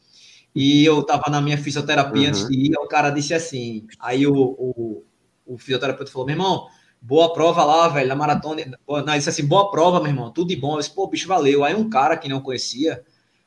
E 0.53 0.83
eu 0.83 0.99
estava 1.01 1.29
na 1.29 1.41
minha 1.41 1.57
fisioterapia 1.57 2.23
uhum. 2.23 2.27
antes 2.29 2.47
de 2.47 2.53
ir. 2.55 2.75
O 2.77 2.87
cara 2.87 3.09
disse 3.09 3.33
assim. 3.33 3.87
Aí 3.99 4.27
o, 4.27 4.33
o, 4.33 5.03
o 5.45 5.57
fisioterapeuta 5.57 6.11
falou: 6.11 6.25
meu 6.25 6.35
irmão, 6.35 6.67
boa 7.01 7.33
prova 7.33 7.63
lá, 7.63 7.87
velho, 7.87 8.09
na 8.09 8.15
maratona. 8.15 8.77
Não, 8.87 9.17
disse 9.17 9.29
assim: 9.29 9.45
boa 9.45 9.71
prova, 9.71 9.99
meu 9.99 10.09
irmão, 10.09 10.31
tudo 10.31 10.49
de 10.49 10.55
bom. 10.55 10.73
Eu 10.73 10.79
disse: 10.79 10.93
pô, 10.93 11.07
bicho, 11.07 11.27
valeu. 11.27 11.63
Aí 11.63 11.73
um 11.73 11.89
cara 11.89 12.17
que 12.17 12.27
não 12.27 12.41
conhecia 12.41 13.03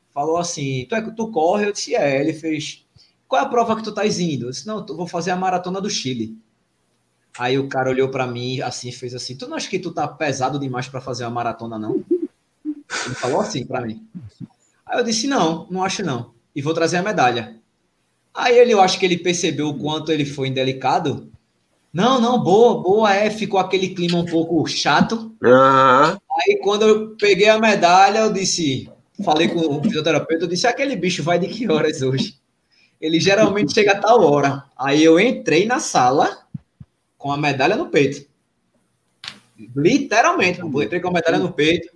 falou 0.09 0.37
assim: 0.37 0.85
tu, 0.89 0.95
é, 0.95 1.01
tu 1.11 1.31
corre? 1.31 1.67
Eu 1.67 1.71
disse: 1.71 1.95
é. 1.95 2.21
Ele 2.21 2.33
fez 2.33 2.84
qual 3.27 3.41
é 3.41 3.45
a 3.45 3.49
prova 3.49 3.75
que 3.75 3.83
tu 3.83 3.89
estás 3.89 4.19
indo? 4.19 4.45
Eu 4.47 4.51
disse, 4.51 4.67
não, 4.67 4.85
eu 4.87 4.95
vou 4.95 5.07
fazer 5.07 5.31
a 5.31 5.35
maratona 5.35 5.81
do 5.81 5.89
Chile. 5.89 6.37
Aí 7.37 7.59
o 7.59 7.67
cara 7.67 7.89
olhou 7.89 8.09
para 8.09 8.25
mim 8.25 8.61
assim, 8.61 8.91
fez 8.91 9.13
assim: 9.13 9.35
Tu 9.35 9.47
não 9.47 9.57
acha 9.57 9.69
que 9.69 9.79
tu 9.79 9.91
tá 9.91 10.07
pesado 10.07 10.57
demais 10.57 10.87
para 10.87 11.01
fazer 11.01 11.25
uma 11.25 11.31
maratona, 11.31 11.77
não? 11.77 12.03
Ele 12.63 13.15
falou 13.15 13.41
assim 13.41 13.65
para 13.65 13.81
mim. 13.81 14.07
Aí 14.85 14.99
eu 14.99 15.03
disse: 15.03 15.27
Não, 15.27 15.67
não 15.69 15.83
acho 15.83 16.03
não. 16.03 16.33
E 16.55 16.61
vou 16.61 16.73
trazer 16.73 16.97
a 16.97 17.03
medalha. 17.03 17.59
Aí 18.33 18.57
ele, 18.57 18.73
eu 18.73 18.81
acho 18.81 18.97
que 18.97 19.05
ele 19.05 19.17
percebeu 19.17 19.67
o 19.67 19.77
quanto 19.77 20.11
ele 20.11 20.25
foi 20.25 20.47
indelicado. 20.47 21.29
Não, 21.91 22.19
não, 22.19 22.41
boa, 22.41 22.81
boa, 22.81 23.13
é. 23.13 23.29
Ficou 23.29 23.59
aquele 23.59 23.89
clima 23.89 24.17
um 24.17 24.25
pouco 24.25 24.65
chato. 24.67 25.33
Uhum. 25.41 26.17
Aí 26.41 26.59
quando 26.63 26.83
eu 26.83 27.15
peguei 27.17 27.49
a 27.49 27.59
medalha, 27.59 28.19
eu 28.19 28.31
disse: 28.31 28.89
Falei 29.25 29.49
com 29.49 29.59
o 29.59 29.83
fisioterapeuta, 29.83 30.45
eu 30.45 30.49
disse: 30.49 30.67
Aquele 30.67 30.95
bicho 30.95 31.21
vai 31.21 31.37
de 31.37 31.47
que 31.47 31.69
horas 31.69 32.01
hoje? 32.01 32.39
Ele 33.05 33.19
geralmente 33.19 33.71
chega 33.71 33.91
a 33.91 33.99
tal 33.99 34.23
hora. 34.23 34.63
Aí 34.75 35.03
eu 35.03 35.19
entrei 35.19 35.67
na 35.67 35.79
sala 35.79 36.39
com 37.17 37.31
a 37.31 37.37
medalha 37.37 37.75
no 37.75 37.87
peito. 37.87 38.27
Literalmente, 39.75 40.59
eu 40.59 40.83
entrei 40.83 40.99
com 40.99 41.09
a 41.09 41.13
medalha 41.13 41.37
no 41.37 41.51
peito. 41.51 41.87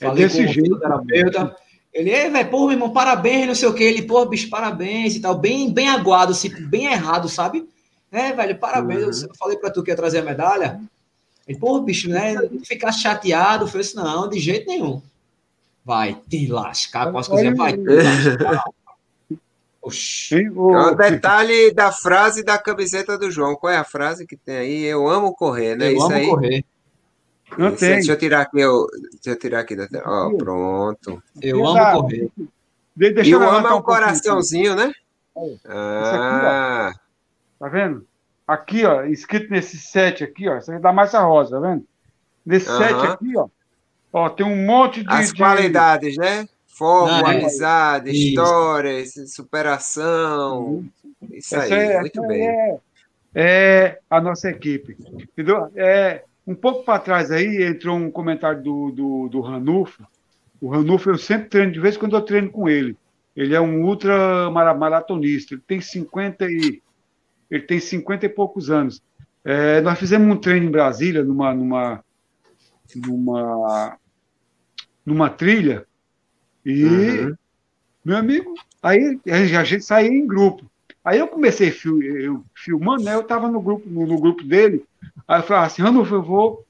É 0.00 0.06
falei 0.06 0.24
é 0.24 0.26
desse 0.26 0.46
com 0.46 0.52
jeito, 0.52 0.74
o 0.74 0.80
terapeuta. 0.80 1.54
Ele, 1.92 2.30
velho, 2.30 2.50
pô, 2.50 2.60
meu 2.60 2.72
irmão, 2.72 2.90
parabéns, 2.90 3.46
não 3.48 3.54
sei 3.54 3.68
o 3.68 3.74
que. 3.74 3.82
Ele, 3.82 4.02
pô, 4.02 4.24
bicho, 4.24 4.48
parabéns 4.48 5.14
e 5.14 5.20
tal. 5.20 5.36
Bem, 5.36 5.70
bem 5.70 5.90
aguado, 5.90 6.32
assim, 6.32 6.48
bem 6.48 6.86
errado, 6.86 7.28
sabe? 7.28 7.68
É, 8.10 8.32
velho, 8.32 8.58
parabéns. 8.58 9.22
Uhum. 9.22 9.28
Eu 9.28 9.34
falei 9.34 9.58
pra 9.58 9.70
tu 9.70 9.82
que 9.82 9.90
ia 9.90 9.96
trazer 9.96 10.20
a 10.20 10.24
medalha. 10.24 10.80
Ele, 11.46 11.58
pô, 11.58 11.78
bicho, 11.80 12.08
né? 12.08 12.34
Ficar 12.64 12.92
chateado. 12.92 13.64
Eu 13.64 13.68
falei 13.68 13.86
assim, 13.86 13.96
não, 13.96 14.26
de 14.26 14.38
jeito 14.38 14.66
nenhum. 14.66 15.02
Vai 15.84 16.18
te 16.30 16.46
lascar 16.46 17.12
com 17.12 17.18
as 17.18 17.28
coisas, 17.28 17.54
vai 17.54 17.74
te 17.74 17.84
lascar. 18.42 18.64
Oxi. 19.82 20.48
O... 20.50 20.74
É 20.74 20.92
um 20.92 20.94
detalhe 20.94 21.72
da 21.72 21.90
frase 21.90 22.44
da 22.44 22.58
camiseta 22.58 23.16
do 23.16 23.30
João. 23.30 23.56
Qual 23.56 23.72
é 23.72 23.76
a 23.76 23.84
frase 23.84 24.26
que 24.26 24.36
tem 24.36 24.56
aí? 24.56 24.84
Eu 24.84 25.08
amo 25.08 25.34
correr, 25.34 25.76
né? 25.76 25.88
Eu 25.88 25.96
Isso 25.96 26.04
amo 26.04 26.14
aí? 26.14 26.26
correr. 26.26 26.64
Não 27.58 27.74
tem. 27.74 27.94
Deixa 27.94 28.12
eu 28.12 28.18
tirar 28.18 28.42
aqui, 28.42 28.60
eu, 28.60 28.86
deixa 29.12 29.30
eu 29.30 29.38
tirar 29.38 29.60
aqui 29.60 29.74
da 29.74 29.88
tela. 29.88 30.04
Ó, 30.06 30.36
pronto. 30.36 31.22
Eu 31.40 31.66
amo 31.66 32.02
correr. 32.02 32.30
Deixa 32.94 33.30
e 33.30 33.34
o 33.34 33.42
amo 33.42 33.66
é 33.66 33.74
um, 33.74 33.78
um 33.78 33.82
coraçãozinho, 33.82 34.74
né? 34.76 34.92
Ah. 35.66 36.88
Aqui, 36.88 36.98
tá 37.58 37.68
vendo? 37.68 38.06
Aqui, 38.46 38.84
ó, 38.84 39.04
escrito 39.04 39.50
nesse 39.50 39.78
set 39.78 40.22
aqui, 40.22 40.48
ó. 40.48 40.58
Isso 40.58 40.70
aqui 40.70 40.82
dá 40.82 40.92
mais 40.92 41.14
a 41.14 41.22
rosa, 41.22 41.60
tá 41.60 41.68
vendo? 41.68 41.86
Nesse 42.44 42.68
uh 42.68 42.72
-huh. 42.72 42.78
set 42.78 43.06
aqui, 43.06 43.36
ó. 43.36 43.48
Ó, 44.12 44.28
tem 44.28 44.44
um 44.44 44.66
monte 44.66 45.02
de. 45.02 45.12
As 45.12 45.32
qualidades, 45.32 46.14
de... 46.14 46.18
né? 46.18 46.48
Fogo, 46.72 47.08
Não, 47.08 47.30
é 47.30 47.36
amizade, 47.36 48.10
é, 48.10 48.12
histórias, 48.12 49.12
superação. 49.28 50.84
Isso 51.30 51.56
aí, 51.56 51.72
é, 51.72 52.00
muito 52.00 52.22
bem. 52.26 52.48
É, 52.48 52.80
é, 53.34 53.98
a 54.08 54.20
nossa 54.20 54.48
equipe. 54.48 54.96
Entendeu? 55.12 55.70
É, 55.74 56.24
um 56.46 56.54
pouco 56.54 56.84
para 56.84 56.98
trás 56.98 57.30
aí 57.30 57.62
entrou 57.62 57.96
um 57.96 58.10
comentário 58.10 58.62
do, 58.62 58.90
do, 58.90 59.28
do 59.28 59.40
Ranulfo. 59.40 60.04
O 60.60 60.68
Ranulfo 60.68 61.10
eu 61.10 61.18
sempre 61.18 61.48
treino, 61.48 61.72
de 61.72 61.80
vez 61.80 61.96
em 61.96 61.98
quando 61.98 62.16
eu 62.16 62.22
treino 62.22 62.50
com 62.50 62.68
ele. 62.68 62.96
Ele 63.36 63.54
é 63.54 63.60
um 63.60 63.84
ultra 63.84 64.50
maratonista. 64.50 65.54
Ele 65.54 65.62
tem 65.66 65.80
50 65.80 66.50
e 66.50 66.82
ele 67.50 67.62
tem 67.62 67.80
50 67.80 68.26
e 68.26 68.28
poucos 68.28 68.70
anos. 68.70 69.02
É, 69.44 69.80
nós 69.80 69.98
fizemos 69.98 70.34
um 70.34 70.40
treino 70.40 70.66
em 70.66 70.70
Brasília, 70.70 71.22
numa, 71.22 71.54
numa, 71.54 72.04
numa, 72.94 73.98
numa 75.04 75.30
trilha, 75.30 75.86
e, 76.64 76.84
uhum. 76.84 77.36
meu 78.04 78.16
amigo, 78.16 78.54
aí 78.82 79.18
a 79.26 79.64
gente 79.64 79.84
saía 79.84 80.08
em 80.08 80.26
grupo. 80.26 80.70
Aí 81.04 81.18
eu 81.18 81.28
comecei 81.28 81.70
fil, 81.70 82.02
eu, 82.02 82.44
filmando, 82.54 83.04
né? 83.04 83.14
Eu 83.14 83.20
estava 83.20 83.48
no 83.48 83.60
grupo, 83.60 83.88
no, 83.88 84.06
no, 84.06 84.20
grupo 84.20 84.44
dele. 84.44 84.84
Aí 85.26 85.40
eu 85.40 85.44
falei 85.44 85.64
assim, 85.64 85.82
Ranulfo, 85.82 86.14
eu 86.14 86.22
vou 86.22 86.66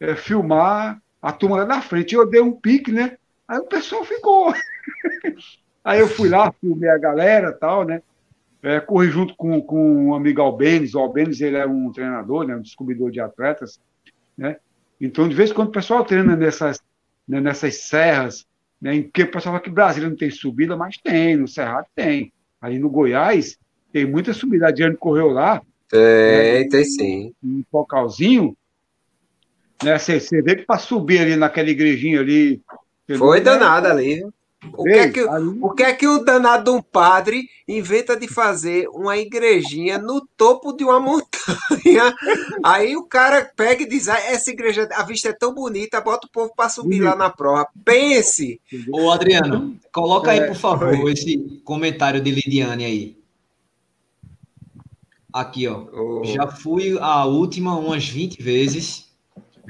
é, 0.00 0.16
filmar 0.16 1.00
a 1.22 1.32
turma 1.32 1.58
lá 1.58 1.64
na 1.64 1.80
frente. 1.80 2.14
Eu 2.14 2.28
dei 2.28 2.40
um 2.40 2.52
pique, 2.52 2.90
né? 2.90 3.16
Aí 3.46 3.58
o 3.58 3.66
pessoal 3.66 4.04
ficou. 4.04 4.52
Aí 5.84 6.00
eu 6.00 6.08
fui 6.08 6.28
lá, 6.28 6.52
filmei 6.60 6.90
a 6.90 6.98
galera 6.98 7.52
tal, 7.52 7.84
né? 7.84 8.02
É, 8.62 8.80
corri 8.80 9.08
junto 9.08 9.34
com, 9.36 9.60
com 9.62 10.08
o 10.08 10.14
amigo 10.14 10.42
Albenes. 10.42 10.94
O 10.94 10.98
Albenes 10.98 11.40
ele 11.40 11.56
é 11.56 11.66
um 11.66 11.92
treinador, 11.92 12.44
né? 12.44 12.56
um 12.56 12.60
descobridor 12.60 13.10
de 13.10 13.20
atletas. 13.20 13.80
Né? 14.36 14.56
Então, 15.00 15.28
de 15.28 15.34
vez 15.34 15.50
em 15.50 15.54
quando, 15.54 15.68
o 15.68 15.72
pessoal 15.72 16.04
treina 16.04 16.34
nessas, 16.34 16.82
né, 17.26 17.40
nessas 17.40 17.76
serras, 17.76 18.46
né? 18.80 18.96
em 18.96 19.02
que 19.02 19.22
o 19.22 19.30
pessoal 19.30 19.54
fala 19.54 19.64
que 19.64 19.70
Brasília 19.70 20.08
não 20.08 20.16
tem 20.16 20.30
subida, 20.30 20.76
mas 20.76 20.96
tem, 20.96 21.36
no 21.36 21.48
Cerrado 21.48 21.86
tem. 21.94 22.32
Aí 22.60 22.78
no 22.78 22.90
Goiás, 22.90 23.56
tem 23.92 24.06
muita 24.06 24.32
subida. 24.32 24.68
A 24.68 24.70
Diane 24.70 24.96
correu 24.96 25.28
lá. 25.28 25.62
Tem, 25.88 26.00
né? 26.00 26.68
tem 26.68 26.84
sim. 26.84 27.34
Um 27.42 27.62
focalzinho. 27.70 28.56
Né? 29.82 29.98
Você, 29.98 30.20
você 30.20 30.42
vê 30.42 30.56
que 30.56 30.66
para 30.66 30.78
subir 30.78 31.20
ali 31.20 31.36
naquela 31.36 31.70
igrejinha 31.70 32.20
ali. 32.20 32.60
Foi 33.16 33.40
danada 33.40 33.90
ali. 33.90 34.24
O 34.76 34.82
que, 34.82 34.90
é 34.90 35.08
que, 35.08 35.22
o 35.22 35.70
que 35.70 35.82
é 35.84 35.92
que 35.92 36.06
o 36.06 36.24
danado 36.24 36.64
de 36.64 36.70
um 36.76 36.82
padre 36.82 37.48
inventa 37.66 38.16
de 38.16 38.26
fazer 38.26 38.88
uma 38.88 39.16
igrejinha 39.16 39.98
no 39.98 40.26
topo 40.36 40.72
de 40.72 40.82
uma 40.82 40.98
montanha? 40.98 42.12
Aí 42.64 42.96
o 42.96 43.04
cara 43.04 43.50
pega 43.56 43.84
e 43.84 43.88
diz: 43.88 44.08
ah, 44.08 44.18
essa 44.18 44.50
igreja, 44.50 44.88
a 44.92 45.04
vista 45.04 45.28
é 45.28 45.32
tão 45.32 45.54
bonita, 45.54 46.00
bota 46.00 46.26
o 46.26 46.30
povo 46.30 46.52
para 46.56 46.68
subir 46.68 47.00
lá 47.00 47.14
na 47.14 47.30
prova. 47.30 47.68
Pense! 47.84 48.60
Ô, 48.92 49.10
Adriano, 49.12 49.76
coloca 49.92 50.32
aí, 50.32 50.40
é, 50.40 50.46
por 50.46 50.56
favor, 50.56 50.96
foi. 50.96 51.12
esse 51.12 51.60
comentário 51.64 52.20
de 52.20 52.30
Lidiane 52.30 52.84
aí. 52.84 53.18
Aqui, 55.32 55.68
ó. 55.68 55.86
Oh. 55.92 56.24
Já 56.24 56.48
fui 56.48 56.98
a 56.98 57.24
última 57.24 57.78
umas 57.78 58.08
20 58.08 58.42
vezes. 58.42 59.08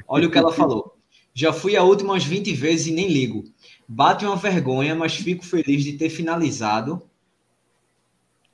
Olha 0.07 0.27
o 0.27 0.31
que 0.31 0.37
ela 0.37 0.51
falou. 0.51 0.95
Já 1.33 1.53
fui 1.53 1.77
a 1.77 1.83
última 1.83 2.13
umas 2.13 2.23
20 2.23 2.53
vezes 2.53 2.87
e 2.87 2.91
nem 2.91 3.07
ligo. 3.07 3.43
Bate 3.91 4.23
uma 4.23 4.35
vergonha, 4.35 4.93
mas 4.93 5.15
fico 5.15 5.43
feliz 5.43 5.83
de 5.83 5.93
ter 5.93 6.11
finalizado. 6.11 7.01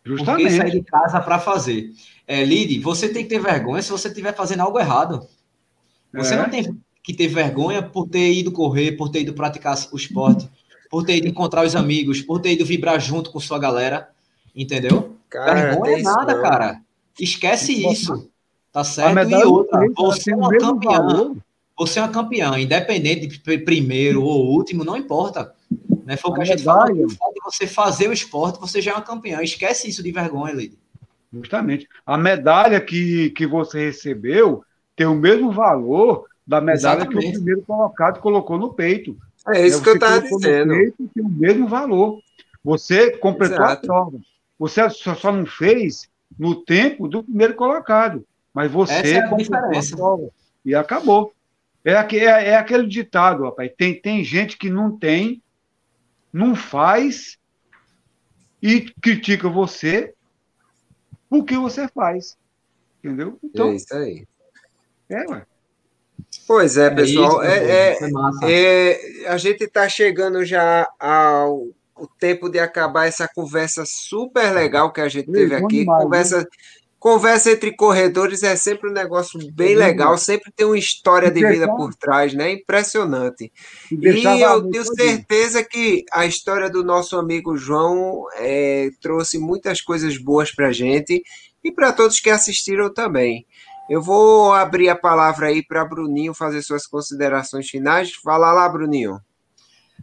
Justamente. 0.02 0.44
Porque 0.44 0.58
sair 0.58 0.72
de 0.72 0.82
casa 0.82 1.20
para 1.20 1.40
fazer. 1.40 1.92
É, 2.26 2.42
Lid, 2.46 2.80
você 2.80 3.10
tem 3.10 3.24
que 3.24 3.30
ter 3.30 3.42
vergonha 3.42 3.82
se 3.82 3.92
você 3.92 4.08
estiver 4.08 4.34
fazendo 4.34 4.62
algo 4.62 4.80
errado. 4.80 5.28
Você 6.14 6.36
é. 6.36 6.38
não 6.38 6.50
tem 6.50 6.82
que 7.04 7.14
ter 7.14 7.28
vergonha 7.28 7.84
por 7.84 8.08
ter 8.08 8.32
ido 8.32 8.50
correr, 8.50 8.94
por 8.94 9.10
ter 9.10 9.24
ido 9.24 9.34
praticar 9.34 9.78
o 9.92 9.98
esporte, 9.98 10.50
por 10.90 11.04
ter 11.04 11.18
ido 11.18 11.28
encontrar 11.28 11.66
os 11.66 11.76
amigos, 11.76 12.22
por 12.22 12.40
ter 12.40 12.54
ido 12.54 12.66
vibrar 12.66 12.98
junto 13.02 13.30
com 13.30 13.40
sua 13.42 13.60
galera. 13.60 14.10
Entendeu? 14.56 15.18
Cara, 15.30 15.54
vergonha 15.54 16.00
é 16.00 16.02
nada, 16.02 16.42
cara. 16.42 16.82
Esquece 17.20 17.74
isso. 17.86 18.32
Tá 18.72 18.86
certo? 18.86 19.30
E 19.30 19.44
outra, 19.44 19.82
você 19.98 20.32
é 20.32 20.36
uma 20.36 20.58
campeã. 20.58 20.92
Valor. 20.92 21.36
Você 21.78 21.99
é 21.99 22.01
uma 22.01 22.11
campeã, 22.11 22.57
independente 22.57 23.28
de 23.28 23.57
primeiro 23.59 24.23
ou 24.23 24.47
último, 24.47 24.86
não 24.86 24.95
importa. 24.95 25.53
Né? 26.05 26.15
Foi 26.15 26.32
o 26.32 26.34
que 26.34 26.39
a, 26.41 26.43
a 26.43 26.45
gente 26.45 26.63
falou. 26.63 27.07
De 27.07 27.41
você 27.43 27.67
fazer 27.67 28.07
o 28.07 28.13
esporte, 28.13 28.59
você 28.59 28.82
já 28.82 28.91
é 28.91 28.93
uma 28.93 29.01
campeã. 29.01 29.41
Esquece 29.41 29.89
isso 29.89 30.01
de 30.01 30.11
vergonha, 30.11 30.53
Lady. 30.53 30.78
Justamente. 31.34 31.88
A 32.05 32.17
medalha 32.17 32.80
que, 32.80 33.32
que 33.32 33.45
você 33.45 33.86
recebeu 33.86 34.63
tem 34.95 35.05
o 35.05 35.15
mesmo 35.15 35.51
valor 35.51 36.26
da 36.47 36.61
medalha 36.61 36.99
Exatamente. 37.01 37.21
que 37.21 37.30
o 37.30 37.34
primeiro 37.34 37.61
colocado 37.63 38.19
colocou 38.19 38.57
no 38.57 38.73
peito. 38.73 39.17
É 39.47 39.67
isso 39.67 39.80
é, 39.80 39.84
que 39.84 39.89
eu 39.89 39.93
estava 39.95 40.21
dizendo. 40.21 40.69
Peito, 40.69 41.09
tem 41.13 41.23
o 41.23 41.30
mesmo 41.30 41.67
valor. 41.67 42.19
Você 42.63 43.11
completou 43.17 43.57
Exato. 43.57 43.73
a 43.73 43.88
prova. 43.88 44.19
Você 44.57 44.89
só, 44.89 45.13
só 45.13 45.32
não 45.32 45.45
fez 45.45 46.07
no 46.38 46.55
tempo 46.55 47.07
do 47.07 47.23
primeiro 47.23 47.53
colocado. 47.53 48.26
Mas 48.53 48.71
você 48.71 48.93
Essa 48.93 49.07
é 49.07 49.19
a 49.19 49.36
diferença. 49.36 49.93
A 49.93 49.97
prova. 49.97 50.30
E 50.63 50.73
acabou. 50.73 51.34
É, 51.86 51.92
é, 51.92 52.26
é 52.50 52.56
aquele 52.56 52.88
ditado, 52.88 53.44
rapaz. 53.44 53.72
Tem, 53.78 54.00
tem 54.00 54.24
gente 54.24 54.58
que 54.58 54.70
não 54.70 54.98
tem, 54.98 55.42
não 56.34 56.56
faz 56.56 57.38
e 58.62 58.82
critica 59.02 59.48
você 59.48 60.14
porque 61.30 61.58
você 61.58 61.88
faz. 61.88 62.38
Entendeu? 63.00 63.38
Então, 63.44 63.70
é 63.70 63.76
isso 63.76 63.94
aí. 63.94 64.28
É, 65.10 65.30
ué. 65.30 65.46
Pois 66.48 66.78
é, 66.78 66.88
é 66.88 66.90
pessoal. 66.90 67.44
É, 67.44 67.94
isso, 67.94 68.04
é, 68.04 68.50
é, 68.50 69.24
é, 69.24 69.28
a 69.30 69.38
gente 69.38 69.64
está 69.64 69.88
chegando 69.88 70.44
já 70.44 70.90
ao 71.00 71.68
o 71.98 72.08
tempo 72.08 72.50
de 72.50 72.60
acabar 72.60 73.08
essa 73.08 73.26
conversa 73.28 73.86
super 73.86 74.54
legal 74.54 74.92
que 74.92 75.00
a 75.00 75.08
gente 75.08 75.32
teve 75.32 75.56
aqui. 75.56 75.80
Demais, 75.80 76.04
conversa. 76.04 76.40
Né? 76.40 76.46
Conversa 77.06 77.51
entre 77.51 77.72
corredores 77.72 78.41
é 78.41 78.56
sempre 78.56 78.89
um 78.89 78.91
negócio 78.91 79.39
bem 79.53 79.74
é 79.74 79.76
legal, 79.76 80.18
sempre 80.18 80.51
tem 80.51 80.66
uma 80.66 80.76
história 80.76 81.30
de 81.30 81.39
vida 81.47 81.68
por 81.76 81.93
trás, 81.93 82.34
né? 82.34 82.51
Impressionante. 82.51 83.53
E 83.91 84.41
eu 84.41 84.68
tenho 84.72 84.84
certeza 84.84 85.64
que 85.64 86.03
a 86.12 86.26
história 86.26 86.68
do 86.68 86.84
nosso 86.84 87.16
amigo 87.16 87.56
João 87.56 88.26
é, 88.38 88.89
trouxe 88.99 89.38
muitas 89.38 89.82
coisas 89.82 90.18
boas 90.18 90.51
para 90.51 90.70
a 90.70 90.72
gente 90.72 91.22
e 91.64 91.72
para 91.72 91.93
todos 91.93 92.20
que 92.20 92.32
assistiram 92.32 92.91
também. 92.91 93.45
Eu 93.88 94.01
vou 94.01 94.51
abrir 94.51 94.89
a 94.89 94.95
palavra 94.95 95.49
aí 95.49 95.64
para 95.64 95.86
Bruninho 95.86 96.34
fazer 96.34 96.64
suas 96.64 96.88
considerações 96.88 97.70
finais. 97.70 98.14
Fala 98.14 98.51
lá, 98.51 98.68
Bruninho. 98.68 99.20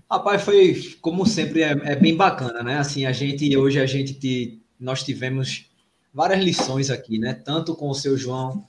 Rapaz, 0.08 0.42
foi 0.42 0.80
como 1.00 1.26
sempre 1.26 1.62
é, 1.62 1.72
é 1.82 1.96
bem 1.96 2.14
bacana, 2.16 2.62
né? 2.62 2.78
Assim, 2.78 3.06
a 3.06 3.12
gente 3.12 3.56
hoje 3.56 3.80
a 3.80 3.86
gente 3.86 4.62
nós 4.78 5.02
tivemos 5.02 5.71
várias 6.12 6.44
lições 6.44 6.90
aqui, 6.90 7.18
né? 7.18 7.34
Tanto 7.34 7.74
com 7.74 7.88
o 7.88 7.94
seu 7.94 8.16
João, 8.16 8.64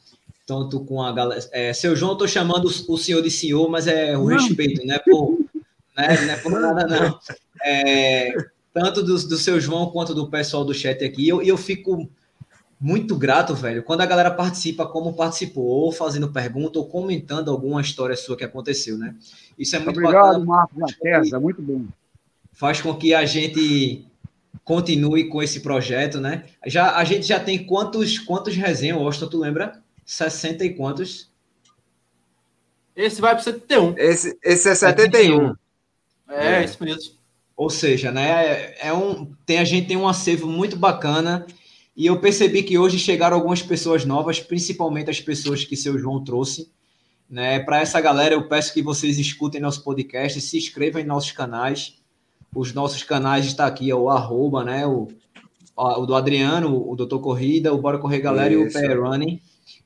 tanto 0.46 0.80
com 0.82 1.02
a 1.02 1.12
galera. 1.12 1.42
É, 1.52 1.74
seu 1.74 1.96
João, 1.96 2.14
eu 2.14 2.18
tô 2.18 2.28
chamando 2.28 2.66
o 2.66 2.98
senhor 2.98 3.22
de 3.22 3.32
senhor, 3.32 3.70
mas 3.70 3.88
é 3.88 4.18
o 4.18 4.26
respeito, 4.26 4.86
né? 4.86 5.00
Por, 5.00 5.40
né? 5.98 6.26
Não 6.26 6.34
é 6.34 6.38
por 6.38 6.52
nada, 6.52 6.88
não. 6.88 7.20
É, 7.64 8.34
tanto 8.74 9.04
do, 9.04 9.16
do 9.16 9.38
seu 9.38 9.60
João 9.60 9.92
quanto 9.92 10.14
do 10.14 10.30
pessoal 10.30 10.66
do 10.66 10.74
chat 10.74 11.04
aqui. 11.04 11.24
E 11.24 11.30
eu, 11.30 11.42
eu 11.42 11.58
fico 11.58 12.10
muito 12.80 13.16
grato, 13.16 13.56
velho, 13.56 13.82
quando 13.84 14.02
a 14.02 14.06
galera 14.06 14.30
participa 14.30 14.86
como 14.86 15.14
participou, 15.14 15.64
ou 15.64 15.92
fazendo 15.92 16.30
pergunta, 16.30 16.80
ou 16.80 16.86
comentando 16.86 17.50
alguma 17.50 17.80
história 17.80 18.16
sua 18.16 18.36
que 18.36 18.44
aconteceu, 18.44 18.98
né? 18.98 19.16
Isso 19.58 19.76
é 19.76 19.80
muito 19.80 20.00
Obrigado, 20.00 20.44
bacana. 20.46 20.70
Marcos 20.76 21.30
da 21.30 21.40
muito 21.40 21.62
bom. 21.62 21.86
Faz 22.52 22.82
com 22.82 22.94
que 22.94 23.14
a 23.14 23.26
gente 23.26 24.06
continue 24.64 25.30
com 25.30 25.42
esse 25.42 25.60
projeto, 25.62 26.20
né? 26.20 26.46
Já, 26.66 26.96
a 26.96 27.04
gente 27.04 27.26
já 27.26 27.40
tem 27.40 27.66
quantos, 27.66 28.20
quantos 28.20 28.56
resenhas, 28.56 28.98
Austin, 28.98 29.28
tu 29.28 29.40
lembra? 29.40 29.82
60 30.06 30.66
e 30.66 30.74
quantos? 30.74 31.32
Esse 32.96 33.20
vai 33.20 33.34
para 33.34 33.44
71. 33.44 33.96
Esse, 33.98 34.38
esse 34.44 34.70
é 34.70 34.76
71. 34.76 35.56
É, 36.30 36.54
é, 36.54 36.64
isso 36.64 36.84
mesmo. 36.84 37.14
Ou 37.56 37.70
seja, 37.70 38.12
né, 38.12 38.30
é, 38.30 38.88
é 38.88 38.94
um, 38.94 39.32
tem, 39.46 39.60
a 39.60 39.64
gente 39.64 39.88
tem 39.88 39.98
um 39.98 40.08
acervo 40.08 40.48
muito 40.48 40.76
bacana 40.76 41.46
e 41.96 42.06
eu 42.06 42.20
percebi 42.20 42.64
que 42.64 42.78
hoje 42.78 42.98
chegaram 42.98 43.38
algumas 43.38 43.62
pessoas 43.62 44.06
novas, 44.06 44.40
principalmente 44.40 45.10
as 45.10 45.22
pessoas 45.22 45.64
que 45.64 45.76
seu 45.76 45.98
João 45.98 46.24
trouxe. 46.24 46.72
Né? 47.30 47.60
Para 47.60 47.80
essa 47.80 48.02
galera, 48.02 48.34
eu 48.34 48.48
peço 48.48 48.74
que 48.74 48.82
vocês 48.82 49.20
escutem 49.20 49.62
nosso 49.62 49.84
podcast, 49.84 50.40
se 50.42 50.58
inscrevam 50.58 51.02
em 51.02 51.06
nossos 51.06 51.32
canais 51.32 52.03
os 52.56 52.74
nossos 52.74 53.04
canais 53.04 53.46
está 53.46 53.66
aqui, 53.66 53.90
é 53.90 53.96
o 53.96 54.10
arroba, 54.10 54.64
né? 54.64 54.86
O, 54.86 55.08
o 55.76 56.06
do 56.06 56.16
Adriano, 56.16 56.90
o 56.90 56.96
Doutor 56.96 57.20
Corrida, 57.20 57.74
o 57.74 57.78
Bora 57.80 57.98
Correr 57.98 58.20
Galera 58.20 58.54
isso. 58.54 58.64
e 58.64 58.68
o 58.68 58.72
Pé 58.72 58.94
Running, 58.94 59.42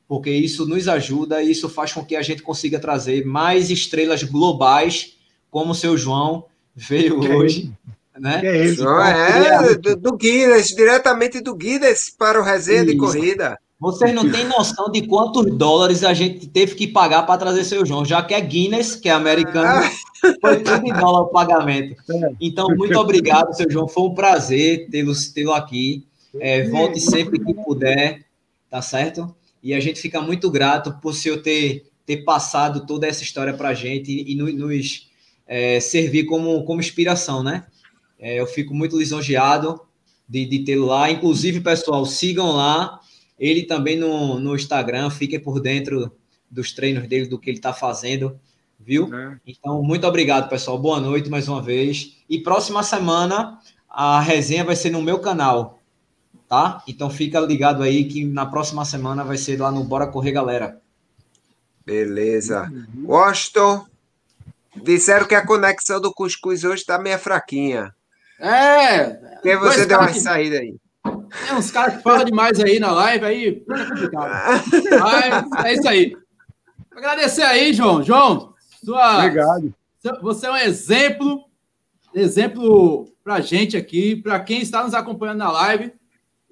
porque 0.07 0.29
isso 0.29 0.65
nos 0.65 0.87
ajuda 0.87 1.41
e 1.41 1.51
isso 1.51 1.69
faz 1.69 1.93
com 1.93 2.03
que 2.03 2.15
a 2.15 2.21
gente 2.21 2.41
consiga 2.41 2.79
trazer 2.79 3.25
mais 3.25 3.69
estrelas 3.69 4.23
globais, 4.23 5.17
como 5.49 5.71
o 5.71 5.75
seu 5.75 5.97
João 5.97 6.45
veio 6.75 7.19
que 7.19 7.29
hoje. 7.29 7.71
É 8.15 8.19
né? 8.19 8.39
Que 8.39 8.47
é, 8.47 8.65
isso? 8.65 8.81
Então, 8.81 9.01
é 9.01 9.75
do, 9.75 9.95
do 9.95 10.17
Guinness, 10.17 10.67
diretamente 10.67 11.39
do 11.39 11.55
Guinness 11.55 12.09
para 12.09 12.39
o 12.39 12.43
resenha 12.43 12.83
isso. 12.83 12.91
de 12.91 12.97
corrida. 12.97 13.59
Vocês 13.79 14.11
não 14.11 14.31
têm 14.31 14.45
noção 14.45 14.89
de 14.91 15.05
quantos 15.05 15.55
dólares 15.55 16.03
a 16.03 16.11
gente 16.11 16.47
teve 16.47 16.73
que 16.73 16.87
pagar 16.87 17.23
para 17.23 17.37
trazer 17.37 17.63
seu 17.63 17.85
João, 17.85 18.03
já 18.03 18.23
que 18.23 18.33
é 18.33 18.41
Guinness, 18.41 18.95
que 18.95 19.07
é 19.07 19.11
americano, 19.11 19.85
ah. 19.85 20.33
foi 20.41 20.63
tudo 20.63 20.87
em 20.87 20.93
dólar 20.93 21.21
o 21.21 21.27
pagamento. 21.27 21.95
É. 22.09 22.31
Então, 22.41 22.67
muito 22.75 22.97
obrigado, 22.97 23.53
seu 23.53 23.69
João. 23.69 23.87
Foi 23.87 24.03
um 24.03 24.13
prazer 24.15 24.89
tê-lo 24.89 25.13
tê 25.33 25.45
aqui. 25.53 26.03
É, 26.39 26.67
volte 26.69 26.99
sempre 26.99 27.37
que 27.37 27.53
puder, 27.53 28.25
tá 28.69 28.81
certo? 28.81 29.35
E 29.61 29.73
a 29.73 29.79
gente 29.79 29.99
fica 29.99 30.19
muito 30.21 30.49
grato 30.49 30.97
por 31.01 31.09
o 31.09 31.13
senhor 31.13 31.41
ter, 31.41 31.85
ter 32.05 32.23
passado 32.23 32.87
toda 32.87 33.05
essa 33.05 33.21
história 33.21 33.53
para 33.53 33.69
a 33.69 33.73
gente 33.73 34.11
e, 34.11 34.33
e 34.33 34.35
nos 34.35 35.07
é, 35.47 35.79
servir 35.79 36.25
como, 36.25 36.63
como 36.63 36.79
inspiração, 36.79 37.43
né? 37.43 37.65
É, 38.19 38.39
eu 38.39 38.47
fico 38.47 38.73
muito 38.73 38.97
lisonjeado 38.97 39.79
de, 40.27 40.45
de 40.45 40.59
tê-lo 40.59 40.87
lá. 40.87 41.11
Inclusive, 41.11 41.59
pessoal, 41.59 42.05
sigam 42.05 42.51
lá 42.51 42.99
ele 43.39 43.63
também 43.63 43.97
no, 43.97 44.39
no 44.39 44.55
Instagram, 44.55 45.09
fiquem 45.09 45.39
por 45.39 45.59
dentro 45.59 46.11
dos 46.49 46.71
treinos 46.71 47.07
dele, 47.07 47.27
do 47.27 47.37
que 47.37 47.49
ele 47.49 47.57
está 47.57 47.73
fazendo, 47.73 48.39
viu? 48.79 49.13
É. 49.13 49.37
Então, 49.45 49.83
muito 49.83 50.07
obrigado, 50.07 50.49
pessoal. 50.49 50.77
Boa 50.79 50.99
noite 50.99 51.29
mais 51.29 51.47
uma 51.47 51.61
vez. 51.61 52.17
E 52.29 52.39
próxima 52.39 52.83
semana 52.83 53.59
a 53.89 54.19
resenha 54.19 54.63
vai 54.63 54.75
ser 54.75 54.91
no 54.91 55.01
meu 55.01 55.19
canal, 55.19 55.79
tá? 56.47 56.83
Então 56.87 57.09
fica 57.09 57.39
ligado 57.39 57.81
aí 57.81 58.05
que 58.05 58.23
na 58.23 58.45
próxima 58.45 58.85
semana 58.85 59.23
vai 59.23 59.37
ser 59.37 59.59
lá 59.59 59.71
no 59.71 59.83
Bora 59.83 60.07
Correr 60.07 60.31
Galera. 60.31 60.79
Beleza. 61.85 62.71
Washington, 63.03 63.85
disseram 64.83 65.25
que 65.25 65.35
a 65.35 65.45
conexão 65.45 65.99
do 65.99 66.13
Cuscuz 66.13 66.63
hoje 66.63 66.81
está 66.81 66.99
meio 66.99 67.17
fraquinha. 67.17 67.93
É. 68.39 69.05
Porque 69.05 69.55
você 69.57 69.85
deu 69.85 69.99
uma 69.99 70.13
saída 70.13 70.59
aí. 70.59 70.75
Tem 71.27 71.55
uns 71.55 71.71
caras 71.71 71.97
que 71.97 72.03
falam 72.03 72.25
demais 72.25 72.59
aí 72.59 72.79
na 72.79 72.91
live, 72.91 73.25
aí 73.25 73.63
é 73.69 73.85
complicado. 73.85 74.31
Mas 74.99 75.65
é 75.65 75.73
isso 75.73 75.87
aí. 75.87 76.17
Agradecer 76.95 77.43
aí, 77.43 77.73
João. 77.73 78.03
João, 78.03 78.53
sua, 78.83 79.19
Obrigado. 79.19 79.73
Você 80.21 80.47
é 80.47 80.51
um 80.51 80.57
exemplo, 80.57 81.45
exemplo 82.13 83.07
pra 83.23 83.41
gente 83.41 83.75
aqui, 83.75 84.15
para 84.15 84.39
quem 84.39 84.61
está 84.61 84.83
nos 84.83 84.93
acompanhando 84.93 85.39
na 85.39 85.51
live. 85.51 85.93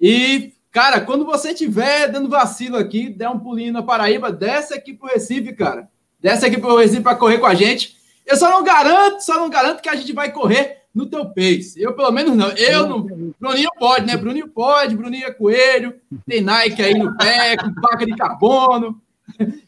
E, 0.00 0.52
cara, 0.70 1.00
quando 1.00 1.24
você 1.24 1.50
estiver 1.50 2.08
dando 2.08 2.28
vacilo 2.28 2.76
aqui, 2.76 3.08
der 3.08 3.28
um 3.28 3.38
pulinho 3.38 3.72
na 3.72 3.82
Paraíba, 3.82 4.30
desce 4.30 4.74
aqui 4.74 4.92
pro 4.92 5.08
Recife, 5.08 5.52
cara. 5.54 5.88
Desce 6.20 6.46
aqui 6.46 6.58
pro 6.58 6.76
Recife 6.76 7.02
para 7.02 7.16
correr 7.16 7.38
com 7.38 7.46
a 7.46 7.54
gente. 7.54 7.96
Eu 8.26 8.36
só 8.36 8.50
não 8.50 8.62
garanto, 8.62 9.20
só 9.20 9.38
não 9.40 9.48
garanto 9.48 9.80
que 9.80 9.88
a 9.88 9.94
gente 9.94 10.12
vai 10.12 10.32
correr 10.32 10.82
no 10.96 11.04
teu 11.04 11.26
pace. 11.26 11.74
Eu, 11.76 11.92
pelo 11.92 12.10
menos, 12.10 12.34
não. 12.34 12.48
Eu 12.52 12.88
não. 12.88 13.02
Bruninho 13.38 13.68
pode, 13.78 14.06
né? 14.06 14.16
Bruninho 14.16 14.48
pode, 14.48 14.96
Bruninho 14.96 15.26
é 15.26 15.30
coelho, 15.30 15.94
tem 16.26 16.40
Nike 16.40 16.82
aí 16.82 16.94
no 16.94 17.14
pé, 17.18 17.54
com 17.62 17.74
placa 17.74 18.06
de 18.06 18.16
carbono. 18.16 18.98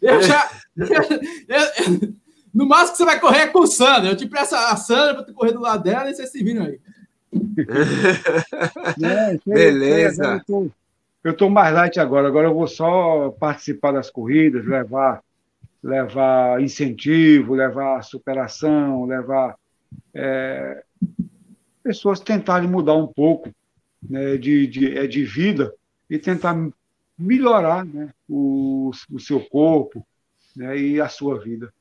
Eu 0.00 0.22
já. 0.22 0.50
Eu, 0.74 2.14
no 2.54 2.66
máximo 2.66 2.92
que 2.92 2.96
você 2.96 3.04
vai 3.04 3.20
correr 3.20 3.40
é 3.40 3.46
com 3.48 3.60
o 3.60 3.66
Sandra. 3.66 4.08
Eu 4.08 4.16
te 4.16 4.26
presto 4.26 4.54
a 4.54 4.74
Sandra 4.76 5.16
para 5.16 5.24
tu 5.24 5.34
correr 5.34 5.52
do 5.52 5.60
lado 5.60 5.82
dela 5.82 6.10
e 6.10 6.14
vocês 6.14 6.30
se 6.30 6.42
viram 6.42 6.64
aí. 6.64 6.80
É, 9.02 9.38
Beleza. 9.44 10.42
Eu 11.22 11.32
estou 11.32 11.50
mais 11.50 11.74
light 11.74 12.00
agora. 12.00 12.26
Agora 12.26 12.48
eu 12.48 12.54
vou 12.54 12.66
só 12.66 13.30
participar 13.38 13.92
das 13.92 14.08
corridas, 14.08 14.64
levar, 14.64 15.22
levar 15.82 16.62
incentivo, 16.62 17.54
levar 17.54 18.02
superação, 18.02 19.04
levar 19.04 19.56
é, 20.14 20.82
pessoas 21.88 22.20
tentarem 22.20 22.68
mudar 22.68 22.92
um 22.92 23.06
pouco 23.06 23.50
né, 24.06 24.36
de, 24.36 24.66
de, 24.66 24.98
é, 24.98 25.06
de 25.06 25.24
vida 25.24 25.74
e 26.10 26.18
tentar 26.18 26.54
melhorar 27.18 27.82
né, 27.86 28.10
o, 28.28 28.90
o 29.10 29.18
seu 29.18 29.40
corpo 29.40 30.06
né, 30.54 30.76
e 30.76 31.00
a 31.00 31.08
sua 31.08 31.38
vida. 31.38 31.72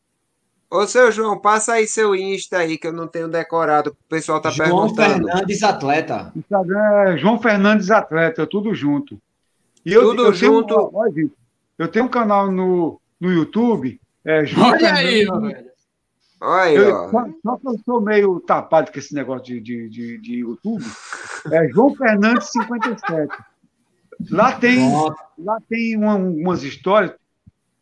Ô, 0.72 0.88
seu 0.88 1.12
João, 1.12 1.38
passa 1.38 1.74
aí 1.74 1.86
seu 1.88 2.16
Insta 2.16 2.60
aí, 2.60 2.78
que 2.78 2.88
eu 2.88 2.94
não 2.94 3.06
tenho 3.06 3.28
decorado, 3.28 3.90
o 3.90 4.10
pessoal 4.10 4.42
tá 4.42 4.50
João 4.50 4.88
perguntando. 4.88 5.10
João 5.10 5.26
Fernandes 5.26 5.64
Atleta. 5.64 6.32
Instagram 6.36 6.80
é 6.80 7.18
João 7.18 7.42
Fernandes 7.42 7.92
Atleta, 7.92 8.48
tudo 8.48 8.74
junto. 8.74 9.22
E 9.86 9.92
eu, 9.92 10.04
tudo 10.04 10.26
eu 10.28 10.34
junto. 10.34 10.92
Tenho, 11.14 11.32
eu 11.78 11.88
tenho 11.90 12.06
um 12.06 12.10
canal 12.10 12.50
no, 12.50 13.00
no 13.20 13.30
YouTube. 13.30 14.00
É, 14.24 14.46
João 14.46 14.70
Olha 14.70 14.80
Fernandes, 14.80 15.06
aí, 15.06 15.26
meu 15.26 15.42
velho. 15.42 15.68
Eu, 16.76 17.09
só, 17.09 17.30
só, 17.43 17.57
que 17.57 17.68
eu 17.68 17.80
sou 17.84 18.01
meio 18.01 18.39
tapado 18.39 18.91
com 18.91 18.99
esse 18.99 19.14
negócio 19.14 19.45
de, 19.45 19.59
de, 19.59 19.89
de, 19.89 20.18
de 20.19 20.34
YouTube. 20.39 20.85
É 21.51 21.68
João 21.69 21.95
Fernandes 21.95 22.49
57. 22.51 23.35
Lá 24.30 24.53
tem, 24.53 24.80
lá 25.38 25.59
tem 25.69 25.95
uma, 25.95 26.15
umas 26.15 26.64
histórias 26.64 27.14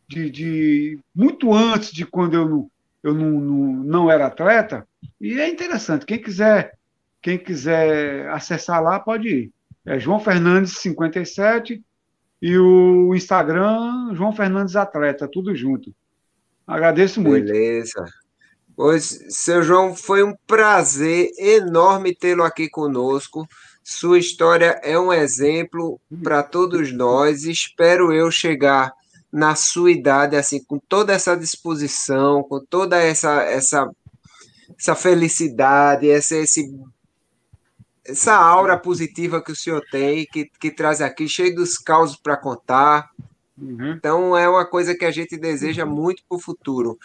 de, 0.08 0.30
de, 0.30 0.98
muito 1.14 1.52
antes 1.52 1.90
de 1.90 2.06
quando 2.06 2.34
eu 2.34 2.48
não, 2.48 2.70
eu 3.02 3.14
não, 3.14 3.30
não, 3.30 3.72
não 3.84 4.10
era 4.10 4.26
atleta, 4.26 4.86
e 5.20 5.40
é 5.40 5.48
interessante. 5.48 6.06
Quem 6.06 6.18
quiser, 6.18 6.74
quem 7.20 7.38
quiser 7.38 8.28
acessar 8.30 8.82
lá, 8.82 9.00
pode 9.00 9.28
ir. 9.28 9.52
É 9.84 9.98
João 9.98 10.20
Fernandes 10.20 10.78
57 10.78 11.82
e 12.42 12.58
o 12.58 13.14
Instagram 13.14 14.14
João 14.14 14.32
Fernandes 14.32 14.76
Atleta, 14.76 15.28
tudo 15.28 15.54
junto. 15.54 15.94
Agradeço 16.66 17.20
muito. 17.20 17.46
Beleza. 17.46 18.04
Pois, 18.76 19.24
seu 19.30 19.62
João, 19.62 19.96
foi 19.96 20.22
um 20.22 20.34
prazer 20.46 21.30
enorme 21.38 22.14
tê-lo 22.14 22.44
aqui 22.44 22.68
conosco. 22.68 23.48
Sua 23.82 24.18
história 24.18 24.78
é 24.82 24.98
um 24.98 25.10
exemplo 25.10 25.98
para 26.22 26.42
todos 26.42 26.92
nós. 26.92 27.44
Espero 27.44 28.12
eu 28.12 28.30
chegar 28.30 28.92
na 29.32 29.54
sua 29.54 29.90
idade, 29.90 30.36
assim, 30.36 30.62
com 30.62 30.78
toda 30.78 31.14
essa 31.14 31.34
disposição, 31.34 32.42
com 32.42 32.60
toda 32.60 32.98
essa 32.98 33.42
essa, 33.42 33.88
essa 34.78 34.94
felicidade, 34.94 36.10
essa, 36.10 36.36
esse, 36.36 36.70
essa 38.04 38.34
aura 38.34 38.78
positiva 38.78 39.42
que 39.42 39.52
o 39.52 39.56
senhor 39.56 39.82
tem, 39.90 40.26
que, 40.26 40.50
que 40.60 40.70
traz 40.70 41.00
aqui, 41.00 41.26
cheio 41.26 41.54
dos 41.54 41.78
causos 41.78 42.16
para 42.16 42.36
contar. 42.36 43.10
Uhum. 43.56 43.92
Então, 43.92 44.36
é 44.36 44.46
uma 44.46 44.66
coisa 44.66 44.94
que 44.94 45.04
a 45.04 45.10
gente 45.10 45.38
deseja 45.38 45.86
muito 45.86 46.22
para 46.28 46.36
o 46.36 46.40
futuro. 46.40 46.98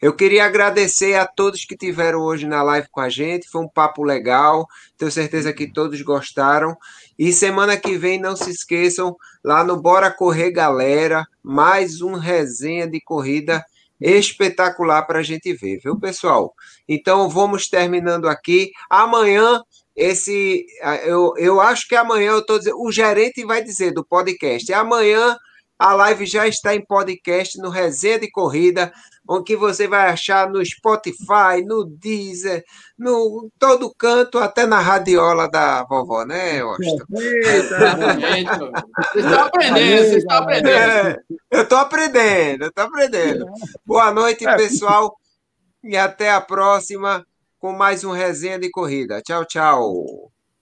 Eu 0.00 0.12
queria 0.14 0.44
agradecer 0.44 1.14
a 1.14 1.26
todos 1.26 1.64
que 1.64 1.76
tiveram 1.76 2.20
hoje 2.20 2.46
na 2.46 2.62
live 2.62 2.88
com 2.90 3.00
a 3.00 3.08
gente. 3.08 3.48
Foi 3.48 3.62
um 3.62 3.68
papo 3.68 4.02
legal. 4.02 4.66
Tenho 4.98 5.10
certeza 5.10 5.52
que 5.52 5.70
todos 5.70 6.00
gostaram. 6.02 6.76
E 7.18 7.32
semana 7.32 7.76
que 7.76 7.96
vem, 7.96 8.20
não 8.20 8.36
se 8.36 8.50
esqueçam, 8.50 9.16
lá 9.42 9.64
no 9.64 9.80
Bora 9.80 10.10
Correr 10.10 10.50
Galera, 10.50 11.26
mais 11.42 12.02
um 12.02 12.14
resenha 12.14 12.86
de 12.86 13.00
corrida 13.00 13.64
espetacular 13.98 15.02
para 15.06 15.20
a 15.20 15.22
gente 15.22 15.54
ver, 15.54 15.78
viu, 15.82 15.98
pessoal? 15.98 16.54
Então 16.86 17.28
vamos 17.30 17.68
terminando 17.68 18.28
aqui. 18.28 18.70
Amanhã, 18.90 19.62
esse. 19.94 20.66
Eu, 21.04 21.32
eu 21.38 21.60
acho 21.60 21.88
que 21.88 21.96
amanhã 21.96 22.32
eu 22.32 22.40
estou 22.40 22.58
dizendo. 22.58 22.80
O 22.82 22.92
gerente 22.92 23.44
vai 23.44 23.62
dizer 23.62 23.92
do 23.92 24.04
podcast. 24.04 24.70
Amanhã 24.74 25.36
a 25.78 25.92
live 25.92 26.24
já 26.24 26.46
está 26.46 26.74
em 26.74 26.84
podcast 26.84 27.58
no 27.58 27.68
Resenha 27.68 28.18
de 28.18 28.30
Corrida 28.30 28.92
onde 29.28 29.44
que 29.44 29.56
você 29.56 29.88
vai 29.88 30.08
achar 30.08 30.48
no 30.48 30.64
Spotify, 30.64 31.64
no 31.64 31.84
Deezer, 31.84 32.64
no 32.98 33.50
todo 33.58 33.94
canto, 33.96 34.38
até 34.38 34.66
na 34.66 34.78
radiola 34.78 35.48
da 35.48 35.84
vovó, 35.84 36.24
né, 36.24 36.60
Austin? 36.60 36.98
Vocês 37.08 37.64
estão 39.14 39.44
aprendendo, 39.44 39.96
vocês 39.96 40.16
estão 40.16 40.36
aprendendo. 40.36 40.68
É, 40.68 41.16
eu 41.50 41.62
estou 41.62 41.78
aprendendo, 41.78 42.64
eu 42.64 42.68
estou 42.68 42.84
aprendendo. 42.84 43.46
Boa 43.84 44.12
noite, 44.12 44.46
é. 44.46 44.56
pessoal, 44.56 45.16
e 45.82 45.96
até 45.96 46.30
a 46.30 46.40
próxima 46.40 47.26
com 47.58 47.72
mais 47.72 48.04
um 48.04 48.12
resenha 48.12 48.58
de 48.58 48.70
corrida. 48.70 49.20
Tchau, 49.22 49.44
tchau. 49.44 50.35